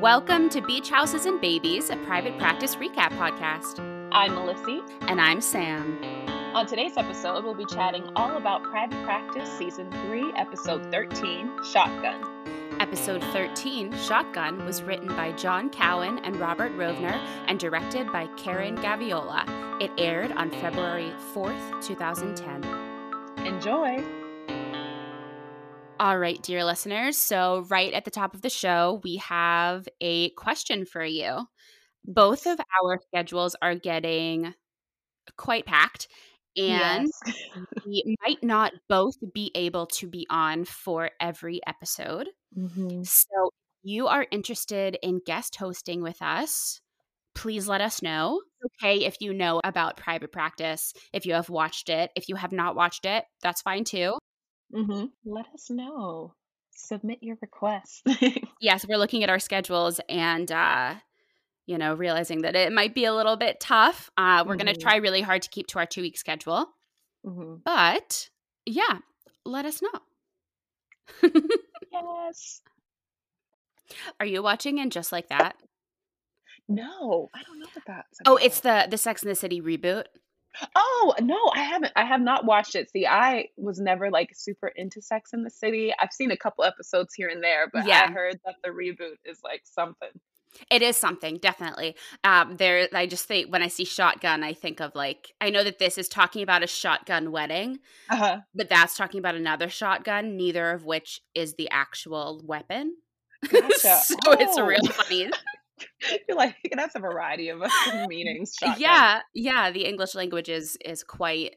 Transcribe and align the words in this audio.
Welcome 0.00 0.48
to 0.50 0.60
Beach 0.60 0.90
Houses 0.90 1.26
and 1.26 1.40
Babies, 1.40 1.90
a 1.90 1.96
private 1.96 2.38
practice 2.38 2.76
recap 2.76 3.08
podcast. 3.18 3.80
I'm 4.12 4.30
Melissy. 4.30 4.80
And 5.00 5.20
I'm 5.20 5.40
Sam. 5.40 5.98
On 6.54 6.66
today's 6.66 6.96
episode, 6.96 7.42
we'll 7.42 7.56
be 7.56 7.66
chatting 7.66 8.08
all 8.14 8.36
about 8.36 8.62
Private 8.62 9.02
Practice 9.02 9.50
Season 9.58 9.90
3, 10.06 10.34
Episode 10.36 10.88
13 10.92 11.50
Shotgun. 11.64 12.24
Episode 12.78 13.24
13, 13.32 13.92
Shotgun, 13.98 14.64
was 14.64 14.84
written 14.84 15.08
by 15.08 15.32
Jon 15.32 15.68
Cowan 15.68 16.20
and 16.20 16.36
Robert 16.36 16.70
Rovner 16.78 17.20
and 17.48 17.58
directed 17.58 18.12
by 18.12 18.28
Karen 18.36 18.76
Gaviola. 18.76 19.82
It 19.82 19.90
aired 19.98 20.30
on 20.30 20.52
February 20.52 21.12
4th, 21.34 21.84
2010. 21.84 22.64
Enjoy! 23.44 24.17
All 26.00 26.18
right, 26.18 26.40
dear 26.42 26.64
listeners. 26.64 27.16
So, 27.16 27.66
right 27.68 27.92
at 27.92 28.04
the 28.04 28.10
top 28.10 28.34
of 28.34 28.42
the 28.42 28.50
show, 28.50 29.00
we 29.02 29.16
have 29.16 29.88
a 30.00 30.30
question 30.30 30.84
for 30.86 31.04
you. 31.04 31.46
Both 32.04 32.46
of 32.46 32.60
our 32.84 33.00
schedules 33.08 33.56
are 33.62 33.74
getting 33.76 34.54
quite 35.36 35.66
packed, 35.66 36.08
and 36.56 37.08
Yes. 37.08 37.22
we 37.86 38.16
might 38.26 38.42
not 38.42 38.74
both 38.88 39.16
be 39.34 39.52
able 39.54 39.86
to 39.88 40.08
be 40.08 40.26
on 40.30 40.64
for 40.64 41.10
every 41.20 41.60
episode. 41.66 42.28
Mhm. 42.56 43.08
So, 43.08 43.50
if 43.84 43.90
you 43.90 44.08
are 44.08 44.26
interested 44.32 44.98
in 45.02 45.20
guest 45.26 45.56
hosting 45.56 46.02
with 46.02 46.22
us, 46.22 46.80
please 47.34 47.68
let 47.68 47.80
us 47.82 48.02
know. 48.02 48.42
Okay, 48.82 49.04
if 49.06 49.18
you 49.20 49.34
know 49.34 49.60
about 49.64 49.96
private 49.98 50.32
practice, 50.32 50.92
if 51.12 51.26
you 51.26 51.34
have 51.34 51.50
watched 51.50 51.88
it, 51.90 52.10
if 52.16 52.28
you 52.28 52.36
have 52.36 52.52
not 52.52 52.76
watched 52.76 53.06
it, 53.06 53.24
that's 53.42 53.62
fine 53.62 53.84
too. 53.84 54.18
Mhm. 54.74 55.10
Let 55.24 55.46
us 55.54 55.70
know. 55.70 56.34
Submit 56.70 57.18
your 57.22 57.36
request. 57.40 58.02
yes, 58.60 58.86
we're 58.86 58.98
looking 58.98 59.22
at 59.24 59.30
our 59.30 59.38
schedules 59.38 60.00
and 60.08 60.50
uh 60.52 60.94
you 61.66 61.76
know, 61.76 61.92
realizing 61.94 62.42
that 62.42 62.56
it 62.56 62.72
might 62.72 62.94
be 62.94 63.04
a 63.04 63.12
little 63.14 63.36
bit 63.36 63.60
tough. 63.60 64.10
Uh 64.16 64.44
we're 64.46 64.56
going 64.56 64.72
to 64.72 64.80
try 64.80 64.96
really 64.96 65.20
hard 65.20 65.42
to 65.42 65.50
keep 65.50 65.66
to 65.68 65.78
our 65.78 65.86
2-week 65.86 66.16
schedule. 66.16 66.66
Mhm. 67.26 67.62
But 67.64 68.30
yeah, 68.66 68.98
let 69.44 69.64
us 69.66 69.82
know. 69.82 70.00
Yes. 71.92 72.60
Are 74.20 74.26
you 74.26 74.42
watching 74.42 74.78
and 74.78 74.92
just 74.92 75.10
like 75.10 75.28
that? 75.30 75.56
No, 76.68 77.28
I 77.34 77.42
don't 77.42 77.58
know 77.58 77.66
what 77.72 77.84
that's 77.86 78.18
Oh, 78.26 78.36
it's 78.36 78.60
the 78.60 78.86
the 78.90 78.98
Sex 78.98 79.22
and 79.22 79.30
the 79.30 79.34
City 79.34 79.60
reboot. 79.60 80.04
Oh, 80.74 81.14
no, 81.20 81.50
I 81.54 81.60
haven't. 81.62 81.92
I 81.96 82.04
have 82.04 82.20
not 82.20 82.44
watched 82.44 82.74
it. 82.74 82.90
See, 82.90 83.06
I 83.06 83.48
was 83.56 83.78
never 83.80 84.10
like 84.10 84.30
super 84.34 84.68
into 84.68 85.00
Sex 85.02 85.32
in 85.32 85.42
the 85.44 85.50
City. 85.50 85.92
I've 85.98 86.12
seen 86.12 86.30
a 86.30 86.36
couple 86.36 86.64
episodes 86.64 87.14
here 87.14 87.28
and 87.28 87.42
there, 87.42 87.68
but 87.72 87.84
I 87.84 87.88
Yeah. 87.88 88.10
heard 88.12 88.38
that 88.44 88.56
the 88.64 88.70
reboot 88.70 89.16
is 89.24 89.38
like 89.44 89.62
something. 89.64 90.08
It 90.70 90.80
is 90.82 90.96
something, 90.96 91.36
definitely. 91.38 91.94
Um, 92.24 92.56
there, 92.56 92.88
I 92.92 93.06
just 93.06 93.26
think 93.26 93.52
when 93.52 93.62
I 93.62 93.68
see 93.68 93.84
shotgun, 93.84 94.42
I 94.42 94.54
think 94.54 94.80
of 94.80 94.94
like 94.94 95.32
I 95.40 95.50
know 95.50 95.62
that 95.62 95.78
this 95.78 95.98
is 95.98 96.08
talking 96.08 96.42
about 96.42 96.62
a 96.62 96.66
shotgun 96.66 97.30
wedding, 97.30 97.78
Uh-huh. 98.10 98.38
but 98.54 98.68
that's 98.70 98.96
talking 98.96 99.18
about 99.18 99.34
another 99.34 99.68
shotgun, 99.68 100.36
neither 100.36 100.70
of 100.70 100.84
which 100.84 101.20
is 101.34 101.54
the 101.54 101.68
actual 101.70 102.42
weapon. 102.44 102.96
Gotcha. 103.50 104.00
so 104.04 104.16
it's 104.32 104.58
real 104.58 104.80
Oh. 104.84 104.88
funny. 104.92 105.30
You're 106.28 106.36
like, 106.36 106.56
that's 106.74 106.94
a 106.94 107.00
variety 107.00 107.48
of 107.48 107.60
meanings. 108.08 108.54
Shotgun. 108.58 108.80
Yeah, 108.80 109.20
yeah. 109.34 109.70
The 109.70 109.84
English 109.84 110.14
language 110.14 110.48
is 110.48 110.76
is 110.84 111.02
quite 111.02 111.56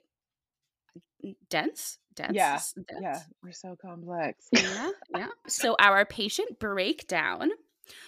dense. 1.49 1.97
Dense. 2.15 2.33
Yeah, 2.33 2.59
dense. 2.75 2.99
Yeah, 3.01 3.19
we're 3.41 3.51
so 3.53 3.75
complex. 3.81 4.47
yeah, 4.51 4.89
yeah. 5.15 5.27
So 5.47 5.75
our 5.79 6.05
patient 6.05 6.59
breakdown 6.59 7.51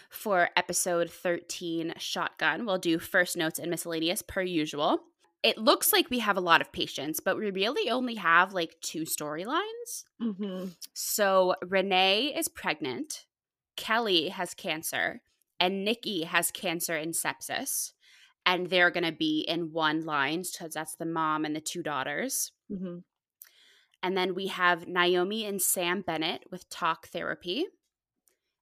for 0.09 0.49
episode 0.55 1.09
13 1.09 1.93
shotgun 1.97 2.65
we'll 2.65 2.77
do 2.77 2.99
first 2.99 3.35
notes 3.35 3.59
and 3.59 3.69
miscellaneous 3.69 4.21
per 4.21 4.41
usual 4.41 4.99
it 5.41 5.57
looks 5.57 5.91
like 5.91 6.09
we 6.09 6.19
have 6.19 6.37
a 6.37 6.41
lot 6.41 6.61
of 6.61 6.71
patients 6.71 7.19
but 7.19 7.35
we 7.37 7.49
really 7.51 7.89
only 7.89 8.15
have 8.15 8.53
like 8.53 8.75
two 8.81 9.01
storylines 9.01 10.03
hmm 10.21 10.65
so 10.93 11.55
renee 11.67 12.33
is 12.35 12.47
pregnant 12.47 13.25
kelly 13.75 14.29
has 14.29 14.53
cancer 14.53 15.21
and 15.59 15.83
nikki 15.83 16.23
has 16.23 16.51
cancer 16.51 16.95
and 16.95 17.13
sepsis 17.13 17.93
and 18.45 18.69
they're 18.69 18.91
going 18.91 19.05
to 19.05 19.11
be 19.11 19.45
in 19.47 19.71
one 19.71 20.05
line 20.05 20.43
because 20.51 20.73
that's 20.73 20.95
the 20.95 21.05
mom 21.05 21.45
and 21.45 21.55
the 21.55 21.61
two 21.61 21.83
daughters 21.83 22.51
hmm 22.69 22.99
and 24.03 24.17
then 24.17 24.35
we 24.35 24.47
have 24.47 24.85
Naomi 24.85 25.45
and 25.45 25.61
Sam 25.61 26.01
Bennett 26.01 26.43
with 26.51 26.69
talk 26.69 27.07
therapy, 27.07 27.67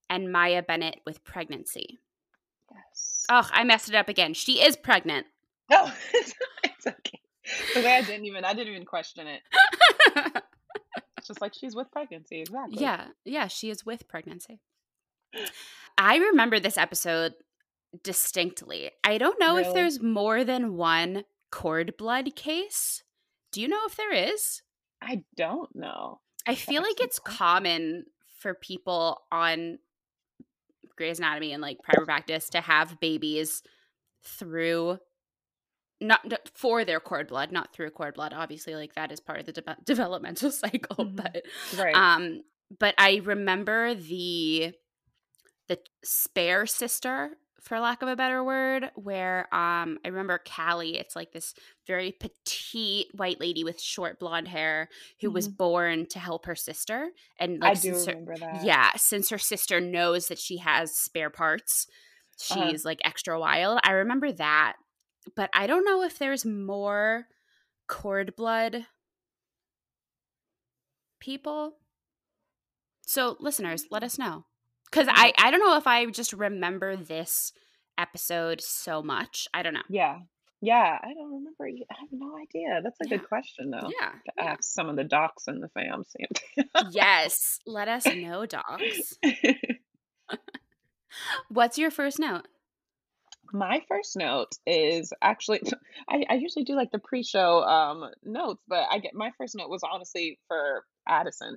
and 0.07 0.31
Maya 0.31 0.61
Bennett 0.61 1.01
with 1.03 1.23
pregnancy. 1.23 1.99
Yes. 2.71 3.25
Oh, 3.27 3.49
I 3.51 3.63
messed 3.63 3.89
it 3.89 3.95
up 3.95 4.07
again. 4.07 4.35
She 4.35 4.61
is 4.61 4.75
pregnant. 4.75 5.25
No, 5.69 5.89
it's, 6.13 6.33
it's 6.63 6.85
okay. 6.85 7.19
The 7.73 7.81
way 7.81 7.95
I 7.95 8.01
didn't 8.03 8.25
even, 8.25 8.45
I 8.45 8.53
didn't 8.53 8.73
even 8.73 8.85
question 8.85 9.27
it. 9.27 9.41
It's 11.17 11.27
just 11.27 11.41
like 11.41 11.53
she's 11.53 11.75
with 11.75 11.91
pregnancy, 11.91 12.41
exactly. 12.41 12.81
yeah, 12.81 13.09
yeah, 13.25 13.45
she 13.45 13.69
is 13.69 13.85
with 13.85 14.07
pregnancy. 14.07 14.59
I 15.97 16.17
remember 16.17 16.59
this 16.59 16.77
episode 16.77 17.33
distinctly. 18.03 18.91
I 19.03 19.17
don't 19.17 19.39
know 19.39 19.57
if 19.57 19.73
there's 19.73 20.01
more 20.01 20.43
than 20.43 20.75
one 20.75 21.23
cord 21.51 21.95
blood 21.97 22.35
case. 22.35 23.03
Do 23.51 23.61
you 23.61 23.67
know 23.67 23.81
if 23.85 23.95
there 23.95 24.13
is? 24.13 24.61
I 25.01 25.23
don't 25.35 25.75
know. 25.75 26.21
I 26.47 26.55
feel 26.55 26.81
like 26.81 26.99
it's 27.01 27.19
quite- 27.19 27.35
common 27.37 28.05
for 28.39 28.53
people 28.53 29.21
on 29.31 29.77
Grey's 30.95 31.19
Anatomy 31.19 31.51
and 31.53 31.61
like 31.61 31.77
private 31.83 32.05
practice 32.05 32.49
to 32.51 32.61
have 32.61 32.99
babies 32.99 33.61
through 34.23 34.99
not 35.99 36.21
n- 36.25 36.37
for 36.55 36.83
their 36.85 36.99
cord 36.99 37.27
blood, 37.27 37.51
not 37.51 37.73
through 37.73 37.91
cord 37.91 38.15
blood. 38.15 38.33
Obviously, 38.33 38.73
like 38.75 38.95
that 38.95 39.11
is 39.11 39.19
part 39.19 39.39
of 39.39 39.45
the 39.45 39.51
de- 39.53 39.77
developmental 39.85 40.51
cycle. 40.51 41.05
Mhm. 41.05 41.15
But 41.15 41.43
Right. 41.77 41.95
um, 41.95 42.43
but 42.79 42.95
I 42.97 43.21
remember 43.23 43.93
the 43.93 44.73
the 45.71 45.79
spare 46.03 46.65
sister, 46.67 47.31
for 47.61 47.79
lack 47.79 48.01
of 48.01 48.09
a 48.09 48.15
better 48.15 48.43
word, 48.43 48.91
where 48.95 49.41
um 49.55 49.99
I 50.03 50.09
remember 50.09 50.39
Callie. 50.39 50.97
It's 50.97 51.15
like 51.15 51.31
this 51.31 51.53
very 51.87 52.11
petite 52.11 53.07
white 53.15 53.39
lady 53.39 53.63
with 53.63 53.79
short 53.79 54.19
blonde 54.19 54.47
hair 54.49 54.89
who 55.21 55.31
was 55.31 55.47
Mhm. 55.47 55.57
born 55.57 56.05
to 56.07 56.19
help 56.19 56.45
her 56.45 56.55
sister, 56.55 57.11
and 57.39 57.61
I 57.61 57.73
like 57.73 57.81
do 57.81 57.93
since 57.93 58.05
her, 58.05 58.15
remember 58.15 58.37
that. 58.39 58.57
yeah, 58.63 58.91
since 58.97 59.29
her 59.29 59.37
sister 59.37 59.79
knows 59.79 60.27
that 60.27 60.39
she 60.39 60.57
has 60.57 60.95
spare 60.95 61.29
parts, 61.29 61.87
she's 62.37 62.83
Uh-huh. 62.83 62.89
like 62.89 63.01
extra 63.03 63.39
wild. 63.39 63.79
I 63.83 63.91
remember 63.91 64.31
that, 64.33 64.77
but 65.35 65.49
I 65.53 65.67
don't 65.67 65.85
know 65.85 66.03
if 66.03 66.17
there's 66.19 66.45
more 66.45 67.27
cord 67.87 68.35
blood 68.35 68.87
people. 71.19 71.77
So, 73.05 73.37
listeners, 73.39 73.85
let 73.91 74.03
us 74.03 74.17
know. 74.17 74.45
Because 74.91 75.07
I, 75.09 75.31
I 75.37 75.51
don't 75.51 75.61
know 75.61 75.77
if 75.77 75.87
I 75.87 76.05
just 76.07 76.33
remember 76.33 76.95
this 76.97 77.53
episode 77.97 78.61
so 78.61 79.01
much. 79.01 79.47
I 79.53 79.63
don't 79.63 79.73
know. 79.73 79.81
Yeah. 79.89 80.19
Yeah. 80.61 80.99
I 81.01 81.13
don't 81.13 81.31
remember. 81.31 81.65
I 81.65 81.95
have 81.99 82.09
no 82.11 82.37
idea. 82.37 82.81
That's 82.83 82.99
a 83.01 83.05
Yeah. 83.09 83.17
good 83.17 83.27
question, 83.29 83.71
though. 83.71 83.89
Yeah. 83.99 84.09
To 84.09 84.31
yeah. 84.37 84.43
ask 84.43 84.63
some 84.63 84.89
of 84.89 84.95
the 84.97 85.03
docs 85.03 85.47
in 85.47 85.59
the 85.61 85.69
fam. 85.69 86.03
Yes. 86.91 87.59
Let 87.65 87.87
us 87.87 88.05
know, 88.05 88.45
docs. 88.45 89.17
What's 91.49 91.77
your 91.77 91.91
first 91.91 92.19
note? 92.19 92.47
My 93.53 93.81
first 93.87 94.15
note 94.15 94.51
is 94.65 95.11
actually 95.21 95.61
I, 96.09 96.23
I 96.29 96.33
usually 96.35 96.65
do 96.65 96.75
like 96.75 96.91
the 96.91 96.99
pre-show 96.99 97.63
um 97.63 98.09
notes, 98.23 98.61
but 98.67 98.85
I 98.89 98.99
get 98.99 99.13
my 99.13 99.31
first 99.37 99.55
note 99.55 99.69
was 99.69 99.81
honestly 99.89 100.39
for 100.47 100.85
Addison. 101.07 101.55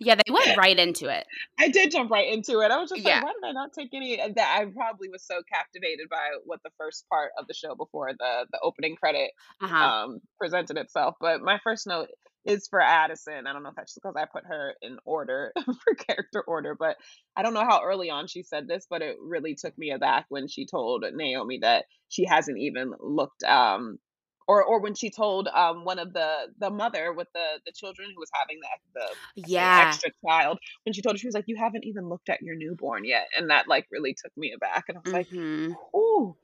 Yeah, 0.00 0.16
they 0.16 0.32
went 0.32 0.56
right 0.56 0.78
into 0.78 1.08
it. 1.08 1.26
I 1.58 1.68
did 1.68 1.90
jump 1.92 2.10
right 2.10 2.32
into 2.32 2.60
it. 2.60 2.70
I 2.70 2.78
was 2.80 2.90
just 2.90 3.02
Yeah. 3.02 3.16
like, 3.16 3.24
why 3.24 3.32
did 3.40 3.48
I 3.48 3.52
not 3.52 3.72
take 3.72 3.90
any 3.94 4.20
uh, 4.20 4.28
that 4.34 4.58
I 4.60 4.64
probably 4.66 5.08
was 5.08 5.24
so 5.24 5.40
captivated 5.50 6.08
by 6.10 6.30
what 6.44 6.60
the 6.64 6.70
first 6.78 7.06
part 7.08 7.30
of 7.38 7.46
the 7.46 7.54
show 7.54 7.74
before 7.74 8.10
the 8.18 8.46
the 8.50 8.58
opening 8.62 8.96
credit 8.96 9.30
Uh 9.62 9.68
huh. 9.68 9.84
um 10.04 10.20
presented 10.38 10.76
itself. 10.76 11.14
But 11.20 11.40
my 11.42 11.58
first 11.62 11.86
note 11.86 12.08
is 12.44 12.68
for 12.68 12.80
Addison. 12.80 13.46
I 13.46 13.52
don't 13.52 13.62
know 13.62 13.70
if 13.70 13.76
that's 13.76 13.94
because 13.94 14.14
I 14.16 14.26
put 14.26 14.44
her 14.46 14.74
in 14.82 14.98
order 15.04 15.52
for 15.64 15.94
character 15.94 16.42
order, 16.42 16.74
but 16.78 16.96
I 17.36 17.42
don't 17.42 17.54
know 17.54 17.64
how 17.64 17.82
early 17.82 18.10
on 18.10 18.26
she 18.26 18.42
said 18.42 18.68
this, 18.68 18.86
but 18.88 19.02
it 19.02 19.16
really 19.20 19.54
took 19.54 19.76
me 19.78 19.90
aback 19.90 20.26
when 20.28 20.48
she 20.48 20.66
told 20.66 21.04
Naomi 21.14 21.58
that 21.62 21.84
she 22.08 22.26
hasn't 22.26 22.58
even 22.58 22.92
looked 23.00 23.42
um 23.44 23.98
or 24.46 24.62
or 24.62 24.80
when 24.80 24.94
she 24.94 25.10
told 25.10 25.48
um 25.48 25.84
one 25.84 25.98
of 25.98 26.12
the 26.12 26.48
the 26.58 26.70
mother 26.70 27.12
with 27.12 27.28
the 27.34 27.60
the 27.66 27.72
children 27.72 28.08
who 28.14 28.20
was 28.20 28.30
having 28.34 28.58
the 28.60 29.00
the 29.00 29.48
yeah. 29.48 29.80
extra 29.80 30.10
child 30.26 30.58
when 30.84 30.92
she 30.92 31.02
told 31.02 31.14
her 31.14 31.18
she 31.18 31.26
was 31.26 31.34
like 31.34 31.46
you 31.46 31.56
haven't 31.56 31.84
even 31.84 32.08
looked 32.08 32.28
at 32.28 32.42
your 32.42 32.56
newborn 32.56 33.04
yet 33.04 33.26
and 33.36 33.50
that 33.50 33.68
like 33.68 33.86
really 33.90 34.14
took 34.14 34.36
me 34.36 34.52
aback 34.54 34.84
and 34.88 34.98
I 34.98 35.00
was 35.04 35.12
like 35.12 35.28
hmm 35.30 35.72
ooh 35.96 36.36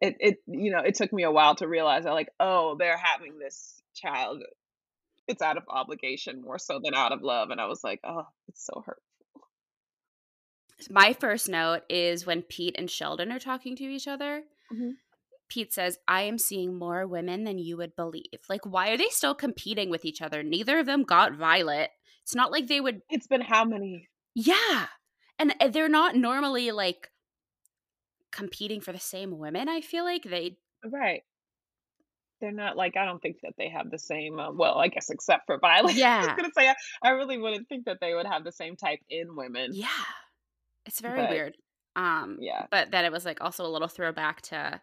it 0.00 0.16
it 0.20 0.36
you 0.46 0.70
know 0.70 0.80
it 0.80 0.94
took 0.94 1.12
me 1.12 1.24
a 1.24 1.30
while 1.30 1.54
to 1.56 1.68
realize 1.68 2.04
that 2.04 2.12
like 2.12 2.30
oh 2.40 2.76
they're 2.78 2.98
having 2.98 3.38
this 3.38 3.82
child 3.94 4.42
it's 5.28 5.42
out 5.42 5.56
of 5.56 5.64
obligation 5.68 6.40
more 6.42 6.58
so 6.58 6.80
than 6.82 6.94
out 6.94 7.12
of 7.12 7.22
love 7.22 7.50
and 7.50 7.60
I 7.60 7.66
was 7.66 7.84
like 7.84 8.00
oh 8.04 8.26
it's 8.48 8.64
so 8.64 8.82
hurtful 8.84 9.02
My 10.90 11.12
first 11.12 11.48
note 11.48 11.82
is 11.88 12.26
when 12.26 12.42
Pete 12.42 12.76
and 12.78 12.90
Sheldon 12.90 13.32
are 13.32 13.40
talking 13.40 13.74
to 13.76 13.84
each 13.84 14.06
other. 14.06 14.44
Mhm. 14.72 14.92
Pete 15.48 15.72
says, 15.72 15.98
I 16.06 16.22
am 16.22 16.38
seeing 16.38 16.78
more 16.78 17.06
women 17.06 17.44
than 17.44 17.58
you 17.58 17.76
would 17.78 17.96
believe. 17.96 18.42
Like, 18.48 18.64
why 18.66 18.90
are 18.90 18.96
they 18.98 19.08
still 19.08 19.34
competing 19.34 19.90
with 19.90 20.04
each 20.04 20.20
other? 20.22 20.42
Neither 20.42 20.78
of 20.78 20.86
them 20.86 21.02
got 21.04 21.32
Violet. 21.32 21.90
It's 22.22 22.34
not 22.34 22.52
like 22.52 22.66
they 22.66 22.80
would. 22.80 23.00
It's 23.08 23.26
been 23.26 23.40
how 23.40 23.64
many? 23.64 24.08
Yeah. 24.34 24.86
And 25.38 25.54
uh, 25.58 25.68
they're 25.68 25.88
not 25.88 26.14
normally 26.14 26.70
like 26.70 27.10
competing 28.30 28.80
for 28.82 28.92
the 28.92 29.00
same 29.00 29.38
women, 29.38 29.68
I 29.68 29.80
feel 29.80 30.04
like. 30.04 30.24
They. 30.24 30.58
Right. 30.84 31.22
They're 32.40 32.52
not 32.52 32.76
like 32.76 32.96
I 32.96 33.04
don't 33.04 33.20
think 33.20 33.38
that 33.42 33.54
they 33.58 33.68
have 33.68 33.90
the 33.90 33.98
same. 33.98 34.38
Uh, 34.38 34.52
well, 34.52 34.78
I 34.78 34.88
guess 34.88 35.10
except 35.10 35.46
for 35.46 35.58
Violet. 35.58 35.94
Yeah, 35.94 36.16
I 36.22 36.26
was 36.26 36.36
gonna 36.36 36.52
say 36.56 36.68
I, 36.68 36.74
I 37.02 37.10
really 37.10 37.38
wouldn't 37.38 37.68
think 37.68 37.86
that 37.86 37.98
they 38.00 38.14
would 38.14 38.26
have 38.26 38.44
the 38.44 38.52
same 38.52 38.76
type 38.76 39.00
in 39.10 39.34
women. 39.36 39.70
Yeah. 39.74 39.88
It's 40.86 41.00
very 41.00 41.20
But- 41.20 41.30
weird. 41.30 41.56
Um, 41.96 42.36
Yeah. 42.40 42.66
but 42.70 42.92
that 42.92 43.04
it 43.04 43.10
was 43.12 43.24
like 43.24 43.40
also 43.40 43.66
a 43.66 43.68
little 43.68 43.88
throwback 43.88 44.40
to 44.42 44.80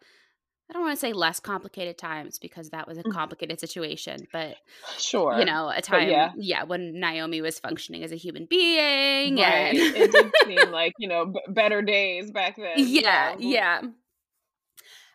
I 0.68 0.74
don't 0.74 0.81
want 0.81 0.96
to 0.96 1.00
say 1.00 1.13
less 1.13 1.40
complicated 1.40 1.96
times 1.98 2.40
because 2.40 2.72
that 2.72 2.88
was 2.88 2.98
a 2.98 3.04
Mhm. 3.04 3.13
complicated 3.13 3.60
situation, 3.60 4.28
but 4.34 4.58
Sure. 4.98 5.38
you 5.38 5.46
know, 5.46 5.69
a 5.69 5.80
time 5.81 6.10
yeah. 6.10 6.31
yeah. 6.36 6.63
when 6.63 7.00
Naomi 7.00 7.40
was 7.40 7.60
functioning 7.60 8.04
as 8.04 8.12
a 8.12 8.16
human 8.16 8.48
being 8.48 9.36
Right. 9.38 9.75
and 9.75 9.78
it 9.78 10.12
did 10.12 10.31
seem 10.46 10.72
like 10.72 10.94
you 10.98 11.08
know 11.08 11.28
b- 11.28 11.40
better 11.50 11.81
days 11.84 12.31
back 12.31 12.56
then. 12.58 12.74
yeah, 12.78 13.34
Mhm. 13.36 13.38
yeah. 13.42 13.81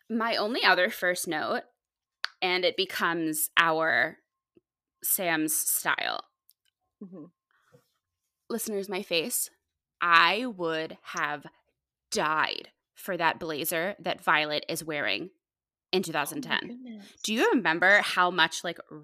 My 0.09 0.37
only 0.37 0.65
other 0.65 0.89
first 0.91 1.29
note 1.29 1.63
and 2.43 2.65
it 2.65 2.77
becomes 2.77 3.51
our 3.57 4.19
Sam's 5.03 5.55
style. 5.57 6.25
Mhm. 7.03 7.31
Listeners, 8.49 8.89
my 8.89 9.03
face. 9.03 9.51
I 10.01 10.47
would 10.47 10.99
have 11.03 11.47
died 12.11 12.71
for 12.95 13.17
that 13.17 13.39
blazer 13.39 13.95
that 14.01 14.23
Violet 14.23 14.65
is 14.69 14.85
wearing 14.85 15.31
in 15.93 16.01
Oh 16.01 16.03
2010. 16.03 16.59
goodness. 16.69 17.07
Do 17.23 17.33
you 17.35 17.51
remember 17.51 18.01
how 18.03 18.31
much 18.31 18.65
like 18.65 18.79
r- 18.91 19.03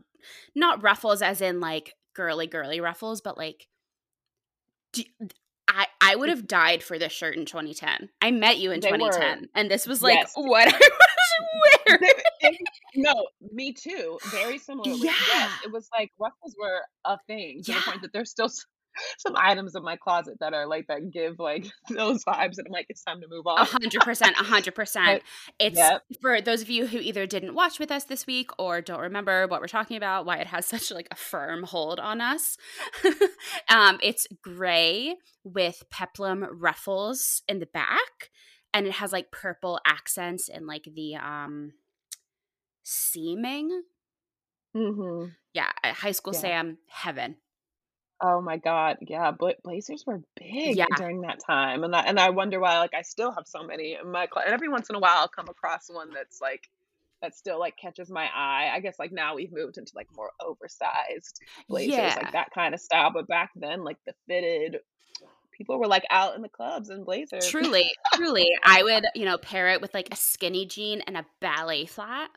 not 0.55 0.83
ruffles 0.83 1.23
as 1.23 1.41
in 1.41 1.61
like 1.61 1.95
girly 2.15 2.47
girly 2.47 2.81
ruffles, 2.81 3.21
but 3.21 3.37
like 3.39 3.69
do, 4.93 5.03
I 5.69 5.87
I 6.01 6.17
would 6.17 6.29
have 6.29 6.47
died 6.47 6.83
for 6.83 6.99
this 6.99 7.13
shirt 7.13 7.37
in 7.37 7.45
2010. 7.45 8.09
I 8.23 8.31
met 8.31 8.59
you 8.59 8.71
in 8.73 8.81
They 8.81 8.91
were- 8.91 8.99
2010 8.99 9.49
and 9.55 9.71
this 9.71 9.87
was 9.87 10.03
like 10.03 10.15
Yes. 10.15 10.33
what 10.35 10.69
I 10.69 10.79
was 10.79 11.81
wearing. 11.87 12.13
No, 12.97 13.29
me 13.53 13.73
too. 13.73 14.19
Very 14.31 14.59
similarly. 14.59 15.01
Yeah. 15.03 15.13
Yes, 15.29 15.51
it 15.67 15.73
was 15.73 15.89
like 15.97 16.11
ruffles 16.19 16.55
were 16.61 16.81
a 17.05 17.19
thing 17.27 17.63
to 17.65 17.73
Yeah. 17.73 17.79
the 17.81 17.85
point 17.91 18.03
that 18.03 18.13
there's 18.13 18.31
still 18.31 18.49
some 19.19 19.35
items 19.37 19.75
in 19.75 19.83
my 19.83 19.97
closet 19.97 20.39
that 20.41 20.55
are 20.55 20.67
like 20.67 20.87
that 20.89 21.11
give 21.13 21.39
like 21.39 21.67
those 21.91 22.25
vibes, 22.25 22.57
and 22.57 22.67
I'm 22.67 22.73
like, 22.73 22.87
it's 22.89 23.03
time 23.05 23.21
to 23.21 23.27
move 23.29 23.45
A 23.47 23.51
on. 23.51 23.67
hundred 23.67 24.01
percent, 24.01 24.37
a 24.41 24.43
hundred 24.45 24.75
percent. 24.75 25.23
It's 25.59 25.77
Yep. 25.77 26.03
for 26.23 26.41
those 26.41 26.63
of 26.63 26.71
you 26.71 26.87
who 26.87 26.97
either 26.99 27.27
didn't 27.27 27.55
watch 27.55 27.79
with 27.79 27.91
us 27.91 28.05
this 28.05 28.27
week 28.27 28.51
or 28.59 28.81
don't 28.81 29.01
remember 29.01 29.47
what 29.49 29.61
we're 29.61 29.67
talking 29.69 29.99
about, 29.99 30.25
why 30.25 30.39
it 30.39 30.47
has 30.47 30.65
such 30.75 30.91
like 30.91 31.09
a 31.11 31.15
firm 31.17 31.65
hold 31.65 32.01
on 32.01 32.23
us. 32.23 32.57
um, 33.69 33.99
it's 34.03 34.27
gray 34.43 35.17
with 35.45 35.83
peplum 35.91 36.47
ruffles 36.59 37.43
in 37.49 37.59
the 37.59 37.67
back, 37.67 38.31
and 38.73 38.87
it 38.87 38.95
has 38.95 39.13
like 39.13 39.31
purple 39.31 39.79
accents 39.87 40.49
and 40.49 40.67
like 40.67 40.89
the 40.95 41.17
um 41.17 41.73
seaming. 42.89 43.83
hmm 44.73 45.27
Yeah, 45.53 45.71
high 45.85 46.13
school 46.13 46.35
Yeah. 46.35 46.41
Sam 46.41 46.79
heaven. 46.89 47.37
Oh 48.21 48.41
my 48.41 48.57
god, 48.57 48.97
yeah, 49.03 49.31
but 49.33 49.63
blazers 49.63 50.05
were 50.07 50.23
big 50.37 50.77
Yeah. 50.77 50.87
during 50.97 51.21
that 51.23 51.39
time, 51.45 51.85
and 51.85 51.95
I 51.95 52.01
and 52.03 52.19
I 52.19 52.31
wonder 52.31 52.59
why. 52.61 52.79
Like, 52.79 52.95
I 52.95 53.03
still 53.03 53.31
have 53.33 53.47
so 53.47 53.63
many 53.63 53.95
in 54.01 54.11
my 54.11 54.27
closet. 54.27 54.47
And 54.47 54.55
every 54.55 54.69
once 54.71 54.89
in 54.89 54.97
a 54.97 54.99
while, 54.99 55.19
I'll 55.19 55.29
come 55.29 55.49
across 55.51 55.91
one 55.91 56.11
that's 56.15 56.41
like 56.41 56.71
that 57.21 57.35
still 57.37 57.59
like 57.59 57.77
catches 57.77 58.09
my 58.09 58.25
eye. 58.35 58.71
I 58.73 58.81
guess 58.81 58.99
like 58.99 59.13
now 59.13 59.35
we've 59.35 59.53
moved 59.53 59.77
into 59.79 59.93
like 59.95 60.09
more 60.15 60.31
oversized 60.41 61.41
blazers, 61.69 61.93
Yeah. 61.97 62.15
like 62.17 62.33
that 62.33 62.51
kind 62.55 62.73
of 62.75 62.81
style. 62.81 63.11
But 63.13 63.27
back 63.27 63.51
then, 63.57 63.85
like 63.85 63.99
the 64.07 64.15
fitted, 64.27 64.81
people 65.53 65.79
were 65.79 65.87
like 65.89 66.05
out 66.11 66.37
in 66.37 66.43
the 66.43 66.49
clubs 66.49 66.89
in 66.89 67.05
blazers. 67.05 67.47
Truly, 67.49 67.91
truly, 68.15 68.49
I 68.63 68.83
would 68.83 69.05
you 69.15 69.27
know 69.27 69.37
pair 69.37 69.69
it 69.69 69.83
with 69.83 69.93
like 69.93 70.09
a 70.11 70.17
skinny 70.17 70.65
jean 70.65 71.03
and 71.03 71.19
a 71.19 71.27
ballet 71.41 71.85
flat. 71.85 72.31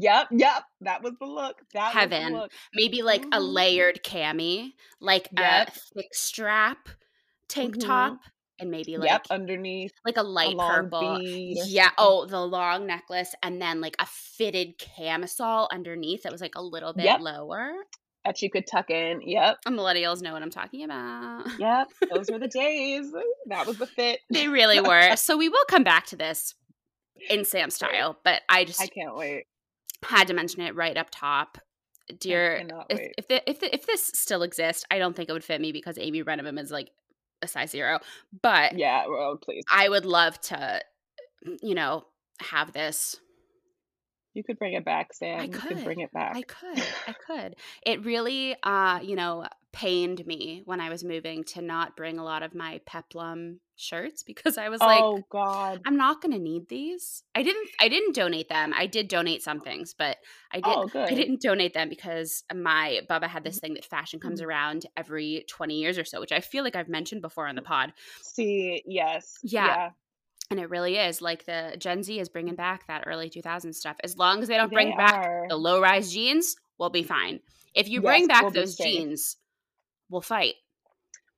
Yep, 0.00 0.28
yep, 0.32 0.62
that 0.80 1.02
was 1.02 1.12
the 1.20 1.26
look. 1.26 1.56
That 1.74 1.92
Heaven. 1.92 2.24
was 2.24 2.32
the 2.32 2.38
look. 2.40 2.52
maybe 2.74 3.02
like 3.02 3.24
a 3.26 3.38
Mhm. 3.38 3.52
layered 3.54 4.00
cami, 4.04 4.72
like 5.00 5.28
Yep. 5.38 5.68
a 5.68 5.70
thick 5.94 6.14
strap 6.14 6.88
tank 7.48 7.76
Mhm. 7.76 7.86
top, 7.86 8.18
and 8.58 8.70
maybe 8.70 8.96
like 8.96 9.10
yep, 9.10 9.26
underneath 9.30 9.92
like 10.04 10.16
a 10.16 10.20
a 10.20 10.22
light 10.22 10.56
long 10.56 10.90
purple. 10.90 11.18
bead. 11.18 11.58
Yeah. 11.66 11.90
Oh, 11.98 12.26
the 12.26 12.40
long 12.40 12.86
necklace, 12.86 13.34
and 13.42 13.60
then 13.60 13.80
like 13.80 13.96
a 14.00 14.06
fitted 14.06 14.78
camisole 14.78 15.68
underneath 15.70 16.22
that 16.22 16.32
was 16.32 16.40
like 16.40 16.54
a 16.56 16.62
little 16.62 16.92
bit 16.92 17.04
Yep. 17.04 17.20
lower. 17.20 17.72
that 18.26 18.40
you 18.40 18.48
could 18.50 18.66
tuck 18.66 18.88
in. 18.88 19.20
Yep, 19.20 19.58
Millennials 19.66 20.22
know 20.22 20.32
what 20.32 20.40
I'm 20.42 20.48
talking 20.48 20.82
about. 20.82 21.44
yep, 21.58 21.88
those 22.10 22.30
were 22.30 22.38
the 22.38 22.48
days. 22.54 23.12
That 23.48 23.66
was 23.66 23.76
the 23.76 23.86
fit. 23.86 24.20
They 24.30 24.48
really 24.48 24.80
were. 24.80 25.14
So 25.16 25.36
we 25.36 25.50
will 25.50 25.66
come 25.66 25.84
back 25.84 26.06
to 26.06 26.16
this 26.16 26.54
in 27.28 27.44
Sam 27.44 27.68
style, 27.68 28.18
but 28.24 28.40
I 28.48 28.64
just 28.64 28.80
I 28.80 28.86
can't 28.86 29.14
wait. 29.14 29.44
Had 30.04 30.28
to 30.28 30.34
mention 30.34 30.62
it 30.62 30.74
right 30.74 30.96
up 30.96 31.08
top. 31.10 31.58
Dear, 32.20 32.66
if 32.90 33.00
if, 33.16 33.28
the, 33.28 33.50
if, 33.50 33.60
the, 33.60 33.74
if 33.74 33.86
this 33.86 34.10
still 34.14 34.42
exists, 34.42 34.84
I 34.90 34.98
don't 34.98 35.16
think 35.16 35.30
it 35.30 35.32
would 35.32 35.44
fit 35.44 35.60
me 35.60 35.72
because 35.72 35.96
Amy 35.98 36.22
Brenneman 36.22 36.60
is 36.60 36.70
like 36.70 36.90
a 37.40 37.48
size 37.48 37.70
zero. 37.70 38.00
But 38.42 38.76
Yeah, 38.76 39.04
oh 39.06 39.38
please. 39.42 39.64
I 39.70 39.88
would 39.88 40.04
love 40.04 40.38
to, 40.42 40.80
you 41.62 41.74
know, 41.74 42.04
have 42.40 42.72
this. 42.72 43.16
You 44.34 44.42
could 44.42 44.58
bring 44.58 44.74
it 44.74 44.84
back, 44.84 45.14
Sam. 45.14 45.44
You 45.44 45.48
could. 45.48 45.76
could 45.76 45.84
bring 45.84 46.00
it 46.00 46.12
back. 46.12 46.36
I 46.36 46.42
could, 46.42 46.84
I 47.06 47.12
could. 47.12 47.56
It 47.86 48.04
really, 48.04 48.56
uh, 48.62 48.98
you 49.02 49.14
know, 49.16 49.46
pained 49.74 50.24
me 50.26 50.62
when 50.64 50.80
I 50.80 50.88
was 50.88 51.02
moving 51.04 51.44
to 51.44 51.60
not 51.60 51.96
bring 51.96 52.18
a 52.18 52.24
lot 52.24 52.42
of 52.42 52.54
my 52.54 52.80
peplum 52.86 53.60
shirts 53.76 54.22
because 54.22 54.56
I 54.56 54.68
was 54.68 54.80
like, 54.80 55.02
oh 55.02 55.22
God. 55.30 55.80
I'm 55.84 55.96
not 55.96 56.22
going 56.22 56.32
to 56.32 56.38
need 56.38 56.68
these. 56.68 57.24
I 57.34 57.42
didn't. 57.42 57.68
I 57.80 57.88
didn't 57.88 58.14
donate 58.14 58.48
them. 58.48 58.72
I 58.74 58.86
did 58.86 59.08
donate 59.08 59.42
some 59.42 59.60
things, 59.60 59.94
but 59.98 60.16
I 60.52 60.60
didn't. 60.60 60.92
Oh. 60.94 61.02
I 61.02 61.14
didn't 61.14 61.40
donate 61.42 61.74
them 61.74 61.88
because 61.88 62.44
my 62.54 63.00
Bubba 63.10 63.26
had 63.28 63.42
this 63.44 63.58
thing 63.58 63.74
that 63.74 63.84
fashion 63.84 64.20
comes 64.20 64.40
Mhm. 64.40 64.46
around 64.46 64.86
every 64.96 65.44
20 65.48 65.74
years 65.80 65.98
or 65.98 66.04
so, 66.04 66.20
which 66.20 66.32
I 66.32 66.40
feel 66.40 66.62
like 66.64 66.76
I've 66.76 66.88
mentioned 66.88 67.20
before 67.20 67.48
on 67.48 67.56
the 67.56 67.62
pod. 67.62 67.92
See, 68.22 68.82
yes. 68.86 69.34
Yeah. 69.42 69.90
And 70.50 70.60
it 70.60 70.70
really 70.70 70.96
is 70.96 71.20
like 71.20 71.46
the 71.46 71.74
Gen 71.78 72.02
Z 72.02 72.20
is 72.20 72.28
bringing 72.28 72.54
back 72.54 72.86
that 72.86 73.04
early 73.06 73.28
2000s 73.30 73.74
stuff. 73.76 73.96
As 74.04 74.16
long 74.16 74.40
as 74.42 74.48
they 74.48 74.56
don't 74.56 74.72
bring 74.72 74.90
They 74.90 74.96
back 74.96 75.48
the 75.48 75.56
low 75.56 75.80
rise 75.80 76.12
jeans, 76.12 76.54
we'll 76.78 76.90
be 76.90 77.02
fine. 77.02 77.40
If 77.74 77.88
you 77.88 78.00
Yes, 78.02 78.04
bring 78.04 78.26
back 78.28 78.42
we'll 78.42 78.52
those 78.52 78.76
jeans, 78.76 79.36
we'll 80.14 80.22
fight. 80.22 80.54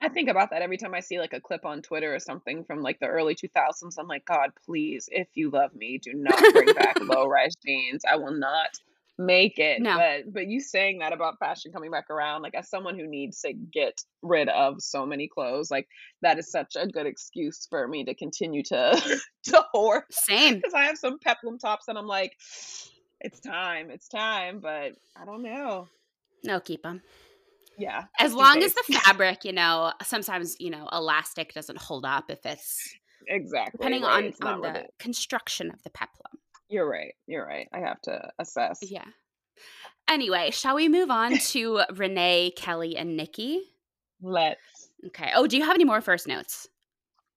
I 0.03 0.11
think 0.11 0.29
about 0.29 0.51
that 0.51 0.61
every 0.61 0.77
time 0.77 0.93
I 0.95 1.01
see 1.01 1.19
like 1.19 1.33
a 1.33 1.41
clip 1.41 1.65
on 1.65 1.81
Twitter 1.81 2.15
or 2.15 2.21
something 2.21 2.63
from 2.65 2.83
like 2.83 3.01
the 3.01 3.07
early 3.07 3.35
2000s. 3.35 3.95
I'm 3.99 4.07
like, 4.07 4.27
God, 4.27 4.51
please, 4.67 5.09
if 5.11 5.29
you 5.35 5.51
love 5.51 5.75
me, 5.75 5.99
do 5.99 6.13
not 6.13 6.39
bring 6.53 6.75
back 6.75 6.99
low 7.01 7.27
rise 7.27 7.55
jeans. 7.65 8.03
I 8.07 8.17
will 8.17 8.39
not 8.39 8.69
make 9.17 9.59
it. 9.59 9.81
No. 9.81 9.97
But 9.97 10.31
but 10.35 10.47
you 10.49 10.61
saying 10.61 10.99
that 10.99 11.15
about 11.15 11.39
fashion 11.39 11.73
coming 11.73 11.91
back 11.91 12.11
around, 12.11 12.43
like 12.43 12.55
as 12.55 12.69
someone 12.69 12.99
who 12.99 13.07
needs 13.07 13.41
to 13.41 13.55
get 13.55 13.99
rid 14.21 14.51
of 14.51 14.83
so 14.83 15.07
many 15.07 15.27
clothes, 15.27 15.71
like 15.71 15.89
that 16.21 16.39
is 16.39 16.51
such 16.53 16.77
a 16.77 16.87
good 16.87 17.07
excuse 17.07 17.67
for 17.71 17.89
me 17.89 18.05
to 18.05 18.15
continue 18.15 18.63
to 18.65 19.19
to 19.45 19.65
hoard 19.73 20.03
Same. 20.11 20.57
because 20.57 20.75
I 20.75 20.85
have 20.85 20.99
some 20.99 21.19
peplum 21.19 21.59
tops 21.59 21.89
and 21.89 21.97
I'm 21.97 22.07
like, 22.07 22.37
it's 23.23 23.41
time, 23.41 23.91
it's 23.91 24.09
time, 24.09 24.61
but 24.61 24.93
I 25.17 25.25
don't 25.25 25.43
know. 25.43 25.89
No, 26.45 26.61
keep 26.61 26.83
them. 26.83 27.01
Yeah. 27.79 28.05
As 28.19 28.33
long 28.33 28.63
as 28.63 28.75
the 28.75 28.83
fabric, 28.93 29.45
you 29.45 29.53
know, 29.53 29.93
sometimes, 30.03 30.57
you 30.59 30.71
know, 30.71 30.89
elastic 30.93 31.53
doesn't 31.53 31.79
hold 31.79 32.05
up 32.05 32.31
if 32.31 32.45
it's 32.45 32.95
exactly 33.29 33.79
depending 33.79 34.03
right, 34.03 34.35
on, 34.43 34.49
on 34.49 34.61
the 34.61 34.87
construction 34.99 35.71
of 35.71 35.83
the 35.83 35.91
peplum. 35.91 36.39
You're 36.69 36.89
right. 36.89 37.15
You're 37.27 37.47
right. 37.47 37.69
I 37.73 37.81
have 37.81 38.01
to 38.03 38.31
assess. 38.39 38.79
Yeah. 38.83 39.05
Anyway, 40.09 40.51
shall 40.51 40.77
we 40.77 40.89
move 40.89 41.11
on 41.11 41.37
to 41.39 41.83
Renee, 41.95 42.53
Kelly, 42.57 42.97
and 42.97 43.17
Nikki? 43.17 43.61
Let's. 44.23 44.61
Okay. 45.07 45.31
Oh, 45.35 45.47
do 45.47 45.57
you 45.57 45.65
have 45.65 45.75
any 45.75 45.85
more 45.85 46.01
first 46.01 46.27
notes? 46.27 46.69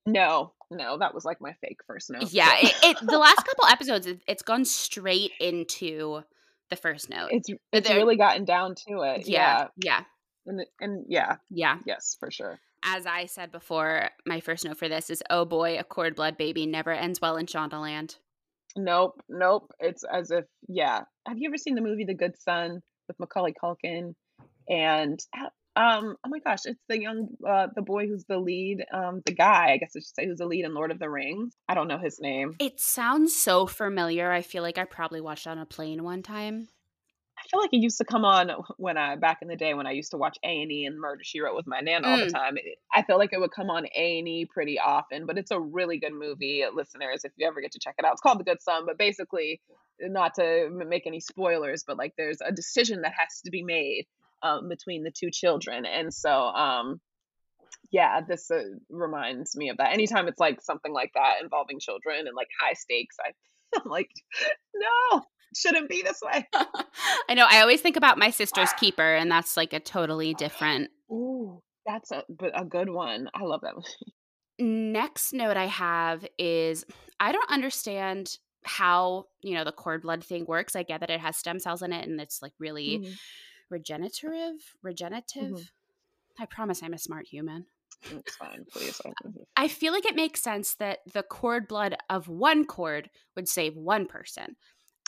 No, 0.06 0.54
no, 0.72 0.98
that 0.98 1.14
was 1.14 1.26
like 1.26 1.42
my 1.42 1.54
fake 1.62 1.80
first 1.86 2.10
note. 2.10 2.32
Yeah, 2.32 2.52
it, 2.62 2.74
it 2.84 2.98
the 3.02 3.18
last 3.18 3.38
couple 3.46 3.66
episodes, 3.66 4.08
it, 4.08 4.22
it's 4.28 4.44
gone 4.44 4.66
straight 4.66 5.32
into 5.40 6.24
the 6.70 6.76
first 6.76 7.10
note. 7.10 7.30
it's 7.32 7.50
it's 7.74 7.90
really 7.90 8.16
gotten 8.16 8.46
down 8.46 8.76
to 8.88 9.02
it. 9.02 9.28
yeah, 9.28 9.68
Yeah. 9.78 10.00
yeah, 10.00 10.04
And 10.50 10.66
and 10.82 11.06
yeah, 11.08 11.38
yeah. 11.50 11.78
yes, 11.86 12.18
for 12.20 12.32
sure. 12.32 12.60
As 12.84 13.06
I 13.06 13.26
said 13.26 13.52
before, 13.52 14.10
my 14.26 14.40
first 14.40 14.66
note 14.66 14.78
for 14.78 14.90
this 14.90 15.10
is, 15.10 15.22
"Oh 15.30 15.46
boy, 15.46 15.78
a 15.78 15.84
cord 15.84 16.16
blood 16.16 16.38
baby 16.38 16.66
never 16.66 16.92
ends 16.92 17.22
well 17.22 17.38
in 17.38 17.46
Shondaland." 17.46 18.18
Nope, 18.76 19.22
nope. 19.30 19.72
It's 19.80 20.04
as 20.04 20.32
if 20.32 20.46
yeah. 20.68 21.04
Have 21.28 21.38
you 21.38 21.50
ever 21.50 21.58
seen 21.58 21.76
the 21.76 21.82
movie 21.82 22.06
The 22.06 22.14
Good 22.14 22.40
Son 22.42 22.82
with 23.08 23.20
Macaulay 23.20 23.54
Culkin 23.54 24.16
and 24.68 25.20
Um, 25.76 26.18
oh 26.26 26.30
my 26.30 26.40
gosh, 26.40 26.66
it's 26.66 26.82
the 26.90 27.00
young 27.00 27.30
uh 27.48 27.68
the 27.76 27.82
boy 27.82 28.08
who's 28.08 28.26
the 28.26 28.40
lead, 28.40 28.86
um 28.92 29.22
the 29.26 29.34
guy, 29.34 29.72
I 29.72 29.78
guess 29.78 29.94
I 29.96 30.00
should 30.00 30.16
say, 30.16 30.26
who's 30.26 30.40
the 30.40 30.46
lead 30.46 30.66
in 30.66 30.74
Lord 30.74 30.92
of 30.92 31.00
the 31.00 31.10
Rings. 31.10 31.54
I 31.70 31.74
don't 31.74 31.88
know 31.88 32.00
his 32.00 32.20
name. 32.20 32.56
It 32.60 32.80
sounds 32.80 33.36
so 33.36 33.68
familiar. 33.68 34.32
I 34.32 34.42
feel 34.42 34.64
like 34.64 34.78
I 34.78 34.86
probably 34.86 35.22
watched 35.22 35.46
it 35.46 35.52
on 35.52 35.60
a 35.60 35.66
plane 35.66 36.04
one 36.04 36.24
time. 36.24 36.70
I 37.50 37.52
feel 37.52 37.62
like 37.62 37.74
it 37.74 37.78
used 37.78 37.98
to 37.98 38.06
come 38.06 38.26
on 38.26 38.52
when 38.78 38.96
I 38.96 39.16
back 39.16 39.40
in 39.42 39.48
the 39.48 39.56
day 39.56 39.74
when 39.74 39.88
I 39.88 39.92
used 39.92 40.12
to 40.12 40.18
watch 40.18 40.38
A 40.44 40.62
and 40.62 40.72
E 40.72 40.86
and 40.86 41.00
Murder 41.00 41.24
She 41.24 41.42
Wrote 41.42 41.56
with 41.56 41.66
my 41.66 41.80
nan 41.80 42.06
all 42.06 42.20
the 42.20 42.28
Mm. 42.28 42.32
time. 42.32 42.58
It, 42.58 42.78
I 42.94 43.02
feel 43.02 43.18
like 43.18 43.34
it 43.34 43.40
would 43.40 43.50
come 43.52 43.72
on 43.72 43.88
A 43.88 44.20
and 44.20 44.28
E 44.28 44.46
pretty 44.46 44.78
often, 44.78 45.26
but 45.26 45.40
it's 45.40 45.50
a 45.50 45.60
really 45.60 45.98
good 45.98 46.14
movie, 46.14 46.64
listeners. 46.72 47.26
If 47.26 47.32
you 47.38 47.48
ever 47.48 47.60
get 47.60 47.72
to 47.72 47.80
check 47.80 47.96
it 47.98 48.06
out, 48.06 48.12
it's 48.12 48.22
called 48.22 48.40
The 48.40 48.44
Good 48.44 48.62
Son. 48.62 48.86
But 48.86 49.00
basically, 49.00 49.62
not 50.00 50.36
to 50.36 50.70
make 50.70 51.08
any 51.08 51.20
spoilers, 51.20 51.84
but 51.84 51.98
like 51.98 52.14
there's 52.18 52.38
a 52.40 52.52
decision 52.52 53.02
that 53.02 53.14
has 53.18 53.42
to 53.46 53.50
be 53.50 53.64
made 53.64 54.06
um, 54.44 54.70
between 54.70 55.04
the 55.04 55.12
two 55.12 55.32
children, 55.32 55.88
and 55.88 56.14
so 56.14 56.30
um, 56.32 57.02
yeah, 57.92 58.22
this 58.22 58.52
uh, 58.52 58.62
reminds 58.90 59.56
me 59.56 59.70
of 59.70 59.78
that. 59.78 59.94
Anytime 59.94 60.28
it's 60.28 60.40
like 60.40 60.62
something 60.62 60.94
like 60.94 61.12
that 61.16 61.42
involving 61.42 61.80
children 61.80 62.28
and 62.28 62.36
like 62.36 62.50
high 62.62 62.74
stakes, 62.74 63.16
I, 63.20 63.32
I'm 63.84 63.90
like, 63.90 64.12
no, 64.76 65.24
shouldn't 65.56 65.90
be 65.90 66.02
this 66.02 66.20
way. 66.22 66.48
I 67.30 67.34
know. 67.34 67.46
I 67.50 67.62
always 67.62 67.82
think 67.82 67.96
about 67.96 68.18
my 68.18 68.30
sister's 68.30 68.72
keeper, 68.74 69.16
and 69.16 69.32
that's 69.32 69.56
like 69.58 69.74
a 69.74 69.80
totally 69.80 70.34
different. 70.34 70.90
Ooh, 71.12 71.62
that's 71.86 72.12
a 72.12 72.24
but 72.30 72.60
a 72.60 72.66
good 72.66 72.90
one. 72.90 73.30
I 73.34 73.44
love 73.44 73.62
that 73.62 73.76
movie. 73.76 73.88
Next 74.60 75.32
note 75.34 75.56
I 75.58 75.68
have 75.68 76.26
is 76.38 76.86
I 77.20 77.32
don't 77.32 77.50
understand 77.50 78.38
how 78.66 79.26
you 79.42 79.54
know 79.54 79.64
the 79.64 79.72
cord 79.72 80.02
blood 80.02 80.24
thing 80.24 80.46
works. 80.46 80.76
I 80.76 80.84
get 80.84 81.00
that 81.00 81.10
it 81.10 81.22
has 81.22 81.38
stem 81.38 81.60
cells 81.60 81.82
in 81.82 81.94
it, 81.94 82.08
and 82.08 82.20
it's 82.20 82.42
like 82.42 82.54
really 82.60 83.00
Mhm, 83.00 83.16
regenerative. 83.70 84.76
Regenerative. 84.82 85.52
mhm. 85.52 85.70
I 86.38 86.46
promise 86.46 86.84
I'm 86.84 86.94
a 86.94 86.98
smart 86.98 87.28
human. 87.28 87.68
It's 88.12 88.36
fine, 88.36 88.66
please. 88.72 89.00
I 89.58 89.68
feel 89.68 89.92
like 89.92 90.06
it 90.06 90.16
makes 90.16 90.42
sense 90.42 90.76
that 90.76 91.00
the 91.12 91.24
cord 91.24 91.68
blood 91.68 91.98
of 92.10 92.30
one 92.30 92.66
cord 92.66 93.10
would 93.36 93.50
save 93.50 93.76
one 93.76 94.06
person. 94.06 94.56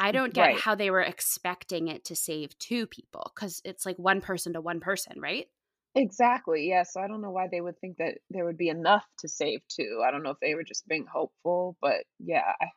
I 0.01 0.11
mm, 0.11 0.11
don't 0.11 0.33
get 0.33 0.51
Right. 0.53 0.55
how 0.55 0.73
they 0.75 0.89
were 0.89 1.01
expecting 1.01 1.87
it 1.87 2.03
to 2.05 2.15
save 2.15 2.57
two 2.57 2.87
people 2.87 3.31
because 3.35 3.61
it's 3.63 3.85
like 3.85 3.97
one 3.99 4.19
person 4.19 4.53
to 4.53 4.61
one 4.61 4.79
person, 4.79 5.21
right? 5.21 5.47
Exactly. 5.95 6.67
Yeah. 6.69 6.83
So 6.83 7.01
I 7.01 7.07
don't 7.07 7.21
know 7.21 7.31
why 7.31 7.47
they 7.51 7.61
would 7.61 7.77
think 7.79 7.97
that 7.97 8.19
there 8.29 8.45
would 8.45 8.57
be 8.57 8.69
enough 8.69 9.05
to 9.19 9.27
save 9.27 9.61
two. 9.67 10.01
I 10.05 10.11
don't 10.11 10.23
know 10.23 10.29
if 10.31 10.39
they 10.39 10.55
were 10.55 10.63
just 10.63 10.87
being 10.87 11.05
hopeful, 11.05 11.75
but 11.81 12.05
yeah, 12.19 12.53
I, 12.61 12.67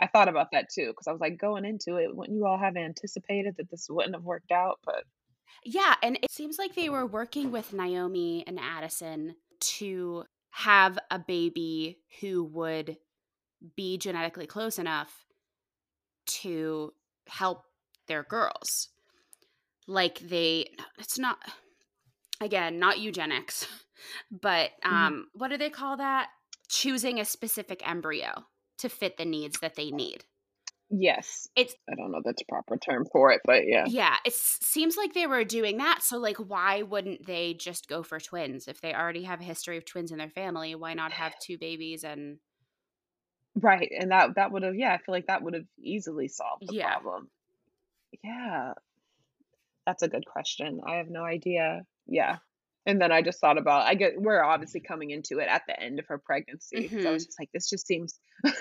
I 0.00 0.06
thought 0.08 0.28
about 0.28 0.48
that 0.52 0.68
too 0.70 0.88
because 0.88 1.06
I 1.08 1.12
was 1.12 1.20
like 1.20 1.38
going 1.38 1.64
into 1.64 1.96
it, 1.96 2.14
wouldn't 2.14 2.36
you 2.36 2.46
all 2.46 2.58
have 2.58 2.76
anticipated 2.76 3.56
that 3.58 3.70
this 3.70 3.88
wouldn't 3.90 4.14
have 4.14 4.24
worked 4.24 4.52
out? 4.52 4.80
But 4.84 5.04
Yeah, 5.64 5.94
and 6.02 6.18
it 6.22 6.30
seems 6.30 6.58
like 6.58 6.74
they 6.74 6.88
were 6.88 7.06
working 7.06 7.50
with 7.50 7.72
Naomi 7.72 8.44
and 8.46 8.58
Addison 8.58 9.36
to 9.60 10.24
have 10.50 10.98
a 11.10 11.18
baby 11.18 11.98
who 12.20 12.44
would 12.44 12.96
be 13.76 13.98
genetically 13.98 14.46
close 14.46 14.78
enough 14.78 15.26
to 16.42 16.92
help 17.28 17.64
their 18.06 18.22
girls. 18.24 18.90
Like 19.86 20.18
they 20.20 20.74
it's 20.98 21.18
not 21.18 21.38
again, 22.40 22.78
not 22.78 22.98
eugenics, 23.00 23.66
but 24.30 24.72
Mhm. 24.90 25.10
um 25.10 25.28
what 25.34 25.48
do 25.48 25.56
they 25.56 25.70
call 25.70 25.96
that? 25.98 26.30
Choosing 26.68 27.18
a 27.20 27.24
specific 27.24 27.86
embryo 27.88 28.44
to 28.78 28.88
fit 28.88 29.16
the 29.16 29.24
needs 29.24 29.60
that 29.60 29.74
they 29.74 29.90
need. 29.90 30.24
yes, 30.90 31.48
It's 31.56 31.76
I 31.88 31.94
don't 31.94 32.12
know 32.12 32.20
the 32.24 32.34
proper 32.48 32.76
term 32.76 33.06
for 33.12 33.32
it, 33.32 33.40
but 33.44 33.66
yeah. 33.66 33.86
Yeah, 33.86 34.16
it 34.26 34.34
seems 34.34 34.96
like 34.98 35.14
they 35.14 35.26
were 35.26 35.44
doing 35.44 35.78
that. 35.78 36.02
So, 36.02 36.18
like, 36.18 36.36
why 36.36 36.82
wouldn't 36.82 37.26
they 37.26 37.54
just 37.54 37.88
go 37.88 38.02
for 38.02 38.20
twins 38.20 38.68
if 38.68 38.80
they 38.80 38.94
already 38.94 39.24
have 39.24 39.40
a 39.40 39.44
history 39.44 39.78
of 39.78 39.86
twins 39.86 40.12
in 40.12 40.18
their 40.18 40.28
family? 40.28 40.74
Why 40.74 40.92
not 40.94 41.12
have 41.12 41.38
two 41.38 41.56
babies 41.56 42.04
and 42.04 42.40
Right. 43.54 43.90
And 43.98 44.10
that 44.10 44.36
that 44.36 44.52
would 44.52 44.62
have, 44.62 44.76
yeah, 44.76 44.92
I 44.92 44.98
feel 44.98 45.12
like 45.14 45.26
that 45.26 45.42
would 45.42 45.54
have 45.54 45.66
easily 45.78 46.28
solved 46.28 46.68
the 46.68 46.76
yeah, 46.76 46.98
problem. 46.98 47.28
Yeah. 48.22 48.74
That's 49.86 50.02
a 50.02 50.08
good 50.08 50.26
question. 50.26 50.80
I 50.86 50.96
have 50.96 51.08
no 51.08 51.24
idea. 51.24 51.82
Yeah. 52.06 52.36
And 52.86 53.00
then 53.00 53.12
I 53.12 53.20
just 53.22 53.40
thought 53.40 53.58
about 53.58 53.86
I 53.86 53.94
get 53.94 54.20
we're 54.20 54.42
obviously 54.42 54.80
coming 54.80 55.10
into 55.10 55.38
it 55.38 55.48
at 55.48 55.62
the 55.66 55.78
end 55.78 55.98
of 55.98 56.06
her 56.06 56.16
pregnancy 56.18 56.88
So 56.88 57.08
I 57.08 57.12
was 57.12 57.26
just 57.26 57.38
like, 57.38 57.50
this 57.52 57.68
just 57.68 57.86
seems 57.86 58.18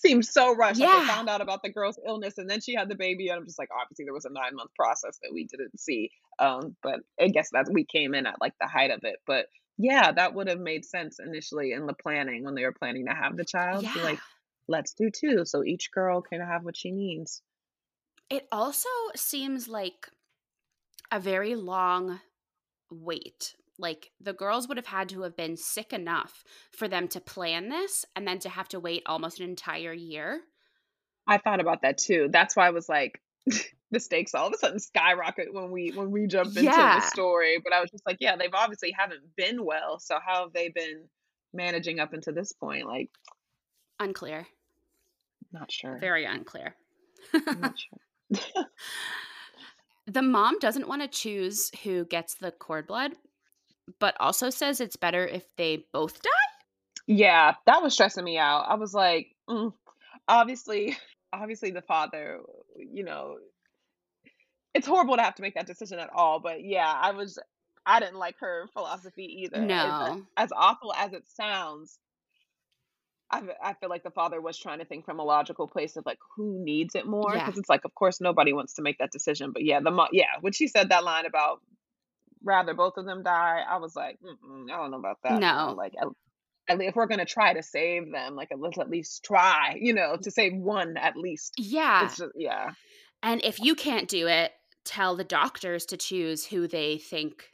seems 0.00 0.32
so 0.32 0.54
rushed. 0.54 0.80
Like 0.80 0.90
they 0.90 0.98
yeah, 0.98 1.06
found 1.06 1.28
out 1.28 1.42
about 1.42 1.62
the 1.62 1.70
girl's 1.70 1.98
illness 2.06 2.38
and 2.38 2.48
then 2.48 2.60
she 2.60 2.74
had 2.74 2.88
the 2.88 2.94
baby, 2.94 3.28
and 3.28 3.38
I'm 3.38 3.44
just 3.44 3.58
like, 3.58 3.68
obviously 3.78 4.06
there 4.06 4.14
was 4.14 4.24
a 4.24 4.32
nine 4.32 4.54
month 4.54 4.70
process 4.74 5.18
that 5.22 5.32
we 5.34 5.44
didn't 5.44 5.78
see. 5.78 6.10
Um, 6.38 6.76
but 6.82 7.00
I 7.20 7.28
guess 7.28 7.50
that 7.52 7.68
we 7.70 7.84
came 7.84 8.14
in 8.14 8.26
at 8.26 8.40
like 8.40 8.54
the 8.60 8.68
height 8.68 8.90
of 8.90 9.00
it. 9.02 9.16
But 9.26 9.46
yeah, 9.78 10.10
that 10.12 10.34
would 10.34 10.48
have 10.48 10.58
made 10.58 10.84
sense 10.84 11.20
initially 11.20 11.72
in 11.72 11.86
the 11.86 11.94
planning 11.94 12.44
when 12.44 12.54
they 12.54 12.64
were 12.64 12.72
planning 12.72 13.06
to 13.06 13.14
have 13.14 13.36
the 13.36 13.44
child. 13.44 13.84
Yeah. 13.84 14.02
like, 14.02 14.18
let's 14.66 14.92
do 14.92 15.08
two, 15.10 15.44
so 15.44 15.62
each 15.64 15.92
girl 15.92 16.20
can 16.20 16.40
have 16.40 16.64
what 16.64 16.76
she 16.76 16.90
needs. 16.90 17.42
It 18.28 18.46
also 18.52 18.88
seems 19.14 19.68
like 19.68 20.08
a 21.10 21.20
very 21.20 21.54
long 21.54 22.20
wait. 22.90 23.54
Like 23.78 24.10
the 24.20 24.32
girls 24.32 24.66
would 24.66 24.76
have 24.76 24.86
had 24.86 25.08
to 25.10 25.22
have 25.22 25.36
been 25.36 25.56
sick 25.56 25.92
enough 25.92 26.42
for 26.72 26.88
them 26.88 27.06
to 27.08 27.20
plan 27.20 27.68
this 27.68 28.04
and 28.16 28.26
then 28.26 28.40
to 28.40 28.48
have 28.48 28.68
to 28.70 28.80
wait 28.80 29.04
almost 29.06 29.38
an 29.38 29.48
entire 29.48 29.92
year. 29.92 30.40
I 31.26 31.38
thought 31.38 31.60
about 31.60 31.82
that 31.82 31.98
too. 31.98 32.28
That's 32.30 32.56
why 32.56 32.66
I 32.66 32.70
was 32.70 32.88
like, 32.88 33.22
the 33.90 34.00
stakes 34.00 34.34
all 34.34 34.46
of 34.48 34.52
a 34.52 34.58
sudden 34.58 34.78
skyrocket 34.78 35.52
when 35.52 35.70
we 35.70 35.90
when 35.94 36.10
we 36.10 36.26
jumped 36.26 36.56
into 36.56 36.70
the 36.70 37.00
story. 37.00 37.58
But 37.62 37.72
I 37.72 37.80
was 37.80 37.90
just 37.90 38.06
like, 38.06 38.18
yeah, 38.20 38.36
they've 38.36 38.48
obviously 38.52 38.92
haven't 38.96 39.22
been 39.36 39.64
well. 39.64 39.98
So 39.98 40.18
how 40.24 40.42
have 40.44 40.52
they 40.52 40.68
been 40.68 41.04
managing 41.54 41.98
up 42.00 42.12
until 42.12 42.34
this 42.34 42.52
point? 42.52 42.86
Like, 42.86 43.10
unclear. 43.98 44.46
not 45.52 45.70
sure. 45.72 45.98
Very 45.98 46.24
unclear. 46.24 46.74
Not 47.32 47.74
sure. 48.34 48.64
The 50.06 50.22
mom 50.22 50.58
doesn't 50.58 50.88
want 50.88 51.02
to 51.02 51.08
choose 51.08 51.70
who 51.84 52.06
gets 52.06 52.34
the 52.34 52.50
cord 52.50 52.86
blood, 52.86 53.12
but 54.00 54.16
also 54.18 54.48
says 54.48 54.80
it's 54.80 54.96
better 54.96 55.26
if 55.26 55.44
they 55.58 55.84
both 55.92 56.22
die. 56.22 56.30
yeah, 57.06 57.54
that 57.66 57.82
was 57.82 57.92
stressing 57.92 58.24
me 58.24 58.38
out. 58.38 58.64
I 58.70 58.74
was 58.76 58.94
like, 58.94 59.34
mm, 59.50 59.70
obviously, 60.26 60.96
obviously 61.34 61.72
the 61.72 61.82
father, 61.82 62.40
you 62.78 63.04
know, 63.04 63.36
it's 64.78 64.86
horrible 64.86 65.16
to 65.16 65.22
have 65.22 65.34
to 65.36 65.42
make 65.42 65.54
that 65.54 65.66
decision 65.66 65.98
at 65.98 66.10
all. 66.14 66.40
But 66.40 66.64
yeah, 66.64 66.90
I 66.90 67.10
was, 67.10 67.38
I 67.84 68.00
didn't 68.00 68.18
like 68.18 68.36
her 68.40 68.68
philosophy 68.72 69.42
either. 69.44 69.58
As 69.58 69.68
No. 69.68 70.22
as 70.36 70.50
awful 70.54 70.92
as 70.94 71.12
it 71.12 71.24
sounds, 71.28 71.98
I, 73.30 73.42
I 73.62 73.74
feel 73.74 73.90
like 73.90 74.02
the 74.04 74.10
father 74.10 74.40
was 74.40 74.56
trying 74.58 74.78
to 74.78 74.86
think 74.86 75.04
from 75.04 75.18
a 75.18 75.24
logical 75.24 75.68
place 75.68 75.96
of 75.96 76.06
like 76.06 76.18
who 76.36 76.64
needs 76.64 76.94
it 76.94 77.06
more 77.06 77.34
Yeah. 77.34 77.44
because 77.44 77.58
it's 77.58 77.68
like 77.68 77.84
of 77.84 77.94
course 77.94 78.20
nobody 78.20 78.52
wants 78.54 78.74
to 78.74 78.82
make 78.82 78.98
that 78.98 79.12
decision. 79.12 79.52
But 79.52 79.64
yeah, 79.64 79.80
the 79.80 79.90
mo- 79.90 80.08
yeah 80.12 80.38
when 80.40 80.52
she 80.54 80.66
said 80.68 80.88
that 80.88 81.04
line 81.04 81.26
about 81.26 81.60
rather 82.42 82.72
both 82.72 82.96
of 82.96 83.04
them 83.04 83.22
die, 83.22 83.62
I 83.68 83.76
was 83.78 83.94
like, 83.94 84.18
Mm-mm, 84.24 84.70
I 84.72 84.76
don't 84.76 84.90
know 84.90 84.98
about 84.98 85.18
that. 85.24 85.40
No, 85.40 85.74
like 85.76 85.92
at 86.00 86.08
if 86.80 86.94
we're 86.96 87.06
gonna 87.06 87.24
try 87.26 87.52
to 87.54 87.62
save 87.62 88.10
them, 88.12 88.34
like 88.34 88.48
let's 88.56 88.78
at 88.78 88.88
least 88.90 89.24
try, 89.24 89.76
you 89.80 89.92
know, 89.92 90.16
to 90.22 90.30
save 90.30 90.54
one 90.54 90.96
at 90.96 91.16
least. 91.16 91.54
Yeah. 91.58 92.04
It's 92.06 92.16
just 92.16 92.32
yeah, 92.36 92.70
And 93.22 93.42
if 93.44 93.58
you 93.60 93.74
can't 93.74 94.08
do 94.08 94.26
it, 94.26 94.52
tell 94.88 95.14
the 95.16 95.24
doctors 95.24 95.84
to 95.86 95.96
choose 95.96 96.46
who 96.46 96.66
they 96.66 96.98
think 96.98 97.50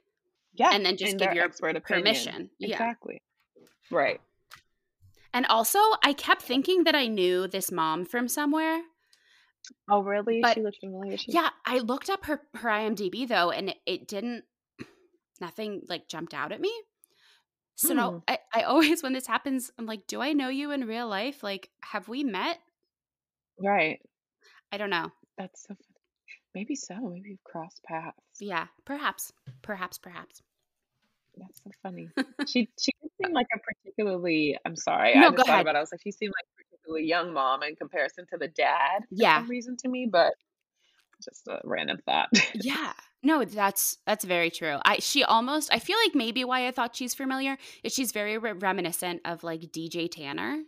yeah, 0.54 0.70
and 0.72 0.86
then 0.86 0.96
just 0.96 1.18
give 1.18 1.32
your 1.32 1.44
expert 1.44 1.76
opinion, 1.76 2.04
permission. 2.04 2.50
Yeah. 2.58 2.76
exactly, 2.76 3.22
right. 3.90 4.20
And 5.32 5.46
also, 5.46 5.80
I 6.04 6.12
kept 6.12 6.42
thinking 6.42 6.84
that 6.84 6.94
I 6.94 7.08
knew 7.08 7.48
this 7.48 7.72
mom 7.72 8.04
from 8.04 8.28
somewhere, 8.28 8.82
Oh 9.88 10.00
really? 10.02 10.40
but 10.42 10.54
She 10.54 10.62
looked 10.62 10.78
familiar. 10.78 11.16
She 11.16 11.32
yeah, 11.32 11.50
I 11.66 11.78
looked 11.80 12.08
up 12.08 12.24
her 12.26 12.42
her 12.54 12.68
IMDb 12.68 13.26
though 13.26 13.50
and 13.50 13.70
it, 13.70 13.78
it 13.84 14.08
didn't 14.08 14.44
nothing 15.40 15.82
like 15.88 16.08
jumped 16.08 16.34
out 16.34 16.52
at 16.52 16.60
me. 16.60 16.72
So 17.74 17.88
Hmm. 17.88 17.96
no, 17.96 18.22
I, 18.28 18.38
I 18.54 18.62
always 18.62 19.02
when 19.02 19.12
this 19.12 19.26
happens, 19.26 19.72
I'm 19.78 19.86
like, 19.86 20.06
do 20.06 20.20
I 20.22 20.32
know 20.32 20.48
you 20.48 20.70
in 20.70 20.86
real 20.86 21.08
life? 21.08 21.42
Like, 21.42 21.70
have 21.82 22.06
we 22.08 22.22
met? 22.22 22.58
right. 23.58 24.00
I 24.72 24.78
don't 24.78 24.90
know. 24.90 25.10
That's 25.38 25.62
so 25.62 25.74
funny. 25.74 25.93
Maybe 26.54 26.74
so. 26.76 26.94
Maybe 27.00 27.30
you've 27.30 27.44
crossed 27.44 27.82
paths. 27.84 28.16
Yeah, 28.40 28.66
perhaps, 28.84 29.32
perhaps, 29.62 29.98
perhaps. 29.98 30.42
That's 31.36 31.60
so 31.64 31.70
funny. 31.82 32.08
She 32.46 32.68
she 32.78 32.92
did 33.02 33.10
seem 33.20 33.32
like 33.34 33.46
a 33.54 33.58
particularly 33.58 34.56
I'm 34.64 34.76
sorry, 34.76 35.16
I 35.16 35.20
No, 35.20 35.30
go 35.32 35.38
thought 35.38 35.48
ahead. 35.48 35.60
about 35.62 35.74
it. 35.74 35.78
I 35.78 35.80
was 35.80 35.90
like, 35.92 36.02
she 36.02 36.12
seemed 36.12 36.32
like 36.38 36.46
a 36.46 36.64
particularly 36.64 37.06
young 37.08 37.32
mom 37.32 37.62
in 37.64 37.74
comparison 37.74 38.24
to 38.30 38.38
the 38.38 38.46
dad 38.48 39.00
for 39.00 39.06
Yeah, 39.10 39.40
some 39.40 39.48
reason 39.50 39.76
to 39.78 39.88
me, 39.88 40.08
but 40.10 40.34
just 41.24 41.48
a 41.48 41.60
random 41.64 41.98
thought. 42.06 42.28
yeah. 42.54 42.92
No, 43.22 43.44
that's 43.44 43.98
that's 44.06 44.24
very 44.24 44.50
true. 44.50 44.76
I 44.84 44.98
she 45.00 45.24
almost 45.24 45.72
I 45.72 45.78
feel 45.80 45.96
like 46.04 46.14
maybe 46.14 46.44
why 46.44 46.68
I 46.68 46.70
thought 46.70 46.94
she's 46.94 47.14
familiar 47.14 47.56
is 47.82 47.92
she's 47.94 48.12
very 48.12 48.36
re- 48.38 48.52
reminiscent 48.52 49.22
of 49.24 49.42
like 49.42 49.60
DJ 49.72 50.08
Tanner. 50.10 50.62